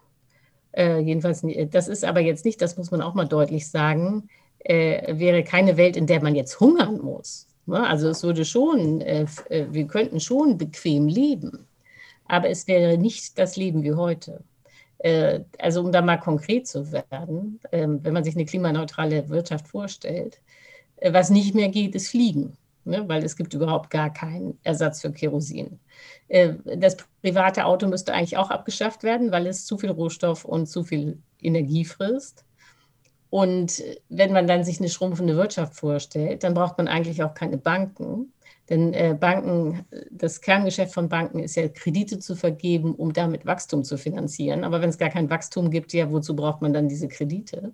Äh, 0.71 0.99
jedenfalls, 0.99 1.43
das 1.71 1.87
ist 1.87 2.05
aber 2.05 2.21
jetzt 2.21 2.45
nicht, 2.45 2.61
das 2.61 2.77
muss 2.77 2.91
man 2.91 3.01
auch 3.01 3.15
mal 3.15 3.27
deutlich 3.27 3.69
sagen, 3.69 4.29
äh, 4.59 5.17
wäre 5.17 5.43
keine 5.43 5.77
Welt, 5.77 5.97
in 5.97 6.07
der 6.07 6.21
man 6.21 6.35
jetzt 6.35 6.59
hungern 6.59 7.01
muss? 7.01 7.48
Also 7.73 8.09
es 8.09 8.23
würde 8.23 8.45
schon, 8.45 9.01
äh, 9.01 9.25
äh, 9.49 9.65
wir 9.71 9.87
könnten 9.87 10.19
schon 10.19 10.57
bequem 10.57 11.07
leben, 11.07 11.67
aber 12.25 12.49
es 12.49 12.67
wäre 12.67 12.97
nicht 12.97 13.37
das 13.37 13.55
Leben 13.55 13.83
wie 13.83 13.93
heute. 13.93 14.43
Äh, 14.99 15.41
also 15.59 15.81
um 15.81 15.91
da 15.91 16.01
mal 16.01 16.17
konkret 16.17 16.67
zu 16.67 16.91
werden, 16.91 17.59
ähm, 17.71 17.99
wenn 18.03 18.13
man 18.13 18.23
sich 18.23 18.35
eine 18.35 18.45
klimaneutrale 18.45 19.29
Wirtschaft 19.29 19.67
vorstellt, 19.67 20.41
was 21.01 21.29
nicht 21.29 21.55
mehr 21.55 21.69
geht, 21.69 21.95
ist 21.95 22.09
Fliegen. 22.09 22.57
Ne, 22.85 23.07
weil 23.07 23.23
es 23.23 23.35
gibt 23.35 23.53
überhaupt 23.53 23.89
gar 23.89 24.11
keinen 24.11 24.57
Ersatz 24.63 25.01
für 25.01 25.11
Kerosin. 25.11 25.79
das 26.77 26.97
private 27.21 27.65
Auto 27.65 27.87
müsste 27.87 28.13
eigentlich 28.13 28.37
auch 28.37 28.49
abgeschafft 28.49 29.03
werden, 29.03 29.31
weil 29.31 29.47
es 29.47 29.65
zu 29.65 29.77
viel 29.77 29.91
Rohstoff 29.91 30.45
und 30.45 30.65
zu 30.67 30.83
viel 30.83 31.19
Energie 31.41 31.85
frisst. 31.85 32.45
Und 33.29 33.83
wenn 34.09 34.33
man 34.33 34.47
dann 34.47 34.63
sich 34.63 34.79
eine 34.79 34.89
schrumpfende 34.89 35.35
Wirtschaft 35.35 35.75
vorstellt, 35.75 36.43
dann 36.43 36.53
braucht 36.53 36.77
man 36.77 36.87
eigentlich 36.87 37.21
auch 37.23 37.33
keine 37.33 37.57
Banken. 37.57 38.33
Denn 38.69 38.93
äh, 38.93 39.15
Banken, 39.19 39.85
das 40.11 40.41
Kerngeschäft 40.41 40.93
von 40.93 41.09
Banken 41.09 41.39
ist 41.39 41.55
ja, 41.55 41.67
Kredite 41.67 42.19
zu 42.19 42.35
vergeben, 42.35 42.93
um 42.93 43.13
damit 43.13 43.45
Wachstum 43.45 43.83
zu 43.83 43.97
finanzieren. 43.97 44.63
Aber 44.63 44.81
wenn 44.81 44.89
es 44.89 44.97
gar 44.97 45.09
kein 45.09 45.29
Wachstum 45.29 45.71
gibt, 45.71 45.93
ja, 45.93 46.11
wozu 46.11 46.35
braucht 46.35 46.61
man 46.61 46.73
dann 46.73 46.87
diese 46.87 47.07
Kredite? 47.07 47.73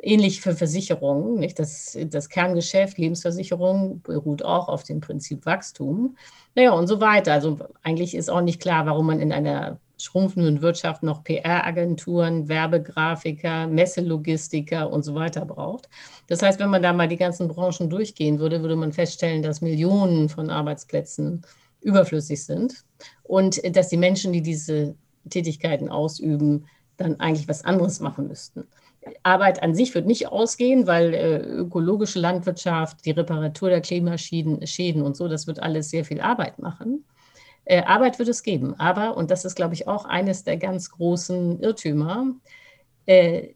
Ähnlich 0.00 0.40
für 0.40 0.54
Versicherungen. 0.54 1.38
Nicht? 1.38 1.58
Das, 1.58 1.96
das 2.06 2.28
Kerngeschäft, 2.28 2.98
Lebensversicherung, 2.98 4.00
beruht 4.02 4.44
auch 4.44 4.68
auf 4.68 4.82
dem 4.84 5.00
Prinzip 5.00 5.46
Wachstum. 5.46 6.16
Naja, 6.54 6.72
und 6.72 6.88
so 6.88 7.00
weiter. 7.00 7.32
Also 7.32 7.58
eigentlich 7.82 8.14
ist 8.14 8.30
auch 8.30 8.42
nicht 8.42 8.60
klar, 8.60 8.86
warum 8.86 9.06
man 9.06 9.20
in 9.20 9.32
einer 9.32 9.80
schrumpfenden 9.98 10.62
Wirtschaft 10.62 11.02
noch 11.02 11.24
PR-Agenturen, 11.24 12.48
Werbegrafiker, 12.48 13.66
Messelogistiker 13.66 14.90
und 14.90 15.04
so 15.04 15.14
weiter 15.14 15.44
braucht. 15.44 15.88
Das 16.28 16.42
heißt, 16.42 16.60
wenn 16.60 16.70
man 16.70 16.82
da 16.82 16.92
mal 16.92 17.08
die 17.08 17.16
ganzen 17.16 17.48
Branchen 17.48 17.90
durchgehen 17.90 18.38
würde, 18.38 18.62
würde 18.62 18.76
man 18.76 18.92
feststellen, 18.92 19.42
dass 19.42 19.60
Millionen 19.60 20.28
von 20.28 20.50
Arbeitsplätzen 20.50 21.42
überflüssig 21.80 22.44
sind 22.44 22.84
und 23.22 23.60
dass 23.76 23.88
die 23.88 23.96
Menschen, 23.96 24.32
die 24.32 24.42
diese 24.42 24.94
Tätigkeiten 25.28 25.88
ausüben, 25.88 26.66
dann 26.96 27.20
eigentlich 27.20 27.48
was 27.48 27.64
anderes 27.64 28.00
machen 28.00 28.28
müssten. 28.28 28.64
Arbeit 29.22 29.62
an 29.62 29.74
sich 29.74 29.94
wird 29.94 30.06
nicht 30.06 30.28
ausgehen, 30.28 30.86
weil 30.86 31.14
äh, 31.14 31.38
ökologische 31.38 32.18
Landwirtschaft, 32.18 33.04
die 33.04 33.12
Reparatur 33.12 33.70
der 33.70 33.80
Klimaschäden 33.80 34.66
Schäden 34.66 35.02
und 35.02 35.16
so, 35.16 35.28
das 35.28 35.46
wird 35.46 35.60
alles 35.60 35.90
sehr 35.90 36.04
viel 36.04 36.20
Arbeit 36.20 36.58
machen. 36.58 37.04
Äh, 37.68 37.82
Arbeit 37.82 38.18
wird 38.18 38.30
es 38.30 38.42
geben, 38.42 38.74
aber, 38.80 39.14
und 39.14 39.30
das 39.30 39.44
ist, 39.44 39.54
glaube 39.54 39.74
ich, 39.74 39.86
auch 39.86 40.06
eines 40.06 40.42
der 40.42 40.56
ganz 40.56 40.90
großen 40.90 41.60
Irrtümer, 41.60 42.34
äh, 43.04 43.48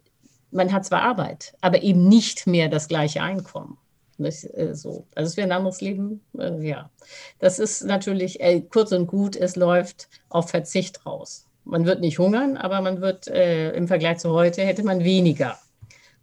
man 0.50 0.70
hat 0.70 0.84
zwar 0.84 1.00
Arbeit, 1.00 1.54
aber 1.62 1.82
eben 1.82 2.08
nicht 2.08 2.46
mehr 2.46 2.68
das 2.68 2.88
gleiche 2.88 3.22
Einkommen. 3.22 3.78
Nicht, 4.18 4.44
äh, 4.54 4.74
so. 4.74 5.06
Also 5.14 5.30
es 5.30 5.36
wäre 5.38 5.48
ein 5.48 5.52
anderes 5.52 5.80
Leben. 5.80 6.20
Äh, 6.38 6.60
ja, 6.60 6.90
das 7.38 7.58
ist 7.58 7.84
natürlich 7.84 8.38
äh, 8.42 8.60
kurz 8.60 8.92
und 8.92 9.06
gut, 9.06 9.34
es 9.34 9.56
läuft 9.56 10.10
auf 10.28 10.50
Verzicht 10.50 11.06
raus. 11.06 11.46
Man 11.64 11.86
wird 11.86 12.02
nicht 12.02 12.18
hungern, 12.18 12.58
aber 12.58 12.82
man 12.82 13.00
wird 13.00 13.28
äh, 13.28 13.70
im 13.72 13.88
Vergleich 13.88 14.18
zu 14.18 14.30
heute 14.32 14.60
hätte 14.60 14.84
man 14.84 15.04
weniger. 15.04 15.56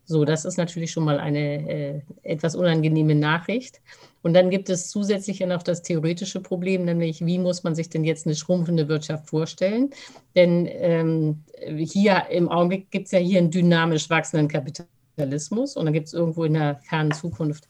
So, 0.05 0.25
das 0.25 0.45
ist 0.45 0.57
natürlich 0.57 0.91
schon 0.91 1.05
mal 1.05 1.19
eine 1.19 2.03
etwas 2.23 2.55
unangenehme 2.55 3.15
Nachricht. 3.15 3.79
Und 4.21 4.33
dann 4.33 4.49
gibt 4.49 4.69
es 4.69 4.89
zusätzlich 4.89 5.39
noch 5.41 5.63
das 5.63 5.81
theoretische 5.81 6.41
Problem, 6.41 6.85
nämlich 6.85 7.25
wie 7.25 7.39
muss 7.39 7.63
man 7.63 7.75
sich 7.75 7.89
denn 7.89 8.03
jetzt 8.03 8.25
eine 8.25 8.35
schrumpfende 8.35 8.87
Wirtschaft 8.87 9.27
vorstellen? 9.27 9.91
Denn 10.35 10.67
ähm, 10.69 11.43
hier 11.77 12.25
im 12.29 12.49
Augenblick 12.49 12.91
gibt 12.91 13.05
es 13.05 13.11
ja 13.11 13.19
hier 13.19 13.39
einen 13.39 13.51
dynamisch 13.51 14.09
wachsenden 14.09 14.49
Kapitalismus 14.49 15.77
und 15.77 15.85
dann 15.85 15.93
gibt 15.93 16.07
es 16.07 16.13
irgendwo 16.13 16.43
in 16.43 16.53
der 16.53 16.77
fernen 16.83 17.13
Zukunft 17.13 17.69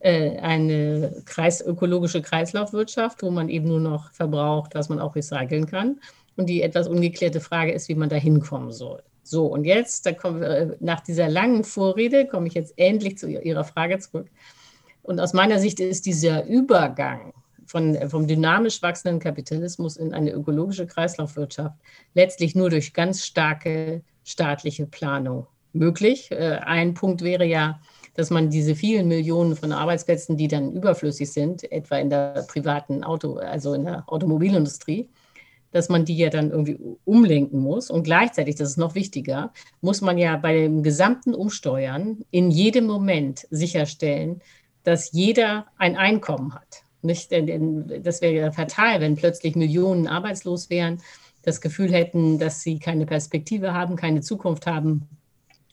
äh, 0.00 0.38
eine 0.38 1.22
Kreis, 1.24 1.62
ökologische 1.62 2.20
Kreislaufwirtschaft, 2.20 3.22
wo 3.22 3.30
man 3.30 3.48
eben 3.48 3.68
nur 3.68 3.80
noch 3.80 4.12
verbraucht, 4.12 4.74
was 4.74 4.88
man 4.90 5.00
auch 5.00 5.16
recyceln 5.16 5.66
kann. 5.66 6.00
Und 6.36 6.50
die 6.50 6.60
etwas 6.60 6.86
ungeklärte 6.86 7.40
Frage 7.40 7.72
ist, 7.72 7.88
wie 7.88 7.94
man 7.94 8.10
da 8.10 8.16
hinkommen 8.16 8.70
soll. 8.70 9.02
So, 9.22 9.46
und 9.46 9.64
jetzt, 9.64 10.04
da 10.04 10.12
kommen 10.12 10.40
wir, 10.40 10.48
äh, 10.48 10.76
nach 10.80 11.00
dieser 11.00 11.28
langen 11.28 11.64
Vorrede, 11.64 12.26
komme 12.26 12.46
ich 12.46 12.54
jetzt 12.54 12.74
endlich 12.76 13.18
zu 13.18 13.26
Ihrer 13.26 13.64
Frage 13.64 13.98
zurück. 13.98 14.28
Und 15.06 15.20
aus 15.20 15.32
meiner 15.32 15.60
Sicht 15.60 15.78
ist 15.78 16.04
dieser 16.06 16.46
Übergang 16.46 17.32
von, 17.64 17.96
vom 18.08 18.26
dynamisch 18.26 18.82
wachsenden 18.82 19.20
Kapitalismus 19.20 19.96
in 19.96 20.12
eine 20.12 20.32
ökologische 20.32 20.86
Kreislaufwirtschaft 20.86 21.76
letztlich 22.14 22.54
nur 22.54 22.70
durch 22.70 22.92
ganz 22.92 23.24
starke 23.24 24.02
staatliche 24.24 24.86
Planung 24.86 25.46
möglich. 25.72 26.30
Äh, 26.32 26.58
ein 26.64 26.94
Punkt 26.94 27.22
wäre 27.22 27.44
ja, 27.44 27.80
dass 28.14 28.30
man 28.30 28.50
diese 28.50 28.74
vielen 28.74 29.06
Millionen 29.06 29.54
von 29.54 29.72
Arbeitsplätzen, 29.72 30.36
die 30.36 30.48
dann 30.48 30.72
überflüssig 30.72 31.30
sind, 31.30 31.70
etwa 31.70 31.98
in 31.98 32.10
der 32.10 32.44
privaten 32.48 33.04
Auto, 33.04 33.36
also 33.36 33.74
in 33.74 33.84
der 33.84 34.04
Automobilindustrie, 34.06 35.08
dass 35.70 35.88
man 35.88 36.04
die 36.04 36.16
ja 36.16 36.30
dann 36.30 36.50
irgendwie 36.50 36.78
umlenken 37.04 37.60
muss. 37.60 37.90
Und 37.90 38.04
gleichzeitig, 38.04 38.56
das 38.56 38.70
ist 38.70 38.78
noch 38.78 38.94
wichtiger, 38.94 39.52
muss 39.82 40.00
man 40.00 40.18
ja 40.18 40.36
bei 40.36 40.54
dem 40.54 40.82
gesamten 40.82 41.34
Umsteuern 41.34 42.24
in 42.30 42.50
jedem 42.50 42.86
Moment 42.86 43.46
sicherstellen, 43.50 44.40
dass 44.86 45.10
jeder 45.10 45.66
ein 45.78 45.96
Einkommen 45.96 46.54
hat. 46.54 46.84
Nicht, 47.02 47.32
denn 47.32 48.02
das 48.04 48.20
wäre 48.20 48.34
ja 48.34 48.52
fatal, 48.52 49.00
wenn 49.00 49.16
plötzlich 49.16 49.56
Millionen 49.56 50.06
arbeitslos 50.06 50.70
wären, 50.70 51.02
das 51.42 51.60
Gefühl 51.60 51.92
hätten, 51.92 52.38
dass 52.38 52.62
sie 52.62 52.78
keine 52.78 53.04
Perspektive 53.04 53.72
haben, 53.72 53.96
keine 53.96 54.20
Zukunft 54.20 54.66
haben 54.66 55.08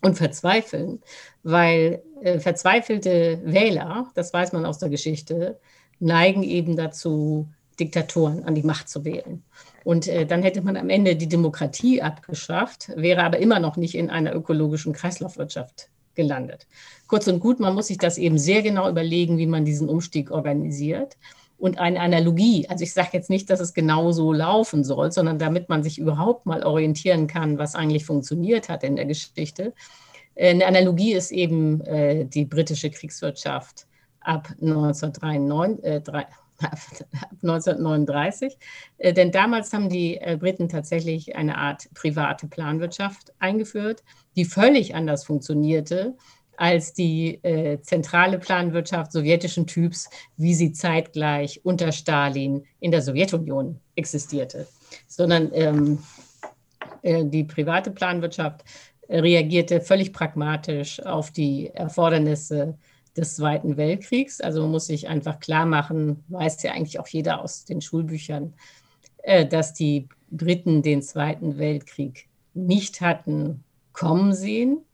und 0.01 0.17
verzweifeln, 0.17 1.01
weil 1.43 2.01
äh, 2.21 2.39
verzweifelte 2.39 3.39
Wähler, 3.43 4.11
das 4.15 4.33
weiß 4.33 4.51
man 4.51 4.65
aus 4.65 4.79
der 4.79 4.89
Geschichte, 4.89 5.59
neigen 5.99 6.43
eben 6.43 6.75
dazu, 6.75 7.47
Diktatoren 7.79 8.43
an 8.43 8.55
die 8.55 8.63
Macht 8.63 8.89
zu 8.89 9.05
wählen. 9.05 9.43
Und 9.83 10.07
äh, 10.07 10.25
dann 10.25 10.43
hätte 10.43 10.61
man 10.61 10.77
am 10.77 10.89
Ende 10.89 11.15
die 11.15 11.29
Demokratie 11.29 12.01
abgeschafft, 12.01 12.91
wäre 12.95 13.23
aber 13.23 13.39
immer 13.39 13.59
noch 13.59 13.77
nicht 13.77 13.95
in 13.95 14.09
einer 14.09 14.35
ökologischen 14.35 14.93
Kreislaufwirtschaft 14.93 15.89
gelandet. 16.15 16.67
Kurz 17.07 17.27
und 17.27 17.39
gut, 17.39 17.59
man 17.59 17.75
muss 17.75 17.87
sich 17.87 17.97
das 17.97 18.17
eben 18.17 18.37
sehr 18.37 18.61
genau 18.61 18.89
überlegen, 18.89 19.37
wie 19.37 19.47
man 19.47 19.65
diesen 19.65 19.89
Umstieg 19.89 20.31
organisiert. 20.31 21.17
Und 21.57 21.77
eine 21.77 22.01
Analogie, 22.01 22.67
also 22.67 22.83
ich 22.83 22.93
sage 22.93 23.09
jetzt 23.13 23.29
nicht, 23.29 23.49
dass 23.49 23.59
es 23.59 23.73
genau 23.73 24.11
so 24.11 24.33
laufen 24.33 24.83
soll, 24.83 25.11
sondern 25.11 25.39
damit 25.39 25.69
man 25.69 25.81
sich 25.81 25.97
überhaupt 25.97 26.45
mal 26.45 26.63
orientieren 26.63 27.27
kann, 27.27 27.57
was 27.57 27.75
eigentlich 27.75 28.05
funktioniert 28.05 28.67
hat 28.67 28.83
in 28.83 28.95
der 28.95 29.05
Geschichte. 29.05 29.73
Äh, 30.35 30.51
eine 30.51 30.65
Analogie 30.65 31.13
ist 31.13 31.31
eben 31.31 31.81
äh, 31.81 32.25
die 32.25 32.45
britische 32.45 32.89
Kriegswirtschaft 32.89 33.87
ab 34.21 34.49
1993, 34.61 35.85
äh, 35.85 36.01
1939. 37.41 38.57
Äh, 38.99 39.11
denn 39.11 39.31
damals 39.31 39.73
haben 39.73 39.89
die 39.89 40.19
Briten 40.39 40.69
tatsächlich 40.69 41.35
eine 41.35 41.57
Art 41.57 41.89
private 41.93 42.47
Planwirtschaft 42.47 43.33
eingeführt, 43.39 44.03
die 44.35 44.45
völlig 44.45 44.95
anders 44.95 45.25
funktionierte 45.25 46.15
als 46.57 46.93
die 46.93 47.43
äh, 47.43 47.81
zentrale 47.81 48.37
Planwirtschaft 48.37 49.11
sowjetischen 49.11 49.65
Typs, 49.67 50.09
wie 50.37 50.53
sie 50.53 50.71
zeitgleich 50.71 51.61
unter 51.63 51.91
Stalin 51.91 52.63
in 52.79 52.91
der 52.91 53.01
Sowjetunion 53.01 53.79
existierte. 53.95 54.67
Sondern 55.07 55.49
ähm, 55.53 55.99
äh, 57.01 57.25
die 57.25 57.43
private 57.43 57.91
Planwirtschaft 57.91 58.63
reagierte 59.09 59.81
völlig 59.81 60.13
pragmatisch 60.13 61.03
auf 61.03 61.31
die 61.31 61.69
Erfordernisse 61.73 62.77
des 63.15 63.35
Zweiten 63.35 63.77
Weltkriegs. 63.77 64.41
Also 64.41 64.61
man 64.61 64.71
muss 64.71 64.87
sich 64.87 65.07
einfach 65.07 65.39
klar 65.39 65.65
machen, 65.65 66.23
weiß 66.29 66.63
ja 66.63 66.71
eigentlich 66.71 66.99
auch 66.99 67.07
jeder 67.07 67.41
aus 67.41 67.65
den 67.65 67.81
Schulbüchern, 67.81 68.53
äh, 69.23 69.45
dass 69.45 69.73
die 69.73 70.07
Briten 70.31 70.81
den 70.81 71.01
Zweiten 71.01 71.57
Weltkrieg 71.57 72.27
nicht 72.53 73.01
hatten 73.01 73.63
kommen 73.93 74.33
sehen. 74.33 74.85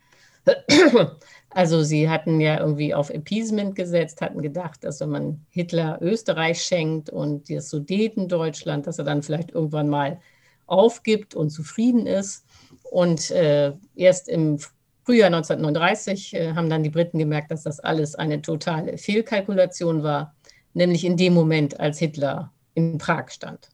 Also 1.51 1.81
sie 1.81 2.07
hatten 2.07 2.39
ja 2.39 2.59
irgendwie 2.59 2.93
auf 2.93 3.09
Appeasement 3.09 3.75
gesetzt, 3.75 4.21
hatten 4.21 4.41
gedacht, 4.41 4.83
dass 4.83 4.99
wenn 4.99 5.09
man 5.09 5.45
Hitler 5.49 5.97
Österreich 5.99 6.61
schenkt 6.61 7.09
und 7.09 7.49
das 7.49 7.71
Sudetendeutschland, 7.71 8.85
dass 8.85 8.99
er 8.99 9.05
dann 9.05 9.23
vielleicht 9.23 9.51
irgendwann 9.51 9.89
mal 9.89 10.19
aufgibt 10.67 11.33
und 11.33 11.49
zufrieden 11.49 12.05
ist. 12.05 12.45
Und 12.83 13.31
äh, 13.31 13.73
erst 13.95 14.29
im 14.29 14.59
Frühjahr 15.03 15.27
1939 15.27 16.35
äh, 16.35 16.53
haben 16.53 16.69
dann 16.69 16.83
die 16.83 16.91
Briten 16.91 17.17
gemerkt, 17.17 17.49
dass 17.49 17.63
das 17.63 17.79
alles 17.79 18.13
eine 18.13 18.43
totale 18.43 18.99
Fehlkalkulation 18.99 20.03
war, 20.03 20.35
nämlich 20.73 21.03
in 21.03 21.17
dem 21.17 21.33
Moment, 21.33 21.79
als 21.79 21.97
Hitler 21.97 22.53
in 22.75 22.99
Prag 22.99 23.29
stand. 23.31 23.69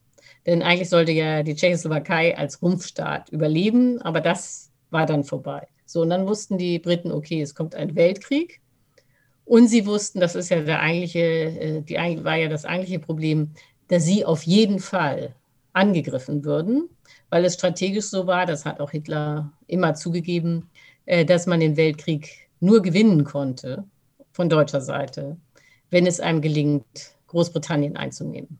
Denn 0.45 0.61
eigentlich 0.61 0.89
sollte 0.89 1.11
ja 1.11 1.43
die 1.43 1.55
Tschechoslowakei 1.55 2.37
als 2.37 2.61
Rumpfstaat 2.61 3.29
überleben, 3.29 4.01
aber 4.01 4.21
das 4.21 4.71
war 4.89 5.05
dann 5.05 5.23
vorbei. 5.23 5.67
So, 5.85 6.01
und 6.01 6.09
dann 6.09 6.27
wussten 6.27 6.57
die 6.57 6.79
Briten, 6.79 7.11
okay, 7.11 7.41
es 7.41 7.55
kommt 7.55 7.75
ein 7.75 7.95
Weltkrieg. 7.95 8.61
Und 9.45 9.67
sie 9.67 9.85
wussten, 9.85 10.19
das 10.19 10.35
ist 10.35 10.49
ja 10.49 10.61
der 10.61 10.79
eigentliche, 10.79 11.19
äh, 11.19 11.81
die, 11.81 11.95
war 12.23 12.35
ja 12.35 12.49
das 12.49 12.65
eigentliche 12.65 12.99
Problem, 12.99 13.51
dass 13.87 14.03
sie 14.03 14.25
auf 14.25 14.43
jeden 14.43 14.79
Fall 14.79 15.35
angegriffen 15.73 16.43
würden, 16.43 16.89
weil 17.29 17.45
es 17.45 17.53
strategisch 17.53 18.05
so 18.05 18.25
war, 18.25 18.45
das 18.45 18.65
hat 18.65 18.79
auch 18.79 18.91
Hitler 18.91 19.51
immer 19.67 19.93
zugegeben, 19.93 20.69
äh, 21.05 21.25
dass 21.25 21.45
man 21.45 21.59
den 21.59 21.77
Weltkrieg 21.77 22.49
nur 22.59 22.81
gewinnen 22.81 23.23
konnte 23.23 23.83
von 24.31 24.49
deutscher 24.49 24.81
Seite, 24.81 25.37
wenn 25.91 26.07
es 26.07 26.19
einem 26.19 26.41
gelingt, 26.41 27.15
Großbritannien 27.27 27.97
einzunehmen. 27.97 28.59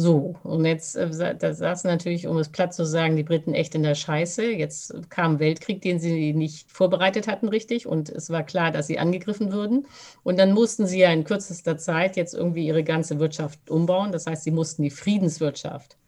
So, 0.00 0.36
und 0.44 0.64
jetzt 0.64 0.96
äh, 0.96 1.36
da 1.36 1.52
saßen 1.52 1.90
natürlich, 1.90 2.26
um 2.26 2.38
es 2.38 2.48
platt 2.48 2.72
zu 2.72 2.86
sagen, 2.86 3.16
die 3.16 3.22
Briten 3.22 3.52
echt 3.52 3.74
in 3.74 3.82
der 3.82 3.94
Scheiße. 3.94 4.50
Jetzt 4.50 5.10
kam 5.10 5.38
Weltkrieg, 5.38 5.82
den 5.82 6.00
sie 6.00 6.32
nicht 6.32 6.72
vorbereitet 6.72 7.28
hatten, 7.28 7.48
richtig. 7.48 7.86
Und 7.86 8.08
es 8.08 8.30
war 8.30 8.42
klar, 8.42 8.70
dass 8.70 8.86
sie 8.86 8.98
angegriffen 8.98 9.52
würden. 9.52 9.86
Und 10.22 10.38
dann 10.38 10.52
mussten 10.52 10.86
sie 10.86 11.00
ja 11.00 11.12
in 11.12 11.24
kürzester 11.24 11.76
Zeit 11.76 12.16
jetzt 12.16 12.32
irgendwie 12.32 12.66
ihre 12.66 12.82
ganze 12.82 13.20
Wirtschaft 13.20 13.68
umbauen. 13.68 14.10
Das 14.10 14.26
heißt, 14.26 14.44
sie 14.44 14.52
mussten 14.52 14.82
die 14.84 14.90
Friedenswirtschaft 14.90 15.98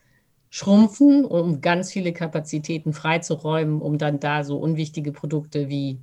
schrumpfen, 0.48 1.26
um 1.26 1.60
ganz 1.60 1.92
viele 1.92 2.14
Kapazitäten 2.14 2.94
freizuräumen, 2.94 3.82
um 3.82 3.98
dann 3.98 4.20
da 4.20 4.42
so 4.42 4.56
unwichtige 4.56 5.12
Produkte 5.12 5.68
wie 5.68 5.98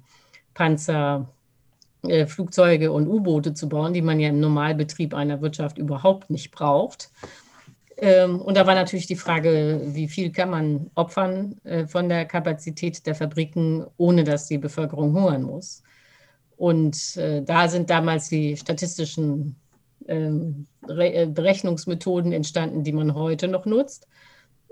Panzer, 0.54 1.28
äh, 2.04 2.28
Flugzeuge 2.28 2.92
und 2.92 3.08
U-Boote 3.08 3.56
zu 3.56 3.68
bauen, 3.68 3.94
die 3.94 4.04
man 4.04 4.20
ja 4.20 4.30
im 4.30 4.40
Normalbetrieb 4.40 5.16
einer 5.16 5.42
Wirtschaft 5.42 5.80
überhaupt 5.80 6.30
nicht 6.30 6.52
braucht. 6.52 7.10
Ähm, 8.02 8.40
und 8.40 8.56
da 8.56 8.66
war 8.66 8.76
natürlich 8.76 9.08
die 9.08 9.16
Frage, 9.16 9.82
wie 9.84 10.08
viel 10.08 10.32
kann 10.32 10.50
man 10.50 10.90
opfern 10.96 11.60
äh, 11.66 11.86
von 11.86 12.08
der 12.08 12.26
Kapazität 12.26 13.06
der 13.06 13.16
Fabriken, 13.16 13.86
ohne 13.98 14.24
dass 14.24 14.48
die 14.48 14.58
Bevölkerung 14.58 15.14
hungern 15.14 15.44
muss. 15.44 15.84
Und 16.56 17.18
äh, 17.18 17.42
da 17.42 17.68
sind 17.68 17.90
damals 17.90 18.30
die 18.30 18.56
statistischen 18.56 19.58
ähm, 20.08 20.66
Berechnungsmethoden 20.82 22.32
entstanden, 22.32 22.84
die 22.84 22.94
man 22.94 23.16
heute 23.16 23.48
noch 23.50 23.66
nutzt. 23.66 24.08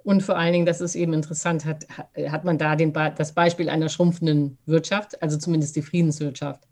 Und 0.03 0.23
vor 0.23 0.37
allen 0.37 0.53
Dingen, 0.53 0.65
das 0.65 0.79
ist 0.79 0.95
eben 0.95 1.11
interessant, 1.11 1.65
hat, 1.65 1.85
hat 2.29 2.45
man 2.45 2.57
da 2.57 2.77
den, 2.77 2.93
das 2.93 3.33
Beispiel 3.33 3.67
einer 3.67 3.89
schrumpfenden 3.89 4.57
Wirtschaft, 4.65 5.21
also 5.21 5.37
zumindest 5.37 5.75
die 5.75 5.81
Friedenswirtschaft, 5.81 6.63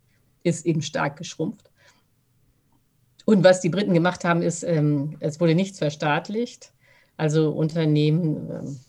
ist 0.44 0.66
eben 0.66 0.82
stark 0.82 1.18
geschrumpft. 1.18 1.70
Und 3.26 3.44
was 3.44 3.62
die 3.62 3.70
Briten 3.70 3.94
gemacht 3.94 4.24
haben, 4.24 4.42
ist, 4.42 4.64
ähm, 4.64 5.18
es 5.20 5.40
wurde 5.40 5.56
nichts 5.56 5.80
verstaatlicht. 5.80 6.72
Also 7.18 7.52
Unternehmen, 7.52 8.50
ähm, 8.52 8.80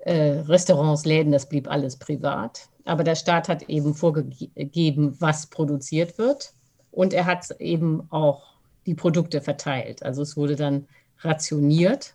äh, 0.00 0.40
Restaurants, 0.40 1.04
Läden, 1.04 1.32
das 1.32 1.48
blieb 1.48 1.68
alles 1.70 1.96
privat. 1.96 2.68
Aber 2.84 3.04
der 3.04 3.14
Staat 3.16 3.48
hat 3.48 3.62
eben 3.64 3.94
vorgegeben, 3.94 5.16
was 5.20 5.46
produziert 5.48 6.18
wird. 6.18 6.54
Und 6.90 7.12
er 7.14 7.26
hat 7.26 7.50
eben 7.60 8.02
auch 8.10 8.54
die 8.86 8.94
Produkte 8.94 9.40
verteilt. 9.40 10.02
Also 10.02 10.22
es 10.22 10.36
wurde 10.36 10.56
dann 10.56 10.88
rationiert 11.20 12.14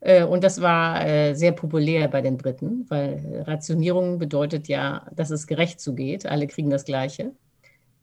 Äh, 0.00 0.24
und 0.24 0.44
das 0.44 0.60
war 0.60 1.06
äh, 1.06 1.34
sehr 1.34 1.52
populär 1.52 2.08
bei 2.08 2.20
den 2.20 2.36
Briten, 2.36 2.86
weil 2.90 3.44
Rationierung 3.46 4.18
bedeutet 4.18 4.68
ja, 4.68 5.06
dass 5.14 5.30
es 5.30 5.46
gerecht 5.46 5.80
zugeht. 5.80 6.26
Alle 6.26 6.46
kriegen 6.46 6.70
das 6.70 6.84
Gleiche. 6.84 7.32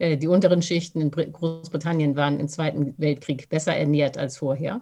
Äh, 0.02 0.18
die 0.18 0.28
unteren 0.28 0.64
Schichten 0.64 1.00
in 1.00 1.12
Großbritannien 1.12 2.16
waren 2.16 2.40
im 2.40 2.48
Zweiten 2.48 2.96
Weltkrieg 2.98 3.50
besser 3.50 3.76
ernährt 3.76 4.18
als 4.18 4.38
vorher. 4.38 4.82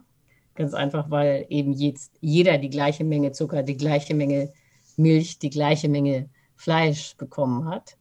Ganz 0.55 0.73
einfach, 0.73 1.11
weil 1.11 1.45
eben 1.49 1.73
jetzt 1.73 2.13
jeder 2.21 2.57
die 2.57 2.69
gleiche 2.69 3.03
Menge 3.03 3.33
Zucker, 3.33 3.61
die 3.61 3.75
gleiche 3.75 4.15
Menge 4.15 4.53
Milch, 4.95 5.37
die 5.37 5.49
gleiche 5.49 5.89
Menge 5.89 6.29
Fleisch 6.55 7.17
bekommen 7.17 7.65
hat. 7.65 7.97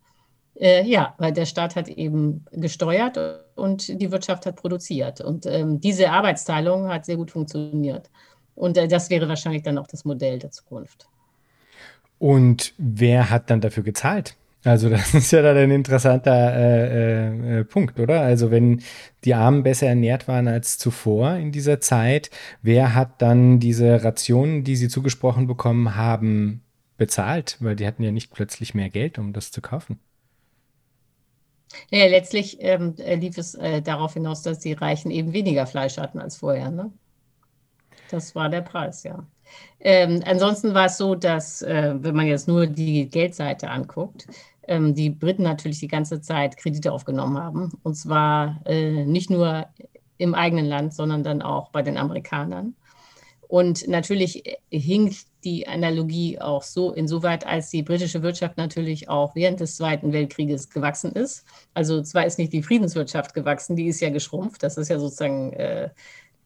Äh, 0.54 0.84
ja, 0.84 1.16
weil 1.18 1.32
der 1.32 1.46
Staat 1.46 1.74
hat 1.74 1.88
eben 1.88 2.44
gesteuert 2.52 3.18
und 3.56 4.00
die 4.00 4.12
Wirtschaft 4.12 4.46
hat 4.46 4.54
produziert. 4.54 5.20
Und 5.20 5.44
ähm, 5.46 5.80
diese 5.80 6.10
Arbeitsteilung 6.10 6.86
hat 6.88 7.04
sehr 7.04 7.16
gut 7.16 7.32
funktioniert. 7.32 8.10
Und 8.54 8.76
äh, 8.76 8.86
das 8.86 9.10
wäre 9.10 9.28
wahrscheinlich 9.28 9.64
dann 9.64 9.78
auch 9.78 9.88
das 9.88 10.04
Modell 10.04 10.38
der 10.38 10.52
Zukunft. 10.52 11.08
Und 12.20 12.74
wer 12.78 13.28
hat 13.28 13.50
dann 13.50 13.60
dafür 13.60 13.82
gezahlt? 13.82 14.36
Also 14.64 14.88
das 14.90 15.14
ist 15.14 15.30
ja 15.30 15.42
dann 15.42 15.56
ein 15.56 15.70
interessanter 15.70 16.54
äh, 16.54 17.60
äh, 17.60 17.64
Punkt, 17.64 17.98
oder? 18.00 18.22
Also 18.22 18.50
wenn 18.50 18.82
die 19.24 19.34
Armen 19.34 19.62
besser 19.62 19.86
ernährt 19.88 20.28
waren 20.28 20.48
als 20.48 20.78
zuvor 20.78 21.34
in 21.34 21.52
dieser 21.52 21.80
Zeit, 21.80 22.30
wer 22.62 22.94
hat 22.94 23.22
dann 23.22 23.60
diese 23.60 24.04
Rationen, 24.04 24.64
die 24.64 24.76
sie 24.76 24.88
zugesprochen 24.88 25.46
bekommen 25.46 25.96
haben, 25.96 26.62
bezahlt? 26.96 27.56
Weil 27.60 27.76
die 27.76 27.86
hatten 27.86 28.02
ja 28.02 28.10
nicht 28.10 28.32
plötzlich 28.32 28.74
mehr 28.74 28.90
Geld, 28.90 29.18
um 29.18 29.32
das 29.32 29.50
zu 29.50 29.60
kaufen. 29.60 30.00
Ja, 31.90 32.06
letztlich 32.06 32.58
ähm, 32.60 32.94
lief 32.96 33.36
es 33.38 33.54
äh, 33.54 33.82
darauf 33.82 34.14
hinaus, 34.14 34.42
dass 34.42 34.58
die 34.58 34.72
Reichen 34.72 35.10
eben 35.10 35.32
weniger 35.32 35.66
Fleisch 35.66 35.98
hatten 35.98 36.18
als 36.18 36.36
vorher. 36.36 36.70
Ne? 36.70 36.90
Das 38.10 38.34
war 38.34 38.48
der 38.48 38.62
Preis, 38.62 39.02
ja. 39.02 39.26
Ähm, 39.80 40.22
ansonsten 40.26 40.74
war 40.74 40.86
es 40.86 40.98
so, 40.98 41.14
dass, 41.14 41.62
äh, 41.62 41.94
wenn 41.98 42.16
man 42.16 42.26
jetzt 42.26 42.48
nur 42.48 42.66
die 42.66 43.08
Geldseite 43.08 43.70
anguckt, 43.70 44.26
ähm, 44.66 44.94
die 44.94 45.10
Briten 45.10 45.42
natürlich 45.42 45.80
die 45.80 45.88
ganze 45.88 46.20
Zeit 46.20 46.56
Kredite 46.56 46.92
aufgenommen 46.92 47.38
haben. 47.38 47.72
Und 47.82 47.94
zwar 47.94 48.60
äh, 48.66 49.04
nicht 49.04 49.30
nur 49.30 49.66
im 50.18 50.34
eigenen 50.34 50.66
Land, 50.66 50.94
sondern 50.94 51.22
dann 51.22 51.42
auch 51.42 51.70
bei 51.70 51.82
den 51.82 51.96
Amerikanern. 51.96 52.74
Und 53.48 53.88
natürlich 53.88 54.42
hinkt 54.70 55.16
die 55.42 55.66
Analogie 55.66 56.38
auch 56.38 56.62
so 56.62 56.92
insoweit, 56.92 57.46
als 57.46 57.70
die 57.70 57.82
britische 57.82 58.22
Wirtschaft 58.22 58.58
natürlich 58.58 59.08
auch 59.08 59.34
während 59.34 59.60
des 59.60 59.76
Zweiten 59.76 60.12
Weltkrieges 60.12 60.68
gewachsen 60.68 61.12
ist. 61.12 61.46
Also 61.72 62.02
zwar 62.02 62.26
ist 62.26 62.38
nicht 62.38 62.52
die 62.52 62.62
Friedenswirtschaft 62.62 63.32
gewachsen, 63.32 63.74
die 63.74 63.86
ist 63.86 64.00
ja 64.00 64.10
geschrumpft, 64.10 64.62
das 64.62 64.76
ist 64.76 64.88
ja 64.88 64.98
sozusagen 64.98 65.54
äh, 65.54 65.88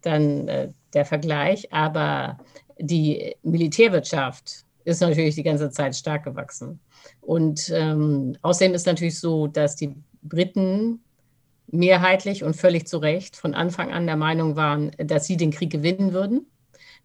dann 0.03 0.47
äh, 0.47 0.69
der 0.95 1.05
Vergleich, 1.05 1.73
aber 1.73 2.39
die 2.83 3.37
Militärwirtschaft 3.43 4.65
ist 4.85 5.01
natürlich 5.01 5.37
die 5.37 5.43
ganze 5.43 5.71
Zeit 5.71 5.95
stark 5.95 6.25
gewachsen. 6.25 6.81
Und 7.21 7.71
ähm, 7.75 8.37
außerdem 8.43 8.75
ist 8.75 8.87
natürlich 8.87 9.19
so, 9.19 9.47
dass 9.47 9.77
die 9.77 9.95
Briten 10.23 11.01
mehrheitlich 11.69 12.45
und 12.45 12.55
völlig 12.55 12.87
zu 12.87 12.99
Recht 12.99 13.37
von 13.37 13.55
Anfang 13.55 13.93
an 13.93 14.07
der 14.07 14.17
Meinung 14.17 14.57
waren, 14.57 14.91
dass 14.99 15.27
sie 15.27 15.37
den 15.37 15.53
Krieg 15.53 15.71
gewinnen 15.71 16.13
würden. 16.13 16.47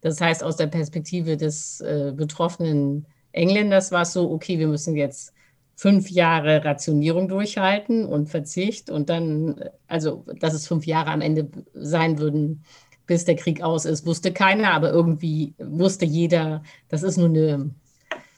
Das 0.02 0.20
heißt, 0.20 0.44
aus 0.44 0.58
der 0.58 0.68
Perspektive 0.68 1.38
des 1.38 1.82
äh, 1.82 2.12
betroffenen 2.16 3.06
Engländers 3.32 3.92
war 3.92 4.02
es 4.02 4.14
so, 4.14 4.32
okay, 4.32 4.60
wir 4.60 4.68
müssen 4.68 4.96
jetzt 4.96 5.34
fünf 5.76 6.10
Jahre 6.10 6.66
Rationierung 6.66 7.28
durchhalten 7.28 8.06
und 8.06 8.30
Verzicht 8.30 8.90
und 8.90 9.10
dann, 9.10 9.64
also 9.88 10.26
dass 10.40 10.56
es 10.56 10.68
fünf 10.68 10.86
Jahre 10.86 11.12
am 11.12 11.22
Ende 11.22 11.50
sein 11.74 12.18
würden, 12.18 12.64
bis 13.08 13.26
der 13.26 13.36
Krieg 13.36 13.62
aus 13.62 13.86
ist, 13.86 14.06
wusste 14.06 14.32
keiner, 14.32 14.72
aber 14.72 14.92
irgendwie 14.92 15.54
wusste 15.58 16.06
jeder, 16.06 16.62
das 16.90 17.04
ist 17.04 17.18
nur 17.18 17.30
eine 17.30 17.72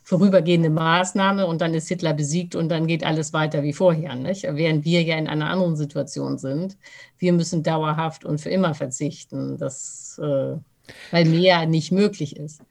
vorübergehende 0.03 0.72
Maßnahme 0.72 1.45
und 1.45 1.61
dann 1.61 1.76
ist 1.76 1.88
Hitler 1.88 2.13
besiegt 2.13 2.55
und 2.55 2.70
dann 2.70 2.88
geht 2.88 3.03
alles 3.03 3.32
weiter 3.32 3.61
wie 3.61 3.74
vorher. 3.74 4.15
Nicht? 4.15 4.43
Während 4.43 4.84
wir 4.84 5.03
ja 5.03 5.17
in 5.17 5.28
einer 5.28 5.49
anderen 5.49 5.76
Situation 5.76 6.39
sind. 6.39 6.78
Wir 7.20 7.32
müssen 7.32 7.61
dauerhaft 7.61 8.26
und 8.26 8.41
für 8.41 8.49
immer 8.49 8.74
verzichten, 8.74 9.57
das, 9.57 10.20
äh, 10.20 10.55
weil 11.11 11.26
mehr 11.26 11.67
nicht 11.67 11.91
möglich 11.91 12.38
ist. 12.38 12.61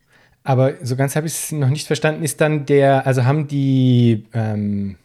Aber 0.43 0.75
so 0.83 0.97
ganz 0.97 1.15
habe 1.15 1.29
ich 1.29 1.35
es 1.35 1.53
noch 1.53 1.69
nicht 1.69 1.87
verstanden. 1.87 2.25
Ist 2.25 2.41
dann 2.41 2.67
der, 2.67 3.07
also 3.07 3.25
haben 3.25 3.47
die 3.47 4.25
ähm, 4.35 4.97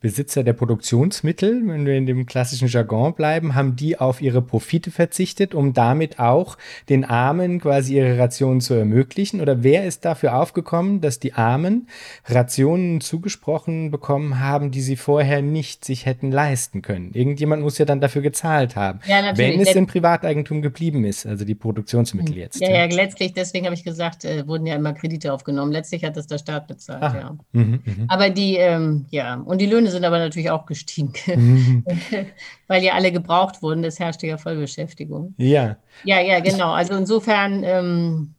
Besitzer 0.00 0.42
der 0.42 0.54
Produktionsmittel, 0.54 1.60
wenn 1.66 1.84
wir 1.84 1.94
in 1.94 2.06
dem 2.06 2.24
klassischen 2.24 2.68
Jargon 2.68 3.14
bleiben, 3.14 3.54
haben 3.54 3.76
die 3.76 3.98
auf 3.98 4.22
ihre 4.22 4.40
Profite 4.40 4.90
verzichtet, 4.90 5.54
um 5.54 5.74
damit 5.74 6.18
auch 6.18 6.56
den 6.88 7.04
Armen 7.04 7.60
quasi 7.60 7.96
ihre 7.96 8.18
Rationen 8.18 8.62
zu 8.62 8.72
ermöglichen? 8.72 9.42
Oder 9.42 9.62
wer 9.62 9.84
ist 9.84 10.06
dafür 10.06 10.36
aufgekommen, 10.36 11.02
dass 11.02 11.18
die 11.18 11.34
Armen 11.34 11.86
Rationen 12.24 13.02
zugesprochen 13.02 13.90
bekommen 13.90 14.40
haben, 14.40 14.70
die 14.70 14.80
sie 14.80 14.96
vorher 14.96 15.42
nicht 15.42 15.84
sich 15.84 16.06
hätten 16.06 16.32
leisten 16.32 16.80
können? 16.80 17.10
Irgendjemand 17.12 17.62
muss 17.62 17.76
ja 17.76 17.84
dann 17.84 18.00
dafür 18.00 18.22
gezahlt 18.22 18.76
haben, 18.76 19.00
ja, 19.06 19.36
wenn 19.36 19.60
es 19.60 19.74
in 19.74 19.86
Privateigentum 19.86 20.62
geblieben 20.62 21.04
ist, 21.04 21.26
also 21.26 21.44
die 21.44 21.54
Produktionsmittel 21.54 22.34
hm. 22.34 22.40
jetzt. 22.40 22.60
Ja, 22.62 22.70
ja, 22.70 22.84
letztlich, 22.86 23.34
deswegen 23.34 23.66
habe 23.66 23.74
ich 23.74 23.84
gesagt, 23.84 24.24
äh, 24.24 24.48
wurden 24.48 24.64
ja 24.64 24.76
immer 24.76 24.94
Kredite 24.94 25.30
aufgenommen. 25.30 25.72
Letztlich 25.72 26.04
hat 26.04 26.16
das 26.16 26.26
der 26.26 26.38
Staat 26.38 26.68
bezahlt, 26.68 27.02
ah. 27.02 27.14
ja. 27.14 27.36
Mhm, 27.52 27.80
mh. 27.84 27.92
Aber 28.08 28.30
die, 28.30 28.56
ähm, 28.56 29.04
ja, 29.10 29.34
und 29.34 29.60
die 29.60 29.66
Löhne 29.66 29.89
sind 29.90 30.04
aber 30.04 30.18
natürlich 30.18 30.50
auch 30.50 30.66
gestiegen, 30.66 31.12
mhm. 31.26 31.84
weil 32.68 32.82
ja 32.82 32.94
alle 32.94 33.12
gebraucht 33.12 33.62
wurden. 33.62 33.84
Es 33.84 33.98
herrschte 33.98 34.26
ja 34.26 34.38
Vollbeschäftigung. 34.38 35.34
Ja. 35.36 35.76
Ja, 36.04 36.20
ja, 36.20 36.40
genau. 36.40 36.72
Also 36.72 36.94
insofern 36.94 37.62
ähm, 37.64 38.34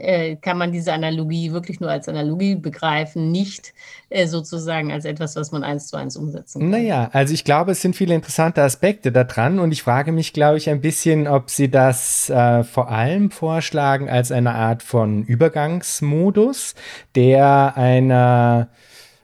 äh, 0.00 0.36
kann 0.36 0.56
man 0.56 0.72
diese 0.72 0.92
Analogie 0.92 1.52
wirklich 1.52 1.80
nur 1.80 1.90
als 1.90 2.08
Analogie 2.08 2.54
begreifen, 2.54 3.30
nicht 3.30 3.74
äh, 4.08 4.26
sozusagen 4.26 4.90
als 4.92 5.04
etwas, 5.04 5.36
was 5.36 5.52
man 5.52 5.62
eins 5.62 5.88
zu 5.88 5.96
eins 5.96 6.16
umsetzen 6.16 6.60
kann. 6.60 6.70
Naja, 6.70 7.10
also 7.12 7.34
ich 7.34 7.44
glaube, 7.44 7.72
es 7.72 7.82
sind 7.82 7.94
viele 7.94 8.14
interessante 8.14 8.62
Aspekte 8.62 9.12
da 9.12 9.24
dran 9.24 9.58
und 9.58 9.72
ich 9.72 9.82
frage 9.82 10.12
mich, 10.12 10.32
glaube 10.32 10.56
ich, 10.56 10.70
ein 10.70 10.80
bisschen, 10.80 11.28
ob 11.28 11.50
Sie 11.50 11.70
das 11.70 12.30
äh, 12.30 12.64
vor 12.64 12.90
allem 12.90 13.30
vorschlagen 13.30 14.08
als 14.08 14.32
eine 14.32 14.54
Art 14.54 14.82
von 14.82 15.22
Übergangsmodus, 15.24 16.74
der 17.14 17.76
einer 17.76 18.68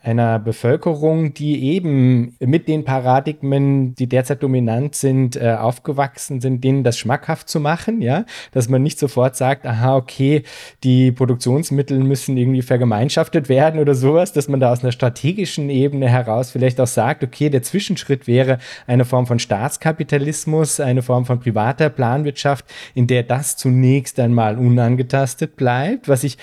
einer 0.06 0.38
Bevölkerung, 0.38 1.34
die 1.34 1.64
eben 1.74 2.36
mit 2.38 2.68
den 2.68 2.84
Paradigmen, 2.84 3.96
die 3.96 4.08
derzeit 4.08 4.40
dominant 4.42 4.94
sind, 4.94 5.34
äh, 5.34 5.56
aufgewachsen 5.58 6.40
sind, 6.40 6.62
denen 6.62 6.84
das 6.84 6.96
schmackhaft 6.96 7.48
zu 7.48 7.58
machen, 7.58 8.00
ja, 8.00 8.24
dass 8.52 8.68
man 8.68 8.84
nicht 8.84 9.00
sofort 9.00 9.34
sagt, 9.34 9.66
aha, 9.66 9.96
okay, 9.96 10.44
die 10.84 11.10
Produktionsmittel 11.10 11.98
müssen 11.98 12.36
irgendwie 12.36 12.62
vergemeinschaftet 12.62 13.48
werden 13.48 13.80
oder 13.80 13.96
sowas, 13.96 14.32
dass 14.32 14.48
man 14.48 14.60
da 14.60 14.70
aus 14.70 14.84
einer 14.84 14.92
strategischen 14.92 15.70
Ebene 15.70 16.08
heraus 16.08 16.52
vielleicht 16.52 16.80
auch 16.80 16.86
sagt, 16.86 17.24
okay, 17.24 17.50
der 17.50 17.62
Zwischenschritt 17.62 18.28
wäre 18.28 18.58
eine 18.86 19.04
Form 19.04 19.26
von 19.26 19.40
Staatskapitalismus, 19.40 20.78
eine 20.78 21.02
Form 21.02 21.26
von 21.26 21.40
privater 21.40 21.90
Planwirtschaft, 21.90 22.64
in 22.94 23.08
der 23.08 23.24
das 23.24 23.56
zunächst 23.56 24.20
einmal 24.20 24.56
unangetastet 24.56 25.56
bleibt, 25.56 26.08
was 26.08 26.22
ich 26.22 26.38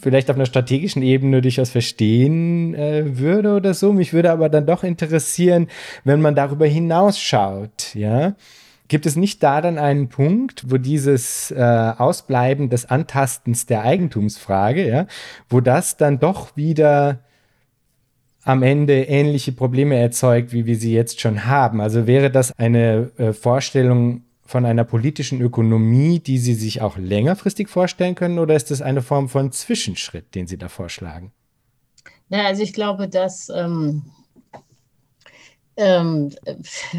vielleicht 0.00 0.30
auf 0.30 0.36
einer 0.36 0.46
strategischen 0.46 1.02
Ebene 1.02 1.42
durchaus 1.42 1.70
verstehen 1.70 2.74
äh, 2.74 3.18
würde 3.18 3.54
oder 3.54 3.74
so. 3.74 3.92
Mich 3.92 4.12
würde 4.12 4.30
aber 4.30 4.48
dann 4.48 4.66
doch 4.66 4.84
interessieren, 4.84 5.68
wenn 6.04 6.20
man 6.20 6.34
darüber 6.34 6.66
hinausschaut, 6.66 7.94
ja. 7.94 8.34
Gibt 8.86 9.06
es 9.06 9.16
nicht 9.16 9.42
da 9.42 9.62
dann 9.62 9.78
einen 9.78 10.10
Punkt, 10.10 10.70
wo 10.70 10.76
dieses 10.76 11.50
äh, 11.50 11.92
Ausbleiben 11.96 12.68
des 12.68 12.84
Antastens 12.84 13.64
der 13.64 13.82
Eigentumsfrage, 13.82 14.86
ja, 14.86 15.06
wo 15.48 15.60
das 15.60 15.96
dann 15.96 16.20
doch 16.20 16.54
wieder 16.54 17.20
am 18.44 18.62
Ende 18.62 19.04
ähnliche 19.04 19.52
Probleme 19.52 19.96
erzeugt, 19.96 20.52
wie 20.52 20.66
wir 20.66 20.76
sie 20.76 20.92
jetzt 20.92 21.20
schon 21.20 21.46
haben? 21.46 21.80
Also 21.80 22.06
wäre 22.06 22.30
das 22.30 22.52
eine 22.58 23.10
äh, 23.16 23.32
Vorstellung 23.32 24.24
von 24.44 24.66
einer 24.66 24.84
politischen 24.84 25.40
Ökonomie, 25.40 26.20
die 26.20 26.38
Sie 26.38 26.54
sich 26.54 26.82
auch 26.82 26.96
längerfristig 26.96 27.68
vorstellen 27.68 28.14
können, 28.14 28.38
oder 28.38 28.54
ist 28.54 28.70
das 28.70 28.82
eine 28.82 29.02
Form 29.02 29.28
von 29.28 29.52
Zwischenschritt, 29.52 30.34
den 30.34 30.46
Sie 30.46 30.58
da 30.58 30.68
vorschlagen? 30.68 31.32
Ja, 32.28 32.44
also 32.44 32.62
ich 32.62 32.72
glaube, 32.72 33.08
dass, 33.08 33.48
ähm, 33.48 34.02
ähm, 35.76 36.30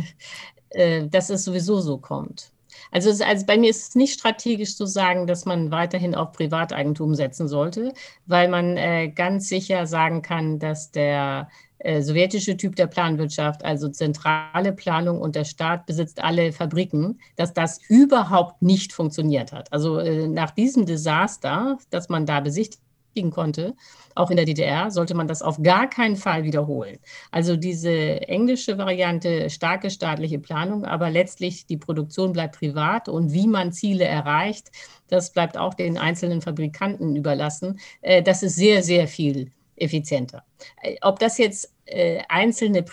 äh, 0.69 1.07
dass 1.07 1.29
es 1.29 1.43
sowieso 1.43 1.79
so 1.81 1.97
kommt. 1.97 2.51
Also, 2.91 3.09
es, 3.09 3.21
also, 3.21 3.45
bei 3.45 3.57
mir 3.57 3.69
ist 3.69 3.89
es 3.89 3.95
nicht 3.95 4.13
strategisch 4.13 4.75
zu 4.75 4.85
sagen, 4.85 5.27
dass 5.27 5.45
man 5.45 5.71
weiterhin 5.71 6.15
auf 6.15 6.31
Privateigentum 6.31 7.15
setzen 7.15 7.47
sollte, 7.47 7.93
weil 8.25 8.47
man 8.47 8.77
äh, 8.77 9.09
ganz 9.09 9.49
sicher 9.49 9.87
sagen 9.87 10.21
kann, 10.21 10.59
dass 10.59 10.91
der 10.91 11.49
äh, 11.79 12.01
sowjetische 12.01 12.57
Typ 12.57 12.75
der 12.75 12.87
Planwirtschaft, 12.87 13.63
also 13.63 13.89
zentrale 13.89 14.71
Planung 14.73 15.19
und 15.21 15.35
der 15.35 15.45
Staat 15.45 15.85
besitzt 15.85 16.23
alle 16.23 16.51
Fabriken, 16.51 17.19
dass 17.35 17.53
das 17.53 17.79
überhaupt 17.89 18.61
nicht 18.61 18.93
funktioniert 18.93 19.51
hat. 19.51 19.71
Also 19.71 19.99
äh, 19.99 20.27
nach 20.27 20.51
diesem 20.51 20.85
Desaster, 20.85 21.77
das 21.89 22.09
man 22.09 22.25
da 22.25 22.39
besichtigt 22.39 22.81
kriegen 23.13 23.31
konnte, 23.31 23.75
auch 24.13 24.29
in 24.29 24.35
der 24.35 24.45
DDR, 24.45 24.91
sollte 24.91 25.15
man 25.15 25.27
das 25.27 25.41
auf 25.41 25.61
gar 25.61 25.89
keinen 25.89 26.17
Fall 26.17 26.43
wiederholen. 26.43 26.97
Also 27.31 27.55
diese 27.55 28.27
englische 28.27 28.77
Variante, 28.77 29.49
starke 29.49 29.89
staatliche 29.89 30.39
Planung, 30.39 30.85
aber 30.85 31.09
letztlich 31.09 31.65
die 31.65 31.77
Produktion 31.77 32.33
bleibt 32.33 32.57
privat 32.57 33.07
und 33.09 33.31
wie 33.33 33.47
man 33.47 33.71
Ziele 33.71 34.05
erreicht, 34.05 34.69
das 35.07 35.31
bleibt 35.31 35.57
auch 35.57 35.73
den 35.73 35.97
einzelnen 35.97 36.41
Fabrikanten 36.41 37.15
überlassen. 37.15 37.79
Äh, 38.01 38.21
das 38.21 38.43
ist 38.43 38.55
sehr, 38.55 38.83
sehr 38.83 39.07
viel 39.07 39.51
effizienter. 39.77 40.43
Äh, 40.81 40.95
ob 41.01 41.19
das 41.19 41.37
jetzt 41.37 41.73
äh, 41.85 42.21
einzelne 42.29 42.83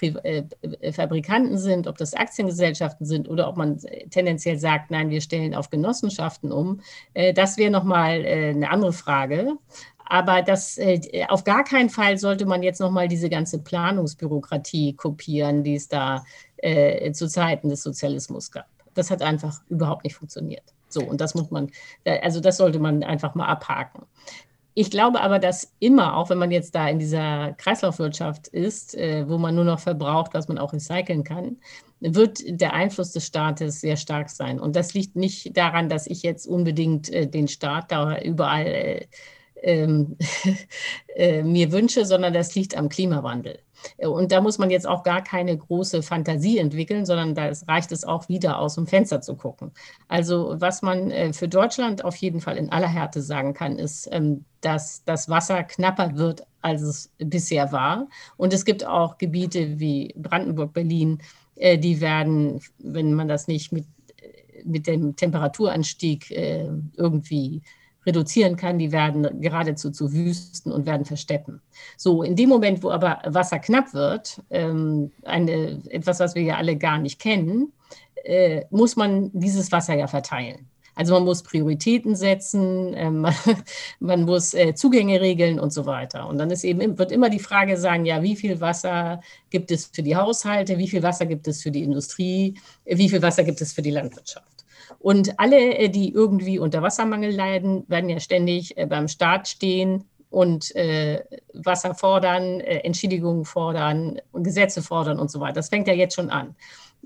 Fabrikanten 0.92 1.56
sind, 1.56 1.86
ob 1.86 1.96
das 1.96 2.12
Aktiengesellschaften 2.12 3.06
sind 3.06 3.28
oder 3.28 3.48
ob 3.48 3.56
man 3.56 3.78
tendenziell 4.10 4.58
sagt, 4.58 4.90
nein, 4.90 5.08
wir 5.08 5.22
stellen 5.22 5.54
auf 5.54 5.70
Genossenschaften 5.70 6.52
um, 6.52 6.80
das 7.34 7.56
wäre 7.56 7.70
nochmal 7.70 8.22
eine 8.22 8.70
andere 8.70 8.92
Frage. 8.92 9.56
Aber 10.12 10.42
das, 10.42 10.76
äh, 10.76 11.24
auf 11.28 11.42
gar 11.42 11.64
keinen 11.64 11.88
Fall 11.88 12.18
sollte 12.18 12.44
man 12.44 12.62
jetzt 12.62 12.80
nochmal 12.80 13.08
diese 13.08 13.30
ganze 13.30 13.58
Planungsbürokratie 13.58 14.92
kopieren, 14.92 15.64
die 15.64 15.76
es 15.76 15.88
da 15.88 16.22
äh, 16.58 17.10
zu 17.12 17.28
Zeiten 17.28 17.70
des 17.70 17.82
Sozialismus 17.82 18.50
gab. 18.50 18.66
Das 18.92 19.10
hat 19.10 19.22
einfach 19.22 19.62
überhaupt 19.70 20.04
nicht 20.04 20.16
funktioniert. 20.16 20.64
So, 20.88 21.02
und 21.02 21.22
das 21.22 21.34
muss 21.34 21.50
man, 21.50 21.70
also 22.04 22.40
das 22.40 22.58
sollte 22.58 22.78
man 22.78 23.02
einfach 23.02 23.34
mal 23.34 23.46
abhaken. 23.46 24.02
Ich 24.74 24.90
glaube 24.90 25.20
aber, 25.20 25.38
dass 25.38 25.72
immer, 25.80 26.16
auch 26.16 26.30
wenn 26.30 26.38
man 26.38 26.50
jetzt 26.50 26.74
da 26.74 26.88
in 26.88 26.98
dieser 26.98 27.52
Kreislaufwirtschaft 27.58 28.48
ist, 28.48 28.94
äh, 28.94 29.28
wo 29.28 29.36
man 29.36 29.54
nur 29.54 29.64
noch 29.64 29.80
verbraucht, 29.80 30.32
was 30.32 30.48
man 30.48 30.58
auch 30.58 30.72
recyceln 30.72 31.24
kann, 31.24 31.58
wird 32.00 32.40
der 32.46 32.72
Einfluss 32.72 33.12
des 33.12 33.26
Staates 33.26 33.80
sehr 33.80 33.96
stark 33.96 34.30
sein. 34.30 34.58
Und 34.58 34.74
das 34.74 34.94
liegt 34.94 35.14
nicht 35.14 35.56
daran, 35.56 35.88
dass 35.88 36.06
ich 36.06 36.22
jetzt 36.22 36.46
unbedingt 36.46 37.10
äh, 37.10 37.26
den 37.26 37.48
Staat 37.48 37.92
da 37.92 38.18
überall 38.18 38.66
äh, 38.66 39.06
ähm, 39.62 40.16
äh, 41.16 41.42
mir 41.42 41.70
wünsche, 41.72 42.04
sondern 42.06 42.32
das 42.32 42.54
liegt 42.54 42.76
am 42.76 42.88
Klimawandel. 42.88 43.58
Und 43.98 44.32
da 44.32 44.40
muss 44.40 44.58
man 44.58 44.70
jetzt 44.70 44.86
auch 44.86 45.02
gar 45.02 45.22
keine 45.22 45.56
große 45.56 46.02
Fantasie 46.02 46.58
entwickeln, 46.58 47.06
sondern 47.06 47.34
da 47.34 47.50
reicht 47.68 47.92
es 47.92 48.04
auch 48.04 48.28
wieder 48.28 48.58
aus 48.58 48.74
dem 48.74 48.86
Fenster 48.86 49.20
zu 49.20 49.36
gucken. 49.36 49.72
Also 50.08 50.54
was 50.58 50.82
man 50.82 51.10
äh, 51.10 51.32
für 51.32 51.48
Deutschland 51.48 52.04
auf 52.04 52.16
jeden 52.16 52.40
Fall 52.40 52.56
in 52.56 52.70
aller 52.70 52.88
Härte 52.88 53.22
sagen 53.22 53.54
kann, 53.54 53.78
ist, 53.78 54.08
ähm, 54.12 54.44
dass 54.60 55.04
das 55.04 55.28
Wasser 55.28 55.62
knapper 55.64 56.16
wird, 56.16 56.46
als 56.60 56.82
es 56.82 57.10
bisher 57.18 57.72
war. 57.72 58.08
Und 58.36 58.52
es 58.52 58.64
gibt 58.64 58.84
auch 58.84 59.18
Gebiete 59.18 59.78
wie 59.78 60.14
Brandenburg, 60.16 60.72
Berlin, 60.72 61.18
äh, 61.56 61.78
die 61.78 62.00
werden, 62.00 62.60
wenn 62.78 63.14
man 63.14 63.28
das 63.28 63.48
nicht 63.48 63.72
mit, 63.72 63.86
mit 64.64 64.86
dem 64.86 65.16
Temperaturanstieg 65.16 66.30
irgendwie 66.30 67.62
reduzieren 68.06 68.56
kann, 68.56 68.78
die 68.78 68.92
werden 68.92 69.40
geradezu 69.40 69.90
zu 69.90 70.12
Wüsten 70.12 70.72
und 70.72 70.86
werden 70.86 71.04
versteppen. 71.04 71.60
So, 71.96 72.22
in 72.22 72.36
dem 72.36 72.48
Moment, 72.48 72.82
wo 72.82 72.90
aber 72.90 73.20
Wasser 73.24 73.58
knapp 73.58 73.94
wird, 73.94 74.42
ähm, 74.50 75.12
eine, 75.24 75.82
etwas, 75.88 76.20
was 76.20 76.34
wir 76.34 76.42
ja 76.42 76.56
alle 76.56 76.76
gar 76.76 76.98
nicht 76.98 77.20
kennen, 77.20 77.72
äh, 78.24 78.64
muss 78.70 78.96
man 78.96 79.30
dieses 79.32 79.70
Wasser 79.72 79.94
ja 79.94 80.06
verteilen. 80.06 80.68
Also 80.94 81.14
man 81.14 81.24
muss 81.24 81.42
Prioritäten 81.42 82.14
setzen, 82.14 82.92
äh, 82.94 83.10
man, 83.10 83.34
man, 84.00 84.24
muss 84.24 84.52
äh, 84.52 84.74
Zugänge 84.74 85.20
regeln 85.20 85.58
und 85.58 85.72
so 85.72 85.86
weiter. 85.86 86.28
Und 86.28 86.38
dann 86.38 86.50
ist 86.50 86.64
eben, 86.64 86.98
wird 86.98 87.12
immer 87.12 87.30
die 87.30 87.38
Frage 87.38 87.78
sein, 87.78 88.04
ja, 88.04 88.22
wie 88.22 88.36
viel 88.36 88.60
Wasser 88.60 89.20
gibt 89.50 89.70
es 89.70 89.86
für 89.86 90.02
die 90.02 90.16
Haushalte, 90.16 90.78
wie 90.78 90.88
viel 90.88 91.02
Wasser 91.02 91.26
gibt 91.26 91.48
es 91.48 91.62
für 91.62 91.70
die 91.70 91.82
Industrie, 91.82 92.58
wie 92.84 93.08
viel 93.08 93.22
Wasser 93.22 93.44
gibt 93.44 93.60
es 93.62 93.72
für 93.72 93.82
die 93.82 93.90
Landwirtschaft. 93.90 94.61
Und 95.02 95.40
alle, 95.40 95.76
äh, 95.76 95.88
die 95.88 96.12
irgendwie 96.12 96.58
unter 96.60 96.80
Wassermangel 96.80 97.34
leiden, 97.34 97.84
werden 97.88 98.08
ja 98.08 98.20
ständig 98.20 98.76
äh, 98.76 98.86
beim 98.86 99.08
Staat 99.08 99.48
stehen 99.48 100.04
und 100.30 100.74
äh, 100.76 101.24
Wasser 101.52 101.94
fordern, 101.94 102.60
äh, 102.60 102.78
Entschädigungen 102.78 103.44
fordern, 103.44 104.20
Gesetze 104.32 104.80
fordern 104.80 105.18
und 105.18 105.30
so 105.30 105.40
weiter. 105.40 105.54
Das 105.54 105.70
fängt 105.70 105.88
ja 105.88 105.94
jetzt 105.94 106.14
schon 106.14 106.30
an. 106.30 106.54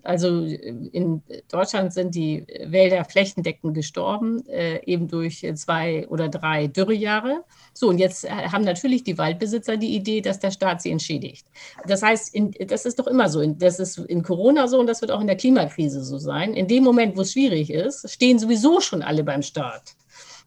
Also 0.03 0.45
in 0.45 1.23
Deutschland 1.51 1.93
sind 1.93 2.15
die 2.15 2.47
Wälder 2.65 3.05
flächendeckend 3.05 3.75
gestorben, 3.75 4.47
äh, 4.49 4.81
eben 4.85 5.09
durch 5.09 5.47
zwei 5.55 6.07
oder 6.09 6.29
drei 6.29 6.69
Dürrejahre. 6.69 7.45
So, 7.73 7.89
und 7.89 7.99
jetzt 7.99 8.29
haben 8.31 8.65
natürlich 8.65 9.05
die 9.05 9.19
Waldbesitzer 9.19 9.77
die 9.77 9.95
Idee, 9.97 10.21
dass 10.21 10.39
der 10.39 10.51
Staat 10.51 10.83
sie 10.83 10.91
entschädigt. 10.91 11.47
Das 11.87 12.03
heißt, 12.03 12.35
in, 12.35 12.53
das 12.67 12.85
ist 12.87 12.99
doch 12.99 13.07
immer 13.07 13.29
so. 13.29 13.45
Das 13.47 13.81
ist 13.81 13.99
in 13.99 14.23
Corona 14.23 14.69
so 14.69 14.79
und 14.79 14.87
das 14.87 15.01
wird 15.01 15.11
auch 15.11 15.21
in 15.21 15.27
der 15.27 15.37
Klimakrise 15.37 16.05
so 16.05 16.19
sein. 16.19 16.55
In 16.55 16.69
dem 16.69 16.85
Moment, 16.85 17.17
wo 17.17 17.23
es 17.23 17.33
schwierig 17.33 17.71
ist, 17.71 18.09
stehen 18.11 18.39
sowieso 18.39 18.81
schon 18.81 19.03
alle 19.03 19.25
beim 19.25 19.43
Staat. 19.43 19.97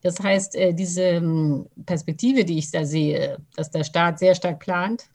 Das 0.01 0.19
heißt, 0.19 0.55
äh, 0.55 0.73
diese 0.73 1.17
hm, 1.17 1.67
Perspektive, 1.85 2.45
die 2.45 2.57
ich 2.57 2.71
da 2.71 2.85
sehe, 2.85 3.37
dass 3.55 3.71
der 3.71 3.83
Staat 3.83 4.19
sehr 4.19 4.35
stark 4.35 4.59
plant, 4.59 5.05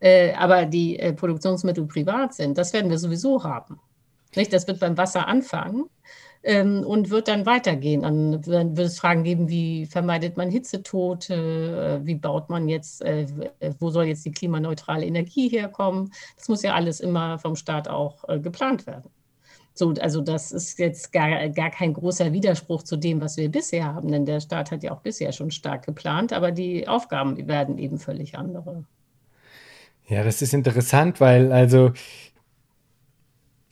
äh, 0.00 0.32
aber 0.34 0.66
die 0.66 0.98
äh, 0.98 1.12
Produktionsmittel 1.12 1.86
privat 1.86 2.34
sind, 2.34 2.58
das 2.58 2.72
werden 2.72 2.90
wir 2.90 2.98
sowieso 2.98 3.42
haben. 3.44 3.80
Nicht? 4.34 4.52
Das 4.52 4.66
wird 4.66 4.80
beim 4.80 4.96
Wasser 4.96 5.26
anfangen 5.26 5.86
ähm, 6.42 6.84
und 6.86 7.10
wird 7.10 7.28
dann 7.28 7.46
weitergehen. 7.46 8.02
Dann 8.02 8.46
wird 8.46 8.78
es 8.78 8.98
Fragen 8.98 9.24
geben, 9.24 9.48
wie 9.48 9.86
vermeidet 9.86 10.36
man 10.36 10.50
Hitzetote, 10.50 12.00
äh, 12.02 12.06
wie 12.06 12.14
baut 12.14 12.50
man 12.50 12.68
jetzt, 12.68 13.02
äh, 13.02 13.26
wo 13.80 13.90
soll 13.90 14.04
jetzt 14.04 14.24
die 14.24 14.32
klimaneutrale 14.32 15.06
Energie 15.06 15.48
herkommen. 15.48 16.12
Das 16.36 16.48
muss 16.48 16.62
ja 16.62 16.74
alles 16.74 17.00
immer 17.00 17.38
vom 17.38 17.56
Staat 17.56 17.88
auch 17.88 18.28
äh, 18.28 18.38
geplant 18.38 18.86
werden. 18.86 19.10
So, 19.74 19.92
also 20.00 20.22
das 20.22 20.52
ist 20.52 20.78
jetzt 20.78 21.12
gar, 21.12 21.50
gar 21.50 21.70
kein 21.70 21.92
großer 21.92 22.32
Widerspruch 22.32 22.82
zu 22.82 22.96
dem, 22.96 23.20
was 23.20 23.36
wir 23.36 23.50
bisher 23.50 23.92
haben, 23.92 24.10
denn 24.10 24.24
der 24.24 24.40
Staat 24.40 24.70
hat 24.70 24.82
ja 24.82 24.92
auch 24.92 25.00
bisher 25.00 25.32
schon 25.32 25.50
stark 25.50 25.84
geplant, 25.84 26.32
aber 26.32 26.50
die 26.50 26.88
Aufgaben 26.88 27.46
werden 27.46 27.76
eben 27.76 27.98
völlig 27.98 28.38
andere. 28.38 28.84
Ja, 30.08 30.22
das 30.22 30.40
ist 30.40 30.54
interessant, 30.54 31.20
weil 31.20 31.50
also 31.52 31.92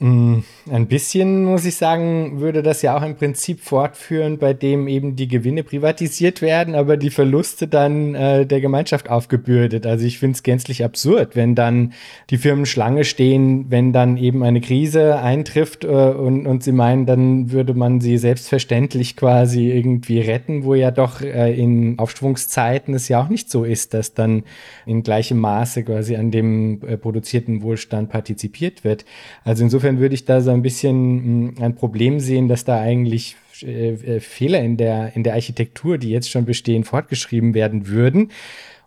ein 0.07 0.87
bisschen, 0.87 1.45
muss 1.45 1.65
ich 1.65 1.77
sagen, 1.77 2.41
würde 2.41 2.63
das 2.63 2.83
ja 2.83 2.97
auch 2.97 3.03
im 3.03 3.17
Prinzip 3.17 3.61
fortführen, 3.61 4.37
bei 4.37 4.53
dem 4.53 4.87
eben 4.87 5.17
die 5.17 5.29
Gewinne 5.29 5.63
privatisiert 5.63 6.43
werden, 6.43 6.75
aber 6.75 6.99
die 6.99 7.09
Verluste 7.09 7.69
dann 7.69 8.15
äh, 8.15 8.45
der 8.45 8.61
Gemeinschaft 8.61 9.09
aufgebürdet. 9.09 9.87
Also 9.87 10.05
ich 10.05 10.19
finde 10.19 10.35
es 10.35 10.43
gänzlich 10.43 10.85
absurd, 10.85 11.37
wenn 11.37 11.55
dann 11.55 11.95
die 12.29 12.37
Firmen 12.37 12.67
Schlange 12.67 13.05
stehen, 13.05 13.71
wenn 13.71 13.95
dann 13.95 14.19
eben 14.19 14.43
eine 14.43 14.61
Krise 14.61 15.19
eintrifft 15.19 15.85
äh, 15.85 15.89
und, 15.89 16.47
und 16.47 16.63
sie 16.63 16.73
meinen, 16.73 17.07
dann 17.07 17.51
würde 17.51 17.73
man 17.73 18.03
sie 18.03 18.19
selbstverständlich 18.19 19.17
quasi 19.17 19.71
irgendwie 19.71 20.21
retten, 20.21 20.65
wo 20.65 20.75
ja 20.75 20.91
doch 20.91 21.23
äh, 21.23 21.55
in 21.55 21.99
Aufschwungszeiten 21.99 22.93
es 22.93 23.09
ja 23.09 23.23
auch 23.23 23.29
nicht 23.29 23.51
so 23.51 23.65
ist, 23.65 23.95
dass 23.95 24.13
dann 24.13 24.43
in 24.85 25.03
gleichem 25.03 25.39
Maße 25.39 25.83
quasi 25.85 26.17
an 26.17 26.31
dem 26.31 26.83
äh, 26.83 26.99
produzierten 26.99 27.63
Wohlstand 27.63 28.11
partizipiert 28.11 28.85
wird. 28.85 29.07
Also 29.45 29.65
insofern 29.65 29.94
insofern 29.95 30.01
würde 30.01 30.15
ich 30.15 30.25
da 30.25 30.41
so 30.41 30.51
ein 30.51 30.63
bisschen 30.63 31.55
hm, 31.57 31.63
ein 31.63 31.75
Problem 31.75 32.21
sehen, 32.21 32.49
dass 32.49 32.65
da 32.65 32.81
eigentlich 32.81 33.37
äh, 33.63 33.93
äh, 33.93 34.21
Fehler 34.21 34.61
in 34.61 34.77
der, 34.77 35.15
in 35.15 35.23
der 35.23 35.35
Architektur, 35.35 35.99
die 35.99 36.11
jetzt 36.11 36.31
schon 36.31 36.45
bestehen, 36.45 36.85
fortgeschrieben 36.85 37.55
werden 37.55 37.87
würden. 37.87 38.31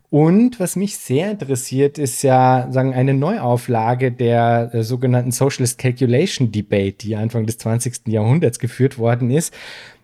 Und 0.10 0.60
was 0.60 0.78
mich 0.78 0.96
sehr 0.96 1.32
interessiert, 1.32 1.98
ist 1.98 2.24
ja 2.24 2.68
sagen 2.72 2.94
eine 2.94 3.14
Neuauflage 3.14 4.12
der 4.12 4.70
äh, 4.74 4.84
sogenannten 4.84 5.32
Socialist 5.32 5.78
Calculation 5.78 6.52
Debate, 6.52 6.98
die 7.00 7.16
Anfang 7.16 7.46
des 7.46 7.58
20. 7.58 8.08
Jahrhunderts 8.08 8.60
geführt 8.60 8.98
worden 8.98 9.32
ist 9.32 9.54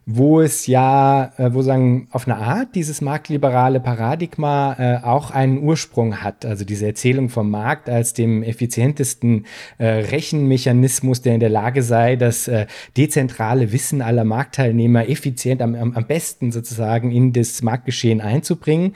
wo 0.05 0.41
es 0.41 0.67
ja, 0.67 1.31
äh, 1.37 1.53
wo 1.53 1.61
sagen, 1.61 2.07
auf 2.11 2.27
eine 2.27 2.37
Art 2.37 2.75
dieses 2.75 3.01
marktliberale 3.01 3.79
Paradigma 3.79 4.75
äh, 4.77 5.03
auch 5.03 5.31
einen 5.31 5.63
Ursprung 5.63 6.21
hat. 6.21 6.45
Also 6.45 6.65
diese 6.65 6.85
Erzählung 6.85 7.29
vom 7.29 7.49
Markt 7.49 7.89
als 7.89 8.13
dem 8.13 8.43
effizientesten 8.43 9.45
äh, 9.77 9.85
Rechenmechanismus, 9.85 11.21
der 11.21 11.35
in 11.35 11.39
der 11.39 11.49
Lage 11.49 11.83
sei, 11.83 12.15
das 12.15 12.47
äh, 12.47 12.65
dezentrale 12.97 13.71
Wissen 13.71 14.01
aller 14.01 14.25
Marktteilnehmer 14.25 15.07
effizient 15.07 15.61
am, 15.61 15.75
am 15.75 16.05
besten 16.05 16.51
sozusagen 16.51 17.11
in 17.11 17.31
das 17.31 17.61
Marktgeschehen 17.61 18.19
einzubringen. 18.19 18.93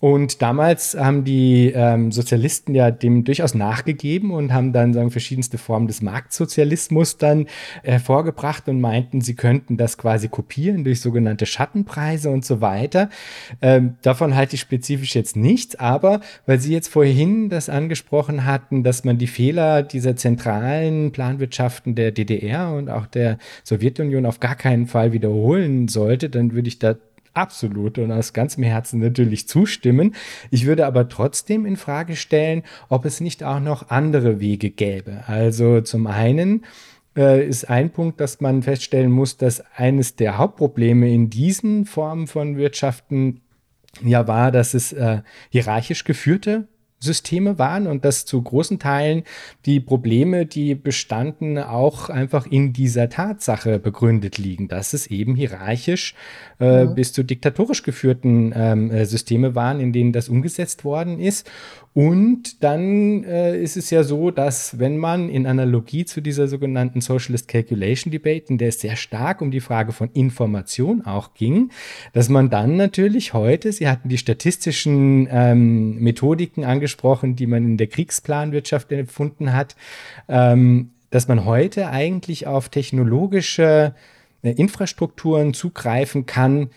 Und 0.00 0.42
damals 0.42 0.96
haben 0.96 1.24
die 1.24 1.72
ähm, 1.74 2.12
Sozialisten 2.12 2.74
ja 2.74 2.90
dem 2.90 3.24
durchaus 3.24 3.54
nachgegeben 3.54 4.30
und 4.30 4.52
haben 4.52 4.72
dann 4.72 4.94
sagen 4.94 5.10
verschiedenste 5.10 5.58
Formen 5.58 5.88
des 5.88 6.02
Marktsozialismus 6.02 7.16
dann 7.16 7.46
hervorgebracht 7.82 8.68
und 8.68 8.80
meinten, 8.80 9.20
sie 9.20 9.34
könnten 9.34 9.76
das 9.76 9.98
quasi 9.98 10.28
kopieren 10.28 10.84
durch 10.84 11.00
sogenannte 11.00 11.46
Schattenpreise 11.46 12.30
und 12.30 12.44
so 12.44 12.60
weiter. 12.60 13.10
Ähm, 13.60 13.96
davon 14.02 14.36
halte 14.36 14.54
ich 14.54 14.60
spezifisch 14.60 15.14
jetzt 15.14 15.36
nichts, 15.36 15.74
aber 15.76 16.20
weil 16.46 16.60
Sie 16.60 16.72
jetzt 16.72 16.88
vorhin 16.88 17.48
das 17.48 17.68
angesprochen 17.68 18.44
hatten, 18.44 18.84
dass 18.84 19.04
man 19.04 19.18
die 19.18 19.26
Fehler 19.26 19.82
dieser 19.82 20.16
zentralen 20.16 21.10
Planwirtschaften 21.12 21.94
der 21.94 22.12
DDR 22.12 22.72
und 22.72 22.88
auch 22.88 23.06
der 23.06 23.38
Sowjetunion 23.64 24.26
auf 24.26 24.38
gar 24.40 24.54
keinen 24.54 24.86
Fall 24.86 25.12
wiederholen 25.12 25.88
sollte, 25.88 26.30
dann 26.30 26.52
würde 26.52 26.68
ich 26.68 26.78
da 26.78 26.94
absolut 27.38 27.98
und 27.98 28.12
aus 28.12 28.32
ganzem 28.32 28.64
Herzen 28.64 29.00
natürlich 29.00 29.48
zustimmen. 29.48 30.14
Ich 30.50 30.66
würde 30.66 30.86
aber 30.86 31.08
trotzdem 31.08 31.64
in 31.66 31.76
Frage 31.76 32.16
stellen, 32.16 32.62
ob 32.88 33.04
es 33.04 33.20
nicht 33.20 33.44
auch 33.44 33.60
noch 33.60 33.90
andere 33.90 34.40
Wege 34.40 34.70
gäbe. 34.70 35.22
Also 35.26 35.80
zum 35.80 36.06
einen 36.06 36.64
äh, 37.16 37.46
ist 37.46 37.68
ein 37.68 37.90
Punkt, 37.90 38.20
dass 38.20 38.40
man 38.40 38.62
feststellen 38.62 39.10
muss, 39.10 39.36
dass 39.36 39.62
eines 39.76 40.16
der 40.16 40.38
Hauptprobleme 40.38 41.12
in 41.12 41.30
diesen 41.30 41.84
Formen 41.84 42.26
von 42.26 42.56
Wirtschaften 42.56 43.40
ja 44.02 44.26
war, 44.28 44.52
dass 44.52 44.74
es 44.74 44.92
äh, 44.92 45.22
hierarchisch 45.50 46.04
geführte 46.04 46.68
Systeme 47.00 47.58
waren 47.58 47.86
und 47.86 48.04
dass 48.04 48.24
zu 48.24 48.42
großen 48.42 48.78
Teilen 48.78 49.22
die 49.66 49.80
Probleme, 49.80 50.46
die 50.46 50.74
bestanden, 50.74 51.58
auch 51.58 52.08
einfach 52.08 52.46
in 52.46 52.72
dieser 52.72 53.08
Tatsache 53.08 53.78
begründet 53.78 54.38
liegen, 54.38 54.68
dass 54.68 54.92
es 54.92 55.06
eben 55.06 55.36
hierarchisch 55.36 56.14
äh, 56.60 56.84
mhm. 56.84 56.94
bis 56.94 57.12
zu 57.12 57.22
diktatorisch 57.22 57.82
geführten 57.82 58.52
ähm, 58.54 58.90
äh, 58.90 59.04
Systeme 59.04 59.54
waren, 59.54 59.80
in 59.80 59.92
denen 59.92 60.12
das 60.12 60.28
umgesetzt 60.28 60.84
worden 60.84 61.20
ist. 61.20 61.48
Und 61.94 62.62
dann 62.62 63.24
äh, 63.24 63.60
ist 63.60 63.76
es 63.76 63.90
ja 63.90 64.04
so, 64.04 64.30
dass 64.30 64.78
wenn 64.78 64.98
man 64.98 65.28
in 65.28 65.46
Analogie 65.46 66.04
zu 66.04 66.20
dieser 66.20 66.46
sogenannten 66.46 67.00
Socialist 67.00 67.48
Calculation 67.48 68.12
Debate, 68.12 68.50
in 68.50 68.58
der 68.58 68.68
es 68.68 68.80
sehr 68.80 68.96
stark 68.96 69.40
um 69.40 69.50
die 69.50 69.60
Frage 69.60 69.92
von 69.92 70.10
Information 70.12 71.04
auch 71.04 71.34
ging, 71.34 71.70
dass 72.12 72.28
man 72.28 72.50
dann 72.50 72.76
natürlich 72.76 73.34
heute, 73.34 73.72
Sie 73.72 73.88
hatten 73.88 74.08
die 74.08 74.18
statistischen 74.18 75.28
ähm, 75.30 75.98
Methodiken 75.98 76.64
angesprochen, 76.64 77.36
die 77.36 77.46
man 77.46 77.64
in 77.64 77.76
der 77.76 77.88
Kriegsplanwirtschaft 77.88 78.92
erfunden 78.92 79.52
hat, 79.52 79.74
ähm, 80.28 80.90
dass 81.10 81.26
man 81.26 81.44
heute 81.44 81.88
eigentlich 81.88 82.46
auf 82.46 82.68
technologische 82.68 83.94
äh, 83.94 84.17
Infrastrukturen 84.42 85.54
zugreifen 85.54 86.26
kann, 86.26 86.70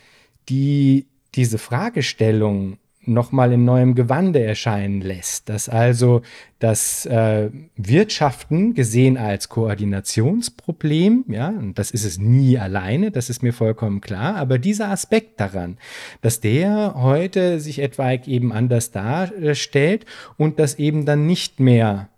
die 0.50 1.08
diese 1.36 1.58
Fragestellung 1.58 2.78
nochmal 3.04 3.52
in 3.54 3.66
neuem 3.66 3.96
Gewande 3.96 4.44
erscheinen 4.44 5.02
lässt. 5.02 5.50
Dass 5.50 5.70
also 5.70 6.22
das 6.60 7.06
äh, 7.08 7.50
Wirtschaften 7.76 8.74
gesehen 8.74 9.18
als 9.18 9.50
Koordinationsproblem, 9.50 11.26
ja, 11.28 11.50
und 11.50 11.80
das 11.80 11.92
ist 11.92 12.06
es 12.06 12.20
nie 12.20 12.60
alleine, 12.60 13.12
das 13.12 13.30
ist 13.30 13.42
mir 13.42 13.54
vollkommen 13.54 14.02
klar, 14.02 14.36
aber 14.36 14.60
dieser 14.60 14.90
Aspekt 14.90 15.40
daran, 15.40 15.78
dass 16.22 16.40
der 16.42 16.94
heute 16.96 17.60
sich 17.60 17.80
etwaig 17.80 18.28
eben 18.28 18.52
anders 18.52 18.92
darstellt 18.92 20.06
und 20.38 20.60
dass 20.60 20.76
eben 20.76 21.06
dann 21.06 21.26
nicht 21.26 21.60
mehr 21.60 22.10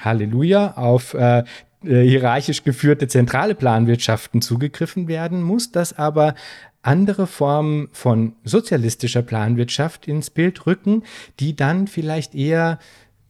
Halleluja 0.00 0.76
auf 0.76 1.14
äh, 1.14 1.44
äh 1.84 2.02
hierarchisch 2.02 2.64
geführte 2.64 3.08
zentrale 3.08 3.54
Planwirtschaften 3.54 4.42
zugegriffen 4.42 5.08
werden 5.08 5.42
muss, 5.42 5.72
dass 5.72 5.96
aber 5.96 6.34
andere 6.82 7.26
Formen 7.26 7.88
von 7.92 8.34
sozialistischer 8.44 9.22
Planwirtschaft 9.22 10.08
ins 10.08 10.30
Bild 10.30 10.66
rücken, 10.66 11.02
die 11.38 11.54
dann 11.54 11.86
vielleicht 11.86 12.34
eher 12.34 12.78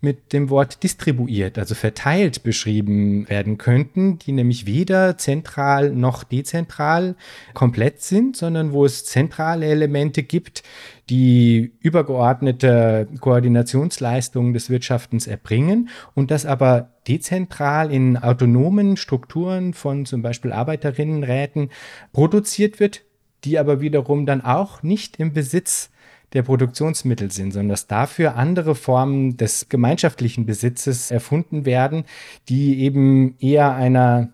mit 0.02 0.32
dem 0.32 0.48
Wort 0.48 0.82
distribuiert, 0.82 1.58
also 1.58 1.74
verteilt 1.74 2.42
beschrieben 2.42 3.28
werden 3.28 3.58
könnten, 3.58 4.18
die 4.18 4.32
nämlich 4.32 4.64
weder 4.64 5.18
zentral 5.18 5.90
noch 5.90 6.24
dezentral 6.24 7.16
komplett 7.52 8.00
sind, 8.00 8.36
sondern 8.36 8.72
wo 8.72 8.86
es 8.86 9.04
zentrale 9.04 9.66
Elemente 9.66 10.22
gibt, 10.22 10.62
die 11.10 11.72
übergeordnete 11.80 13.08
Koordinationsleistungen 13.20 14.54
des 14.54 14.70
Wirtschaftens 14.70 15.26
erbringen 15.26 15.90
und 16.14 16.30
das 16.30 16.46
aber 16.46 16.90
dezentral 17.06 17.92
in 17.92 18.16
autonomen 18.16 18.96
Strukturen 18.96 19.74
von 19.74 20.06
zum 20.06 20.22
Beispiel 20.22 20.52
Arbeiterinnenräten 20.52 21.70
produziert 22.12 22.80
wird, 22.80 23.02
die 23.44 23.58
aber 23.58 23.80
wiederum 23.80 24.24
dann 24.24 24.40
auch 24.40 24.82
nicht 24.82 25.18
im 25.18 25.32
Besitz 25.32 25.90
der 26.32 26.42
Produktionsmittel 26.42 27.30
sind, 27.30 27.52
sondern 27.52 27.70
dass 27.70 27.86
dafür 27.86 28.36
andere 28.36 28.74
Formen 28.74 29.36
des 29.36 29.68
gemeinschaftlichen 29.68 30.46
Besitzes 30.46 31.10
erfunden 31.10 31.64
werden, 31.64 32.04
die 32.48 32.80
eben 32.80 33.36
eher 33.38 33.74
einer, 33.74 34.30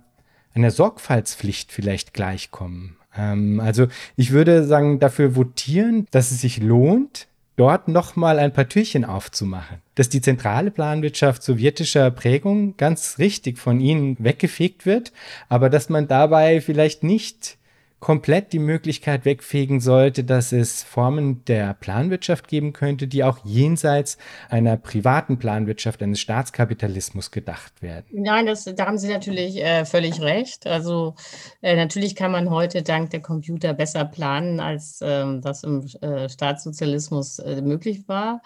einer 0.55 0.70
Sorgfaltspflicht 0.70 1.72
vielleicht 1.72 2.12
gleichkommen. 2.12 2.97
Ähm, 3.16 3.61
also 3.61 3.86
ich 4.16 4.32
würde 4.32 4.64
sagen, 4.64 4.99
dafür 5.01 5.36
votieren, 5.36 6.07
dass 6.11 6.30
es 6.30 6.40
sich 6.40 6.61
lohnt, 6.61 7.28
dort 7.57 7.88
nochmal 7.88 8.38
ein 8.38 8.53
paar 8.53 8.68
Türchen 8.68 9.05
aufzumachen. 9.05 9.78
Dass 9.94 10.09
die 10.11 10.20
zentrale 10.20 10.70
Planwirtschaft 10.70 11.42
sowjetischer 11.42 12.11
Prägung 12.11 12.76
ganz 12.76 13.18
richtig 13.18 13.59
von 13.59 13.80
ihnen 13.80 14.16
weggefegt 14.18 14.84
wird, 14.86 15.12
aber 15.49 15.70
dass 15.70 15.88
man 15.88 16.07
dabei 16.07 16.61
vielleicht 16.61 17.03
nicht 17.03 17.57
komplett 17.99 18.53
die 18.53 18.59
Möglichkeit 18.59 19.24
wegfegen 19.24 19.80
sollte, 19.80 20.22
dass 20.22 20.53
es 20.53 20.82
Formen 20.82 21.44
der 21.47 21.74
Planwirtschaft 21.74 22.47
geben 22.47 22.72
könnte, 22.72 23.09
die 23.09 23.24
auch 23.24 23.38
jenseits 23.44 24.18
einer 24.49 24.76
privaten 24.76 25.38
Planwirtschaft, 25.38 26.03
eines 26.03 26.20
Staatskapitalismus 26.20 27.30
gedacht 27.30 27.82
werden. 27.82 28.07
Nein, 28.12 28.47
das, 28.47 28.64
da 28.64 28.86
haben 28.86 28.99
Sie 28.99 29.09
natürlich 29.09 29.57
äh, 29.57 29.84
völlig 29.84 30.20
recht. 30.20 30.66
Also 30.66 31.14
äh, 31.62 31.74
natürlich 31.74 32.14
kann 32.14 32.32
man 32.32 32.51
heute 32.51 32.82
dank 32.82 33.11
der 33.11 33.22
Computer 33.22 33.72
besser 33.72 34.05
planen, 34.05 34.61
als 34.61 35.01
äh, 35.01 35.24
das 35.40 35.64
im 35.64 35.86
Staatssozialismus 35.88 37.38
äh, 37.38 37.62
möglich 37.62 38.07
war. 38.09 38.42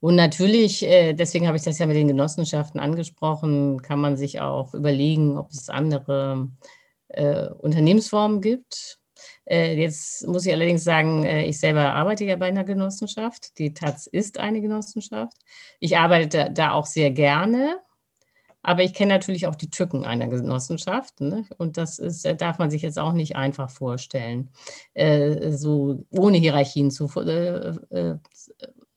Und 0.00 0.14
natürlich, 0.14 0.84
äh, 0.84 1.14
deswegen 1.14 1.46
habe 1.46 1.56
ich 1.56 1.64
das 1.64 1.78
ja 1.78 1.86
mit 1.86 1.96
den 1.96 2.08
Genossenschaften 2.08 2.78
angesprochen, 2.78 3.80
kann 3.82 3.98
man 3.98 4.16
sich 4.16 4.40
auch 4.40 4.74
überlegen, 4.74 5.38
ob 5.38 5.50
es 5.50 5.68
andere 5.70 6.48
äh, 6.60 6.75
Unternehmensformen 7.16 8.40
gibt. 8.40 8.98
Äh, 9.48 9.74
jetzt 9.80 10.26
muss 10.26 10.46
ich 10.46 10.52
allerdings 10.52 10.84
sagen, 10.84 11.24
äh, 11.24 11.44
ich 11.44 11.58
selber 11.58 11.94
arbeite 11.94 12.24
ja 12.24 12.36
bei 12.36 12.46
einer 12.46 12.64
Genossenschaft. 12.64 13.58
Die 13.58 13.74
Taz 13.74 14.06
ist 14.06 14.38
eine 14.38 14.60
Genossenschaft. 14.60 15.36
Ich 15.80 15.96
arbeite 15.96 16.50
da 16.52 16.72
auch 16.72 16.86
sehr 16.86 17.10
gerne, 17.10 17.78
aber 18.62 18.82
ich 18.82 18.94
kenne 18.94 19.14
natürlich 19.14 19.46
auch 19.46 19.54
die 19.54 19.70
Tücken 19.70 20.04
einer 20.04 20.26
Genossenschaft. 20.26 21.20
Ne? 21.20 21.44
Und 21.58 21.76
das 21.76 21.98
ist, 21.98 22.24
äh, 22.24 22.36
darf 22.36 22.58
man 22.58 22.70
sich 22.70 22.82
jetzt 22.82 22.98
auch 22.98 23.12
nicht 23.12 23.36
einfach 23.36 23.70
vorstellen, 23.70 24.50
äh, 24.94 25.52
so 25.52 26.04
ohne 26.10 26.38
Hierarchien 26.38 26.90
zu, 26.90 27.08
äh, 27.20 28.16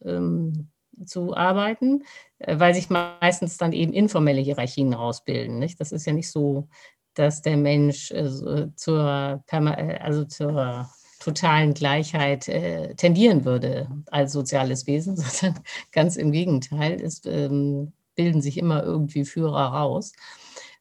ähm, 0.04 0.70
zu 1.06 1.34
arbeiten, 1.34 2.04
weil 2.46 2.74
sich 2.74 2.90
meistens 2.90 3.58
dann 3.58 3.72
eben 3.72 3.94
informelle 3.94 4.42
Hierarchien 4.42 4.94
rausbilden. 4.94 5.66
Das 5.78 5.94
ist 5.94 6.06
ja 6.06 6.12
nicht 6.12 6.30
so 6.30 6.68
dass 7.16 7.42
der 7.42 7.58
Mensch 7.58 8.12
äh, 8.12 8.30
zur, 8.76 9.44
äh, 9.52 9.98
also 10.00 10.26
zur 10.26 10.90
totalen 11.20 11.74
Gleichheit 11.74 12.48
äh, 12.48 12.96
tendieren 12.96 13.46
würde 13.46 13.90
als 14.08 14.32
soziales 14.32 14.88
Wesen, 14.88 15.16
sondern 15.18 15.62
ganz 15.92 16.16
im 16.16 16.32
Gegenteil. 16.32 17.02
Es 17.02 17.22
ähm, 17.26 17.94
bilden 18.16 18.42
sich 18.42 18.58
immer 18.58 18.84
irgendwie 18.84 19.26
Führer 19.26 19.68
raus. 19.74 20.14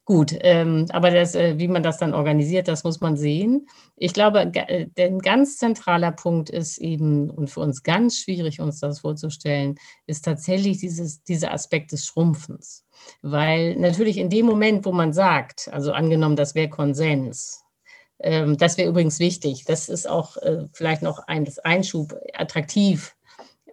Gut, 0.09 0.35
ähm, 0.41 0.87
aber 0.89 1.11
das, 1.11 1.35
äh, 1.35 1.59
wie 1.59 1.67
man 1.67 1.83
das 1.83 1.99
dann 1.99 2.15
organisiert, 2.15 2.67
das 2.67 2.83
muss 2.83 2.99
man 2.99 3.15
sehen. 3.15 3.67
Ich 3.95 4.11
glaube, 4.11 4.39
äh, 4.55 4.87
ein 4.97 5.19
ganz 5.19 5.59
zentraler 5.59 6.11
Punkt 6.11 6.49
ist 6.49 6.79
eben, 6.79 7.29
und 7.29 7.51
für 7.51 7.59
uns 7.59 7.83
ganz 7.83 8.17
schwierig, 8.17 8.59
uns 8.59 8.79
das 8.79 9.01
vorzustellen, 9.01 9.75
ist 10.07 10.25
tatsächlich 10.25 10.79
dieses, 10.79 11.21
dieser 11.21 11.53
Aspekt 11.53 11.91
des 11.91 12.07
Schrumpfens. 12.07 12.87
Weil 13.21 13.75
natürlich 13.75 14.17
in 14.17 14.31
dem 14.31 14.47
Moment, 14.47 14.83
wo 14.83 14.91
man 14.93 15.13
sagt, 15.13 15.69
also 15.71 15.91
angenommen, 15.91 16.35
das 16.35 16.55
wäre 16.55 16.69
Konsens, 16.69 17.63
ähm, 18.17 18.57
das 18.57 18.79
wäre 18.79 18.89
übrigens 18.89 19.19
wichtig, 19.19 19.65
das 19.65 19.89
ist 19.89 20.09
auch 20.09 20.37
äh, 20.37 20.65
vielleicht 20.73 21.03
noch 21.03 21.19
ein 21.27 21.47
Einschub 21.63 22.15
attraktiv 22.33 23.15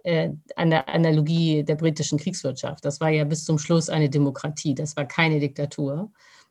äh, 0.07 0.31
an 0.55 0.69
der 0.69 0.87
Analogie 0.87 1.63
der 1.63 1.75
britischen 1.75 2.17
Kriegswirtschaft. 2.17 2.85
Das 2.85 3.01
war 3.01 3.09
ja 3.09 3.25
bis 3.25 3.43
zum 3.43 3.59
Schluss 3.59 3.89
eine 3.89 4.09
Demokratie, 4.09 4.73
das 4.73 4.95
war 4.95 5.05
keine 5.05 5.39
Diktatur. 5.39 6.09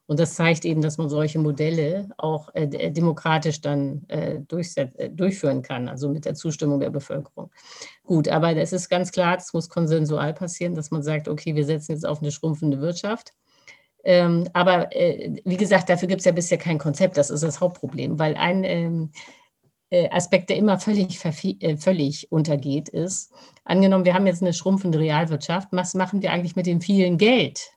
Und 0.08 0.20
das 0.20 0.34
zeigt 0.34 0.64
eben, 0.64 0.82
dass 0.82 0.98
man 0.98 1.08
solche 1.08 1.38
Modelle 1.38 2.10
auch 2.18 2.54
äh, 2.54 2.64
äh 2.64 2.90
demokratisch 2.90 3.60
dann 3.60 4.04
äh, 4.08 4.34
äh, 4.36 5.10
durchführen 5.10 5.62
kann, 5.62 5.88
also 5.88 6.08
mit 6.10 6.26
der 6.26 6.34
Zustimmung 6.34 6.80
der 6.80 6.90
Bevölkerung. 6.90 7.50
Gut, 8.04 8.28
aber 8.28 8.54
es 8.54 8.72
ist 8.72 8.88
ganz 8.88 9.10
klar, 9.10 9.38
es 9.38 9.52
muss 9.52 9.68
konsensual 9.68 10.34
passieren, 10.34 10.74
dass 10.74 10.90
man 10.90 11.02
sagt, 11.02 11.26
okay, 11.26 11.56
wir 11.56 11.64
setzen 11.64 11.92
jetzt 11.92 12.06
auf 12.06 12.20
eine 12.20 12.30
schrumpfende 12.30 12.80
Wirtschaft. 12.80 13.32
Ähm, 14.04 14.48
aber 14.52 14.94
äh, 14.94 15.42
wie 15.44 15.56
gesagt, 15.56 15.88
dafür 15.88 16.08
gibt 16.08 16.20
es 16.20 16.26
ja 16.26 16.32
bisher 16.32 16.58
kein 16.58 16.78
Konzept, 16.78 17.16
das 17.16 17.30
ist 17.30 17.42
das 17.42 17.60
Hauptproblem, 17.60 18.18
weil 18.18 18.36
ein 18.36 18.62
ähm, 18.64 19.10
äh, 19.14 19.45
Aspekt, 19.90 20.50
der 20.50 20.56
immer 20.56 20.78
völlig, 20.78 21.18
völlig 21.18 22.32
untergeht, 22.32 22.88
ist, 22.88 23.32
angenommen, 23.64 24.04
wir 24.04 24.14
haben 24.14 24.26
jetzt 24.26 24.42
eine 24.42 24.52
schrumpfende 24.52 24.98
Realwirtschaft, 24.98 25.68
was 25.70 25.94
machen 25.94 26.22
wir 26.22 26.32
eigentlich 26.32 26.56
mit 26.56 26.66
dem 26.66 26.80
vielen 26.80 27.18
Geld, 27.18 27.70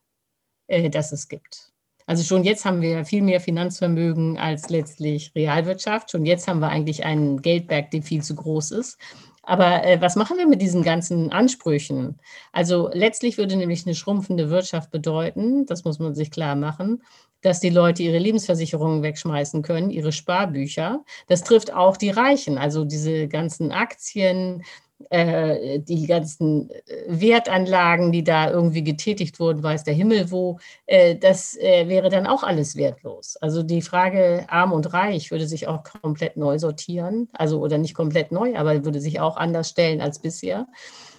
das 0.68 1.12
es 1.12 1.28
gibt? 1.28 1.70
Also 2.10 2.24
schon 2.24 2.44
jetzt 2.44 2.66
haben 2.66 2.82
wir 2.82 3.06
viel 3.06 3.22
mehr 3.22 3.40
Finanzvermögen 3.40 4.40
als 4.40 4.72
letztlich 4.72 5.32
Realwirtschaft. 5.36 6.10
Schon 6.10 6.26
jetzt 6.26 6.48
haben 6.48 6.60
wir 6.60 6.70
eigentlich 6.70 7.06
einen 7.06 7.40
Geldberg, 7.44 7.92
der 7.92 8.02
viel 8.02 8.24
zu 8.24 8.34
groß 8.34 8.72
ist. 8.72 8.98
Aber 9.44 9.84
äh, 9.86 10.02
was 10.02 10.16
machen 10.16 10.38
wir 10.40 10.48
mit 10.48 10.60
diesen 10.60 10.82
ganzen 10.82 11.32
Ansprüchen? 11.32 12.20
Also 12.52 12.90
letztlich 12.94 13.38
würde 13.38 13.56
nämlich 13.58 13.86
eine 13.86 13.94
schrumpfende 13.94 14.50
Wirtschaft 14.50 14.90
bedeuten, 14.90 15.68
das 15.68 15.84
muss 15.84 16.00
man 16.00 16.16
sich 16.16 16.32
klar 16.32 16.56
machen, 16.56 17.04
dass 17.42 17.60
die 17.60 17.70
Leute 17.70 18.04
ihre 18.04 18.18
Lebensversicherungen 18.18 19.04
wegschmeißen 19.04 19.62
können, 19.62 19.90
ihre 19.90 20.12
Sparbücher. 20.12 21.04
Das 21.28 21.44
trifft 21.44 21.74
auch 21.74 21.98
die 21.98 22.10
Reichen, 22.10 22.58
also 22.58 22.86
diese 22.86 23.28
ganzen 23.28 23.72
Aktien, 23.72 24.64
äh, 25.10 25.80
die 25.80 26.08
ganzen 26.08 26.70
äh, 26.70 26.76
Wertanlagen, 27.08 28.12
die 28.12 28.24
da 28.24 28.50
irgendwie 28.50 28.84
getätigt 28.84 29.40
wurden, 29.40 29.64
weiß 29.64 29.84
der 29.86 29.94
Himmel 29.94 30.32
wo, 30.32 30.60
äh, 30.88 31.16
das 31.16 31.56
äh, 31.58 31.88
wäre 31.88 32.10
dann 32.10 32.28
auch 32.28 32.44
alles 32.44 32.76
wertlos. 32.76 33.38
Also 33.38 33.64
die 33.64 33.82
Frage 33.82 34.46
arm 34.50 34.74
und 34.74 34.94
reich 34.94 35.32
würde 35.32 35.48
sich 35.48 35.68
auch 35.68 35.84
komplett 35.84 36.36
neu 36.36 36.60
sortieren, 36.60 37.30
also 37.34 37.60
oder 37.62 37.78
nicht 37.78 37.94
komplett 37.94 38.32
neu, 38.32 38.58
aber 38.58 38.84
würde 38.84 39.00
sich 39.00 39.20
auch 39.20 39.38
anders 39.38 39.70
stellen 39.70 40.02
als 40.02 40.20
bisher. 40.20 40.68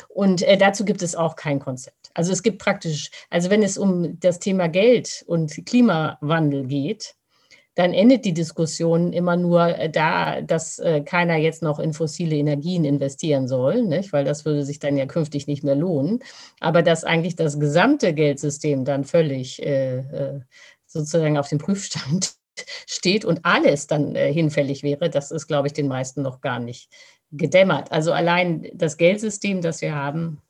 Und 0.08 0.42
äh, 0.42 0.56
dazu 0.56 0.84
gibt 0.84 1.02
es 1.02 1.14
auch 1.14 1.36
kein 1.36 1.60
Konzept. 1.60 1.99
Also 2.14 2.32
es 2.32 2.42
gibt 2.42 2.58
praktisch, 2.58 3.10
also 3.30 3.50
wenn 3.50 3.62
es 3.62 3.78
um 3.78 4.18
das 4.20 4.38
Thema 4.38 4.68
Geld 4.68 5.24
und 5.26 5.64
Klimawandel 5.66 6.66
geht, 6.66 7.14
dann 7.76 7.94
endet 7.94 8.24
die 8.24 8.34
Diskussion 8.34 9.12
immer 9.12 9.36
nur 9.36 9.78
äh, 9.78 9.88
da, 9.88 10.40
dass 10.40 10.78
äh, 10.80 11.02
keiner 11.02 11.36
jetzt 11.36 11.62
noch 11.62 11.78
in 11.78 11.92
fossile 11.92 12.36
Energien 12.36 12.84
investieren 12.84 13.46
soll, 13.48 13.84
nicht? 13.84 14.12
weil 14.12 14.24
das 14.24 14.44
würde 14.44 14.64
sich 14.64 14.80
dann 14.80 14.96
ja 14.96 15.06
künftig 15.06 15.46
nicht 15.46 15.62
mehr 15.64 15.76
lohnen. 15.76 16.20
Aber 16.58 16.82
dass 16.82 17.04
eigentlich 17.04 17.36
das 17.36 17.60
gesamte 17.60 18.12
Geldsystem 18.12 18.84
dann 18.84 19.04
völlig 19.04 19.62
äh, 19.62 19.98
äh 19.98 20.40
sozusagen 20.86 21.38
auf 21.38 21.48
dem 21.48 21.58
Prüfstand 21.58 22.32
steht 22.86 23.24
und 23.24 23.44
alles 23.44 23.86
dann 23.86 24.16
äh, 24.16 24.32
hinfällig 24.32 24.82
wäre, 24.82 25.08
das 25.08 25.30
ist, 25.30 25.46
glaube 25.46 25.68
ich, 25.68 25.72
den 25.72 25.86
meisten 25.86 26.22
noch 26.22 26.40
gar 26.40 26.58
nicht 26.58 26.90
gedämmert. 27.30 27.92
Also 27.92 28.12
allein 28.12 28.68
das 28.74 28.96
Geldsystem, 28.96 29.62
das 29.62 29.80
wir 29.82 29.94
haben, 29.94 30.42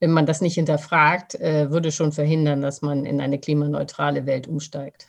wenn 0.00 0.10
man 0.10 0.26
das 0.26 0.40
nicht 0.40 0.54
hinterfragt, 0.54 1.34
äh, 1.34 1.70
würde 1.70 1.92
schon 1.92 2.12
verhindern, 2.12 2.62
dass 2.62 2.82
man 2.82 3.04
in 3.04 3.20
eine 3.20 3.38
klimaneutrale 3.38 4.26
Welt 4.26 4.46
umsteigt. 4.46 5.08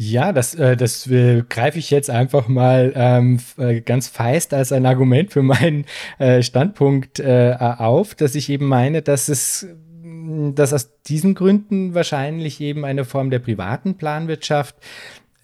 Ja, 0.00 0.32
das, 0.32 0.54
äh, 0.54 0.76
das 0.76 1.08
äh, 1.08 1.42
greife 1.48 1.80
ich 1.80 1.90
jetzt 1.90 2.08
einfach 2.08 2.46
mal 2.46 2.92
ähm, 2.94 3.40
äh, 3.56 3.80
ganz 3.80 4.06
feist 4.06 4.54
als 4.54 4.70
ein 4.70 4.86
Argument 4.86 5.32
für 5.32 5.42
meinen 5.42 5.86
Standpunkt 6.40 7.24
auf, 7.24 8.14
dass 8.14 8.34
ich 8.34 8.48
eben 8.48 8.66
meine, 8.66 9.02
dass 9.02 9.28
es 9.28 9.66
dass 10.54 10.72
aus 10.72 11.02
diesen 11.02 11.34
Gründen 11.34 11.94
wahrscheinlich 11.94 12.60
eben 12.60 12.84
eine 12.84 13.04
Form 13.04 13.30
der 13.30 13.38
privaten 13.40 13.96
Planwirtschaft 13.96 14.76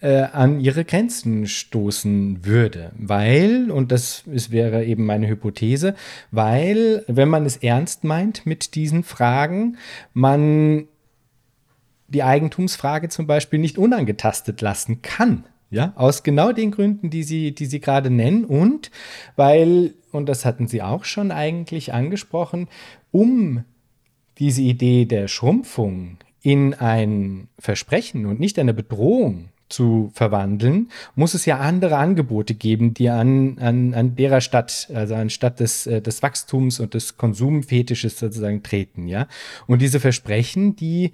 äh, 0.05 0.28
an 0.32 0.61
ihre 0.61 0.84
Grenzen 0.84 1.46
stoßen 1.46 2.44
würde. 2.44 2.92
Weil, 2.98 3.70
und 3.70 3.90
das 3.90 4.24
ist, 4.30 4.50
wäre 4.50 4.84
eben 4.84 5.07
meine 5.07 5.26
Hypothese, 5.26 5.94
weil, 6.30 7.05
wenn 7.07 7.30
man 7.30 7.46
es 7.46 7.57
ernst 7.57 8.05
meint 8.05 8.44
mit 8.44 8.74
diesen 8.74 9.02
Fragen, 9.02 9.78
man 10.12 10.88
die 12.09 12.22
Eigentumsfrage 12.22 13.09
zum 13.09 13.26
Beispiel 13.26 13.59
nicht 13.59 13.78
unangetastet 13.78 14.61
lassen 14.61 15.00
kann. 15.00 15.44
Ja, 15.70 15.94
aus 15.96 16.22
genau 16.22 16.52
den 16.52 16.70
Gründen, 16.70 17.09
die 17.09 17.24
Sie, 17.24 17.55
die 17.55 17.66
Sie 17.66 17.80
gerade 17.80 18.11
nennen 18.11 18.44
und 18.44 18.90
weil, 19.34 19.94
und 20.12 20.28
das 20.28 20.44
hatten 20.44 20.68
Sie 20.68 20.82
auch 20.82 21.05
schon 21.05 21.32
eigentlich 21.32 21.94
angesprochen, 21.94 22.68
um 23.11 23.64
diese 24.38 24.61
Idee 24.61 25.07
der 25.07 25.26
Schrumpfung 25.26 26.18
in 26.42 26.74
ein 26.74 27.48
Versprechen 27.59 28.26
und 28.26 28.38
nicht 28.38 28.59
eine 28.59 28.74
Bedrohung 28.74 29.48
zu 29.74 30.10
verwandeln, 30.14 30.88
muss 31.16 31.34
es 31.34 31.46
ja 31.46 31.58
andere 31.58 31.96
Angebote 31.96 32.54
geben, 32.54 32.94
die 32.94 33.10
an, 33.10 33.58
an, 33.58 33.92
an 33.92 34.14
derer 34.14 34.40
Stadt, 34.40 34.88
also 34.94 35.14
anstatt 35.16 35.58
des, 35.58 35.86
äh, 35.86 36.00
des 36.00 36.22
Wachstums 36.22 36.78
und 36.78 36.94
des 36.94 37.16
Konsumfetisches 37.16 38.18
sozusagen 38.18 38.62
treten, 38.62 39.08
ja. 39.08 39.26
Und 39.66 39.82
diese 39.82 39.98
Versprechen, 39.98 40.76
die 40.76 41.12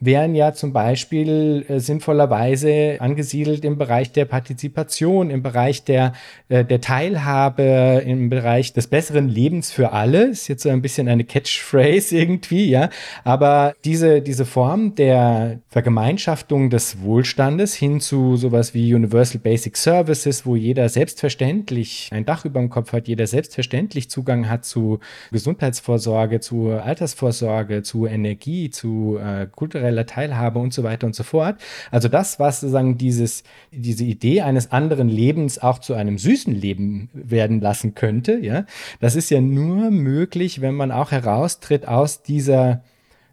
wären 0.00 0.34
ja 0.34 0.52
zum 0.54 0.72
Beispiel 0.72 1.64
äh, 1.68 1.78
sinnvollerweise 1.78 2.96
angesiedelt 3.00 3.64
im 3.64 3.76
Bereich 3.76 4.12
der 4.12 4.24
Partizipation, 4.24 5.30
im 5.30 5.42
Bereich 5.42 5.84
der, 5.84 6.14
äh, 6.48 6.64
der 6.64 6.80
Teilhabe, 6.80 8.02
im 8.04 8.30
Bereich 8.30 8.72
des 8.72 8.86
besseren 8.86 9.28
Lebens 9.28 9.70
für 9.70 9.92
alle. 9.92 10.30
Ist 10.30 10.48
jetzt 10.48 10.62
so 10.62 10.70
ein 10.70 10.80
bisschen 10.80 11.06
eine 11.08 11.24
Catchphrase 11.24 12.16
irgendwie, 12.16 12.70
ja. 12.70 12.88
Aber 13.24 13.74
diese, 13.84 14.22
diese 14.22 14.46
Form 14.46 14.94
der 14.94 15.60
Vergemeinschaftung 15.68 16.70
des 16.70 17.02
Wohlstandes 17.02 17.74
hin 17.74 18.00
zu 18.00 18.36
sowas 18.36 18.72
wie 18.72 18.94
Universal 18.94 19.40
Basic 19.40 19.76
Services, 19.76 20.46
wo 20.46 20.56
jeder 20.56 20.88
selbstverständlich 20.88 22.08
ein 22.10 22.24
Dach 22.24 22.46
über 22.46 22.60
dem 22.60 22.70
Kopf 22.70 22.92
hat, 22.92 23.06
jeder 23.06 23.26
selbstverständlich 23.26 24.08
Zugang 24.08 24.48
hat 24.48 24.64
zu 24.64 24.98
Gesundheitsvorsorge, 25.30 26.40
zu 26.40 26.70
Altersvorsorge, 26.70 27.82
zu 27.82 28.06
Energie, 28.06 28.70
zu 28.70 29.18
äh, 29.18 29.46
kultureller 29.46 29.89
kultureller 29.90 30.06
Teilhabe 30.06 30.58
und 30.58 30.72
so 30.72 30.82
weiter 30.82 31.06
und 31.06 31.14
so 31.14 31.22
fort. 31.22 31.60
Also 31.90 32.08
das, 32.08 32.38
was 32.38 32.60
sozusagen 32.60 32.96
dieses, 32.96 33.42
diese 33.72 34.04
Idee 34.04 34.42
eines 34.42 34.72
anderen 34.72 35.08
Lebens 35.08 35.58
auch 35.58 35.78
zu 35.78 35.94
einem 35.94 36.18
süßen 36.18 36.54
Leben 36.54 37.10
werden 37.12 37.60
lassen 37.60 37.94
könnte, 37.94 38.38
ja, 38.40 38.64
das 39.00 39.16
ist 39.16 39.30
ja 39.30 39.40
nur 39.40 39.90
möglich, 39.90 40.60
wenn 40.60 40.74
man 40.74 40.92
auch 40.92 41.10
heraustritt 41.10 41.86
aus 41.86 42.22
dieser 42.22 42.82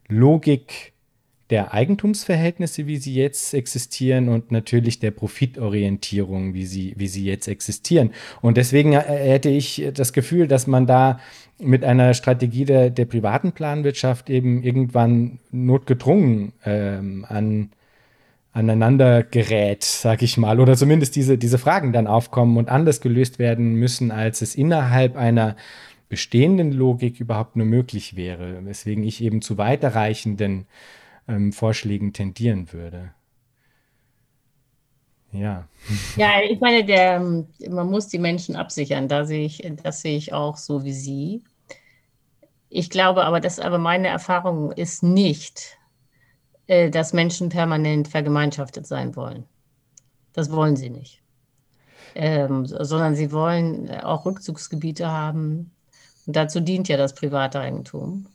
Logik 0.07 0.93
der 1.49 1.73
Eigentumsverhältnisse, 1.73 2.87
wie 2.87 2.97
sie 2.97 3.15
jetzt 3.15 3.53
existieren 3.53 4.27
und 4.27 4.51
natürlich 4.51 4.99
der 4.99 5.11
Profitorientierung, 5.11 6.53
wie 6.53 6.65
sie, 6.65 6.93
wie 6.97 7.07
sie 7.07 7.23
jetzt 7.23 7.47
existieren. 7.47 8.11
Und 8.41 8.57
deswegen 8.57 8.91
äh, 8.91 8.99
hätte 8.99 9.49
ich 9.49 9.87
das 9.93 10.11
Gefühl, 10.11 10.47
dass 10.47 10.67
man 10.67 10.85
da 10.87 11.19
mit 11.59 11.83
einer 11.83 12.13
Strategie 12.13 12.65
der, 12.65 12.89
der 12.89 13.05
privaten 13.05 13.51
Planwirtschaft 13.51 14.29
eben 14.29 14.63
irgendwann 14.63 15.39
notgedrungen 15.51 16.53
ähm, 16.65 17.25
an 17.27 17.71
aneinander 18.53 19.21
gerät, 19.21 19.83
sag 19.83 20.23
ich 20.23 20.35
mal, 20.37 20.59
oder 20.59 20.75
zumindest 20.75 21.15
diese, 21.15 21.37
diese 21.37 21.59
Fragen 21.59 21.93
dann 21.93 22.07
aufkommen 22.07 22.57
und 22.57 22.69
anders 22.69 23.01
gelöst 23.01 23.37
werden 23.37 23.75
müssen, 23.75 24.09
als 24.09 24.41
es 24.41 24.55
innerhalb 24.55 25.15
einer 25.15 25.55
bestehenden 26.09 26.71
Logik 26.71 27.19
überhaupt 27.19 27.55
nur 27.55 27.67
möglich 27.67 28.15
wäre, 28.15 28.65
weswegen 28.65 29.03
ich 29.03 29.21
eben 29.21 29.41
zu 29.43 29.59
weiterreichenden 29.59 30.65
ähm, 31.27 31.53
Vorschlägen 31.53 32.13
tendieren 32.13 32.73
würde. 32.73 33.11
Ja. 35.31 35.67
Ja, 36.15 36.41
ich 36.41 36.59
meine, 36.59 36.85
der, 36.85 37.19
man 37.19 37.89
muss 37.89 38.07
die 38.07 38.19
Menschen 38.19 38.55
absichern. 38.55 39.07
Da 39.07 39.25
sehe 39.25 39.45
ich, 39.45 39.69
das 39.83 40.01
sehe 40.01 40.17
ich 40.17 40.33
auch 40.33 40.57
so 40.57 40.83
wie 40.83 40.93
Sie. 40.93 41.43
Ich 42.69 42.89
glaube 42.89 43.25
aber, 43.25 43.39
dass 43.39 43.59
aber 43.59 43.77
meine 43.77 44.07
Erfahrung 44.07 44.71
ist 44.71 45.03
nicht, 45.03 45.77
äh, 46.67 46.89
dass 46.89 47.13
Menschen 47.13 47.49
permanent 47.49 48.07
vergemeinschaftet 48.07 48.85
sein 48.85 49.15
wollen. 49.15 49.45
Das 50.33 50.51
wollen 50.51 50.75
sie 50.75 50.89
nicht. 50.89 51.21
Ähm, 52.13 52.65
sondern 52.65 53.15
sie 53.15 53.31
wollen 53.31 53.89
auch 54.01 54.25
Rückzugsgebiete 54.25 55.09
haben. 55.09 55.71
Und 56.25 56.35
dazu 56.35 56.59
dient 56.59 56.87
ja 56.87 56.97
das 56.97 57.15
Privateigentum. 57.15 58.27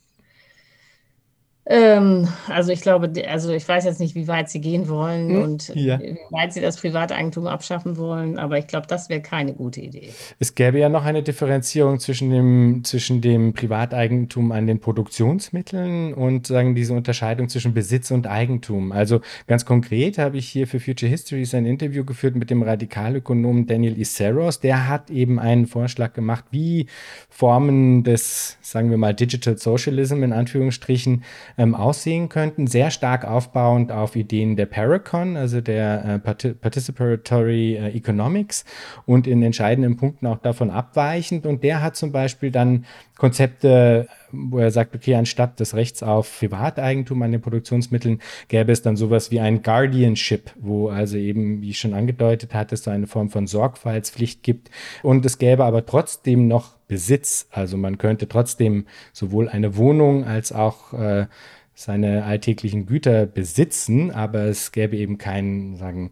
Ähm, 1.75 2.29
also 2.49 2.71
ich 2.71 2.83
glaube, 2.83 3.11
also 3.27 3.51
ich 3.51 3.67
weiß 3.67 3.87
jetzt 3.87 3.99
nicht, 3.99 4.15
wie 4.15 4.29
weit 4.29 4.51
Sie 4.51 4.61
gehen 4.61 4.91
wollen 4.91 5.31
hm, 5.31 5.43
und 5.43 5.75
ja. 5.75 5.99
wie 5.99 6.19
weit 6.29 6.53
Sie 6.53 6.61
das 6.61 6.77
Privateigentum 6.77 7.47
abschaffen 7.47 7.97
wollen, 7.97 8.39
aber 8.39 8.59
ich 8.59 8.67
glaube, 8.67 8.87
das 8.87 9.09
wäre 9.09 9.23
keine 9.23 9.55
gute 9.55 9.81
Idee. 9.81 10.11
Es 10.39 10.55
gäbe 10.55 10.79
ja 10.79 10.91
noch 10.91 11.07
eine 11.07 11.23
Differenzierung 11.23 11.99
zwischen 11.99 12.29
dem, 12.29 12.85
zwischen 12.85 13.23
dem 13.23 13.55
Privateigentum 13.55 14.53
an 14.53 14.67
den 14.67 14.81
Produktionsmitteln 14.81 16.13
und 16.13 16.47
sagen 16.47 16.75
diese 16.75 16.93
Unterscheidung 16.93 17.49
zwischen 17.49 17.73
Besitz 17.73 18.11
und 18.11 18.27
Eigentum. 18.27 18.93
Also 18.93 19.23
ganz 19.47 19.65
konkret 19.65 20.19
habe 20.19 20.37
ich 20.37 20.51
hier 20.51 20.67
für 20.67 20.79
Future 20.79 21.09
Histories 21.09 21.55
ein 21.55 21.65
Interview 21.65 22.05
geführt 22.05 22.37
mit 22.37 22.51
dem 22.51 22.63
Radikalökonomen 22.63 23.67
Daniel 23.67 23.99
Iseros. 23.99 24.61
Der 24.61 24.91
hat 24.91 25.09
eben 25.09 25.39
einen 25.39 25.67
Vorschlag 25.67 26.13
gemacht, 26.13 26.45
wie 26.51 26.87
Formen 27.31 28.05
des, 28.05 28.59
sagen 28.61 28.91
wir 28.91 28.99
mal, 28.99 29.15
Digital 29.15 29.57
Socialism 29.57 30.23
in 30.23 30.35
Anführungsstrichen 30.35 31.23
ähm, 31.63 31.75
aussehen 31.75 32.29
könnten. 32.29 32.67
Sehr 32.67 32.91
stark 32.91 33.25
aufbauend 33.25 33.93
auf 33.93 34.17
Ideen 34.17 34.57
der 34.57 34.67
Paracon, 34.67 35.37
also 35.37 35.61
der 35.61 36.21
äh, 36.25 36.55
Participatory 36.55 37.77
äh, 37.77 37.97
Economics 37.97 38.65
und 39.07 39.27
in 39.27 39.43
entscheidenden 39.43 39.97
Punkten 39.97 40.27
auch 40.27 40.39
davon 40.39 40.71
abweichend. 40.71 41.47
Und 41.47 41.63
der 41.63 41.83
hat 41.83 41.95
zum 41.97 42.11
Beispiel 42.11 42.51
dann 42.51 42.85
Konzepte, 43.23 44.09
wo 44.33 44.59
er 44.59 44.73
sagt, 44.73 44.97
okay, 44.97 45.15
anstatt 45.15 45.61
des 45.61 45.77
Rechts 45.77 46.03
auf 46.03 46.41
Privateigentum 46.41 47.23
an 47.23 47.31
den 47.31 47.41
Produktionsmitteln 47.41 48.21
gäbe 48.49 48.73
es 48.73 48.83
dann 48.83 48.97
sowas 48.97 49.31
wie 49.31 49.39
ein 49.39 49.63
Guardianship, 49.63 50.51
wo 50.59 50.89
also 50.89 51.17
eben, 51.17 51.63
wie 51.63 51.71
ich 51.71 51.79
schon 51.79 51.95
angedeutet 51.95 52.53
hatte, 52.53 52.75
es 52.75 52.83
so 52.83 52.91
eine 52.91 53.07
Form 53.07 53.31
von 53.31 53.47
Sorgfaltspflicht 53.47 54.43
gibt. 54.43 54.73
Und 55.05 55.25
es 55.25 55.39
gäbe 55.39 55.63
aber 55.63 55.87
trotzdem 55.87 56.49
noch 56.49 56.73
Besitz. 56.89 57.47
Also 57.53 57.77
man 57.77 57.97
könnte 57.97 58.27
trotzdem 58.27 58.87
sowohl 59.13 59.49
eine 59.49 59.77
Wohnung 59.77 60.25
als 60.25 60.51
auch 60.51 60.93
äh, 60.93 61.27
seine 61.75 62.25
alltäglichen 62.25 62.87
Güter 62.87 63.27
besitzen, 63.27 64.11
aber 64.11 64.47
es 64.47 64.73
gäbe 64.73 64.97
eben 64.97 65.17
kein, 65.17 65.77
sagen, 65.77 66.11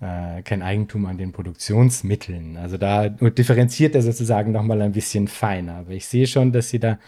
äh, 0.00 0.42
kein 0.42 0.62
Eigentum 0.62 1.06
an 1.06 1.18
den 1.18 1.32
Produktionsmitteln. 1.32 2.56
Also 2.56 2.76
da 2.78 3.08
differenziert 3.08 3.94
er 3.94 4.02
sozusagen 4.02 4.52
nochmal 4.52 4.82
ein 4.82 4.92
bisschen 4.92 5.28
feiner. 5.28 5.76
Aber 5.76 5.92
ich 5.92 6.06
sehe 6.06 6.26
schon, 6.26 6.52
dass 6.52 6.70
sie 6.70 6.78
da 6.80 6.98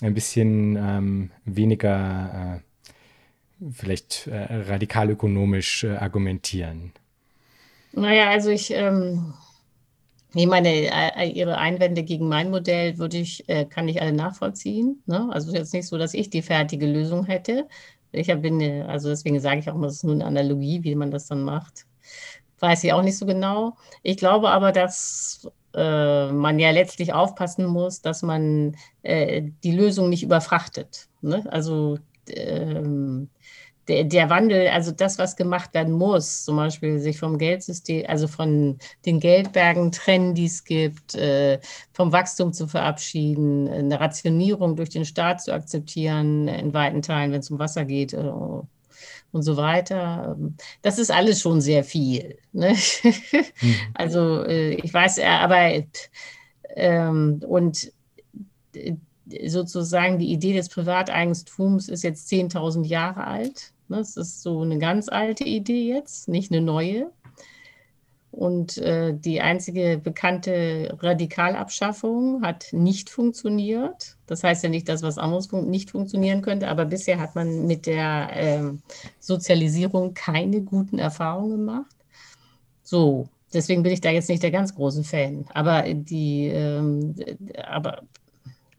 ein 0.00 0.14
bisschen 0.14 0.76
ähm, 0.76 1.30
weniger 1.44 2.60
äh, 3.62 3.70
vielleicht 3.72 4.26
äh, 4.26 4.46
radikalökonomisch 4.68 5.84
äh, 5.84 5.96
argumentieren. 5.96 6.92
Naja, 7.92 8.30
also 8.30 8.50
ich, 8.50 8.72
ähm, 8.72 9.34
Ich 10.34 10.46
meine, 10.46 10.68
äh, 10.70 11.28
Ihre 11.30 11.58
Einwände 11.58 12.04
gegen 12.04 12.28
mein 12.28 12.50
Modell 12.50 12.98
würde 12.98 13.18
ich, 13.18 13.48
äh, 13.48 13.64
kann 13.66 13.88
ich 13.88 14.00
alle 14.00 14.12
nachvollziehen. 14.12 15.02
Ne? 15.06 15.28
Also 15.32 15.52
jetzt 15.52 15.72
nicht 15.74 15.86
so, 15.88 15.98
dass 15.98 16.14
ich 16.14 16.30
die 16.30 16.42
fertige 16.42 16.86
Lösung 16.86 17.26
hätte. 17.26 17.68
Ich 18.12 18.28
bin, 18.28 18.62
also 18.84 19.08
deswegen 19.08 19.40
sage 19.40 19.60
ich 19.60 19.70
auch 19.70 19.76
mal, 19.76 19.88
es 19.88 19.96
ist 19.96 20.04
nur 20.04 20.14
eine 20.14 20.26
Analogie, 20.26 20.82
wie 20.84 20.94
man 20.94 21.10
das 21.10 21.26
dann 21.26 21.42
macht. 21.42 21.86
Weiß 22.60 22.84
ich 22.84 22.92
auch 22.92 23.02
nicht 23.02 23.18
so 23.18 23.26
genau. 23.26 23.76
Ich 24.02 24.16
glaube 24.16 24.50
aber, 24.50 24.72
dass 24.72 25.48
äh, 25.74 26.30
man 26.30 26.58
ja 26.58 26.70
letztlich 26.70 27.12
aufpassen 27.12 27.66
muss, 27.66 28.02
dass 28.02 28.22
man 28.22 28.76
äh, 29.02 29.42
die 29.64 29.72
Lösung 29.72 30.08
nicht 30.08 30.22
überfrachtet. 30.22 31.08
Ne? 31.22 31.44
Also 31.50 31.98
ähm, 32.28 33.30
der, 33.88 34.30
Wandel, 34.30 34.68
also 34.68 34.92
das, 34.92 35.18
was 35.18 35.36
gemacht 35.36 35.74
werden 35.74 35.92
muss, 35.92 36.44
zum 36.44 36.56
Beispiel 36.56 37.00
sich 37.00 37.18
vom 37.18 37.38
Geldsystem, 37.38 38.04
also 38.06 38.28
von 38.28 38.78
den 39.04 39.18
Geldbergen 39.18 39.90
trennen, 39.90 40.34
die 40.34 40.46
es 40.46 40.64
gibt, 40.64 41.14
äh, 41.16 41.58
vom 41.92 42.12
Wachstum 42.12 42.52
zu 42.52 42.68
verabschieden, 42.68 43.68
eine 43.68 43.98
Rationierung 43.98 44.76
durch 44.76 44.90
den 44.90 45.04
Staat 45.04 45.42
zu 45.42 45.52
akzeptieren, 45.52 46.46
in 46.46 46.72
weiten 46.72 47.02
Teilen, 47.02 47.32
wenn 47.32 47.40
es 47.40 47.50
um 47.50 47.58
Wasser 47.58 47.84
geht. 47.84 48.14
Und 49.32 49.42
so 49.42 49.56
weiter. 49.56 50.36
Das 50.82 50.98
ist 50.98 51.12
alles 51.12 51.40
schon 51.40 51.60
sehr 51.60 51.84
viel. 51.84 52.38
Ne? 52.52 52.74
Mhm. 53.02 53.44
Also 53.94 54.44
äh, 54.44 54.74
ich 54.74 54.92
weiß, 54.92 55.18
äh, 55.18 55.26
aber 55.26 55.84
ähm, 56.74 57.40
und 57.46 57.92
äh, 58.74 58.94
sozusagen 59.46 60.18
die 60.18 60.32
Idee 60.32 60.54
des 60.54 60.68
Privateigentums 60.68 61.88
ist 61.88 62.02
jetzt 62.02 62.30
10.000 62.30 62.84
Jahre 62.86 63.26
alt. 63.26 63.72
Das 63.88 64.16
ist 64.16 64.42
so 64.42 64.60
eine 64.62 64.78
ganz 64.78 65.08
alte 65.08 65.44
Idee 65.44 65.88
jetzt, 65.88 66.28
nicht 66.28 66.52
eine 66.52 66.60
neue. 66.60 67.10
Und 68.30 68.78
äh, 68.78 69.12
die 69.12 69.40
einzige 69.40 69.98
bekannte 69.98 70.96
Radikalabschaffung 71.00 72.42
hat 72.42 72.68
nicht 72.72 73.10
funktioniert. 73.10 74.16
Das 74.26 74.44
heißt 74.44 74.62
ja 74.62 74.68
nicht, 74.68 74.88
dass 74.88 75.02
was 75.02 75.18
anderes 75.18 75.48
fun 75.48 75.68
nicht 75.68 75.90
funktionieren 75.90 76.40
könnte, 76.40 76.68
aber 76.68 76.84
bisher 76.84 77.18
hat 77.18 77.34
man 77.34 77.66
mit 77.66 77.86
der 77.86 78.30
äh, 78.36 78.72
Sozialisierung 79.18 80.14
keine 80.14 80.60
guten 80.60 81.00
Erfahrungen 81.00 81.50
gemacht. 81.50 81.90
So, 82.84 83.28
deswegen 83.52 83.82
bin 83.82 83.92
ich 83.92 84.00
da 84.00 84.10
jetzt 84.10 84.28
nicht 84.28 84.42
der 84.44 84.52
ganz 84.52 84.74
große 84.74 85.02
Fan. 85.02 85.46
Aber 85.52 85.82
die, 85.92 86.46
ähm, 86.46 87.16
aber 87.64 88.02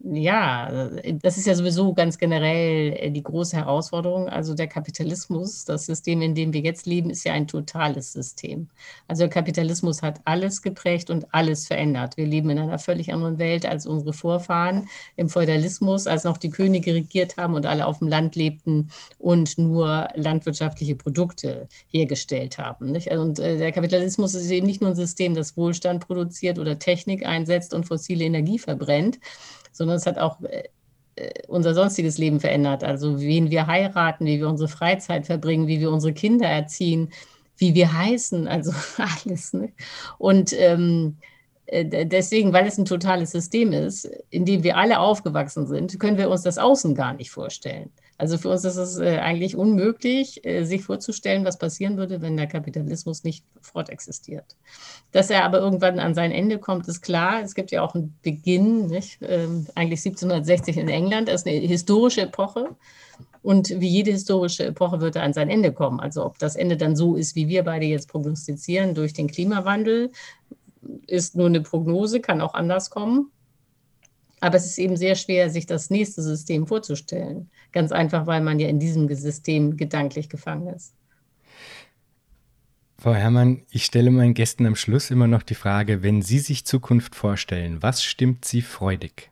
ja, 0.04 0.90
das 1.22 1.36
ist 1.36 1.46
ja 1.46 1.54
sowieso 1.54 1.94
ganz 1.94 2.18
generell 2.18 2.92
äh, 2.98 3.10
die 3.10 3.22
große 3.22 3.56
Herausforderung. 3.56 4.28
Also 4.28 4.54
der 4.54 4.66
Kapitalismus, 4.66 5.64
das 5.64 5.86
System, 5.86 6.22
in 6.22 6.34
dem 6.34 6.52
wir 6.52 6.60
jetzt 6.60 6.86
leben, 6.86 7.10
ist 7.10 7.24
ja 7.24 7.32
ein 7.34 7.46
totales 7.46 8.12
System. 8.12 8.68
Also 9.06 9.22
der 9.22 9.28
Kapitalismus 9.28 10.02
hat 10.02 10.20
alles 10.24 10.62
geprägt 10.62 11.10
und 11.10 11.32
alles 11.32 11.68
verändert. 11.68 12.16
Wir 12.16 12.26
leben 12.26 12.50
in 12.50 12.58
einer 12.58 12.80
völlig 12.80 13.12
anderen 13.12 13.38
Welt 13.38 13.64
als 13.64 13.86
unsere 13.86 14.12
Vorfahren 14.12 14.88
im 15.16 15.28
Feudalismus, 15.28 16.08
als 16.08 16.24
noch 16.24 16.36
die 16.36 16.50
Könige 16.50 16.94
regiert 16.94 17.36
haben 17.36 17.54
und 17.54 17.66
alle 17.66 17.86
auf 17.86 18.00
dem 18.00 18.08
Land 18.08 18.34
lebten 18.34 18.90
und 19.18 19.56
nur 19.56 20.08
landwirtschaftliche 20.16 20.96
Produkte 20.96 21.68
hergestellt 21.86 22.58
haben. 22.58 22.90
Nicht? 22.90 23.08
Und 23.12 23.38
äh, 23.38 23.56
der 23.56 23.70
Kapitalismus 23.70 24.34
ist 24.34 24.50
eben 24.50 24.66
nicht 24.66 24.80
nur 24.80 24.90
ein 24.90 24.96
System, 24.96 25.34
das 25.34 25.56
Wohlstand 25.56 26.04
produziert 26.06 26.58
oder 26.58 26.78
Technik 26.80 27.24
einsetzt 27.24 27.72
und 27.72 27.86
fossile 27.86 28.24
Energie 28.24 28.58
verbrennt, 28.58 29.20
sondern 29.82 29.96
es 29.96 30.06
hat 30.06 30.18
auch 30.18 30.40
äh, 30.42 30.68
äh, 31.16 31.30
unser 31.48 31.74
sonstiges 31.74 32.16
Leben 32.16 32.38
verändert. 32.38 32.84
Also 32.84 33.20
wen 33.20 33.50
wir 33.50 33.66
heiraten, 33.66 34.24
wie 34.24 34.38
wir 34.38 34.48
unsere 34.48 34.68
Freizeit 34.68 35.26
verbringen, 35.26 35.66
wie 35.66 35.80
wir 35.80 35.90
unsere 35.90 36.12
Kinder 36.12 36.46
erziehen, 36.46 37.10
wie 37.56 37.74
wir 37.74 37.92
heißen, 37.92 38.46
also 38.46 38.72
alles. 39.24 39.52
Ne? 39.52 39.72
Und 40.18 40.54
ähm, 40.58 41.18
äh, 41.66 42.06
deswegen, 42.06 42.52
weil 42.52 42.66
es 42.66 42.78
ein 42.78 42.84
totales 42.84 43.32
System 43.32 43.72
ist, 43.72 44.04
in 44.30 44.44
dem 44.44 44.62
wir 44.62 44.76
alle 44.76 45.00
aufgewachsen 45.00 45.66
sind, 45.66 45.98
können 45.98 46.16
wir 46.16 46.30
uns 46.30 46.42
das 46.42 46.58
Außen 46.58 46.94
gar 46.94 47.14
nicht 47.14 47.30
vorstellen. 47.30 47.90
Also 48.22 48.38
für 48.38 48.50
uns 48.50 48.64
ist 48.64 48.76
es 48.76 48.98
äh, 48.98 49.18
eigentlich 49.18 49.56
unmöglich, 49.56 50.46
äh, 50.46 50.62
sich 50.62 50.84
vorzustellen, 50.84 51.44
was 51.44 51.58
passieren 51.58 51.96
würde, 51.96 52.22
wenn 52.22 52.36
der 52.36 52.46
Kapitalismus 52.46 53.24
nicht 53.24 53.44
fortexistiert. 53.60 54.44
Dass 55.10 55.28
er 55.28 55.44
aber 55.44 55.58
irgendwann 55.58 55.98
an 55.98 56.14
sein 56.14 56.30
Ende 56.30 56.60
kommt, 56.60 56.86
ist 56.86 57.00
klar. 57.00 57.42
Es 57.42 57.56
gibt 57.56 57.72
ja 57.72 57.82
auch 57.82 57.96
einen 57.96 58.16
Beginn, 58.22 58.86
nicht? 58.86 59.18
Ähm, 59.22 59.66
eigentlich 59.74 59.98
1760 60.06 60.76
in 60.76 60.88
England, 60.88 61.26
das 61.26 61.40
ist 61.40 61.48
eine 61.48 61.56
historische 61.66 62.20
Epoche. 62.20 62.76
Und 63.42 63.70
wie 63.80 63.88
jede 63.88 64.12
historische 64.12 64.66
Epoche 64.66 65.00
wird 65.00 65.16
er 65.16 65.24
an 65.24 65.32
sein 65.32 65.50
Ende 65.50 65.72
kommen. 65.72 65.98
Also 65.98 66.24
ob 66.24 66.38
das 66.38 66.54
Ende 66.54 66.76
dann 66.76 66.94
so 66.94 67.16
ist, 67.16 67.34
wie 67.34 67.48
wir 67.48 67.64
beide 67.64 67.86
jetzt 67.86 68.08
prognostizieren 68.08 68.94
durch 68.94 69.14
den 69.14 69.26
Klimawandel, 69.26 70.12
ist 71.08 71.34
nur 71.34 71.46
eine 71.46 71.60
Prognose, 71.60 72.20
kann 72.20 72.40
auch 72.40 72.54
anders 72.54 72.88
kommen. 72.88 73.32
Aber 74.42 74.56
es 74.56 74.66
ist 74.66 74.78
eben 74.78 74.96
sehr 74.96 75.14
schwer, 75.14 75.50
sich 75.50 75.66
das 75.66 75.88
nächste 75.88 76.20
System 76.20 76.66
vorzustellen. 76.66 77.48
Ganz 77.70 77.92
einfach, 77.92 78.26
weil 78.26 78.40
man 78.40 78.58
ja 78.58 78.66
in 78.66 78.80
diesem 78.80 79.08
System 79.14 79.76
gedanklich 79.76 80.28
gefangen 80.28 80.66
ist. 80.66 80.96
Frau 82.98 83.14
Herrmann, 83.14 83.62
ich 83.70 83.84
stelle 83.84 84.10
meinen 84.10 84.34
Gästen 84.34 84.66
am 84.66 84.74
Schluss 84.74 85.12
immer 85.12 85.28
noch 85.28 85.44
die 85.44 85.54
Frage, 85.54 86.02
wenn 86.02 86.22
Sie 86.22 86.40
sich 86.40 86.64
Zukunft 86.66 87.14
vorstellen, 87.14 87.84
was 87.84 88.02
stimmt 88.02 88.44
Sie 88.44 88.62
freudig? 88.62 89.30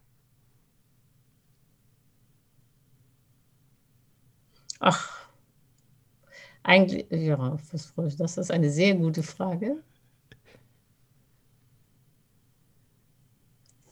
Ach, 4.79 5.29
eigentlich, 6.63 7.07
ja, 7.11 7.59
das 8.17 8.39
ist 8.39 8.53
eine 8.53 8.71
sehr 8.71 8.95
gute 8.95 9.25
Frage. 9.25 9.83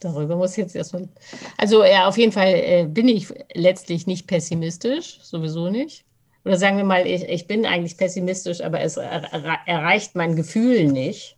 Darüber 0.00 0.36
muss 0.36 0.52
ich 0.52 0.58
jetzt 0.58 0.76
erstmal. 0.76 1.08
Also 1.56 1.84
ja, 1.84 2.06
auf 2.08 2.16
jeden 2.16 2.32
Fall 2.32 2.54
äh, 2.54 2.86
bin 2.88 3.08
ich 3.08 3.28
letztlich 3.54 4.06
nicht 4.06 4.26
pessimistisch, 4.26 5.20
sowieso 5.22 5.70
nicht. 5.70 6.04
Oder 6.44 6.56
sagen 6.56 6.76
wir 6.76 6.84
mal, 6.84 7.06
ich, 7.06 7.24
ich 7.24 7.46
bin 7.46 7.66
eigentlich 7.66 7.96
pessimistisch, 7.96 8.60
aber 8.60 8.80
es 8.80 8.96
er, 8.96 9.24
erreicht 9.66 10.14
mein 10.14 10.36
Gefühl 10.36 10.84
nicht. 10.84 11.36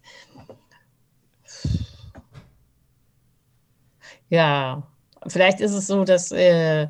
Ja, 4.29 4.87
vielleicht 5.27 5.61
ist 5.61 5.73
es 5.73 5.87
so, 5.87 6.05
dass 6.05 6.31
äh, 6.31 6.87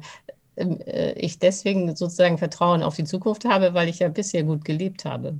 äh, 0.56 1.12
ich 1.12 1.38
deswegen 1.38 1.96
sozusagen 1.96 2.38
Vertrauen 2.38 2.82
auf 2.82 2.96
die 2.96 3.04
Zukunft 3.04 3.44
habe, 3.44 3.74
weil 3.74 3.88
ich 3.88 4.00
ja 4.00 4.08
bisher 4.08 4.42
gut 4.42 4.64
gelebt 4.64 5.04
habe. 5.04 5.38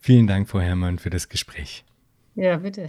Vielen 0.00 0.26
Dank, 0.26 0.48
Frau 0.48 0.60
Herrmann, 0.60 0.98
für 0.98 1.10
das 1.10 1.28
Gespräch. 1.28 1.84
Ja, 2.34 2.56
bitte. 2.56 2.88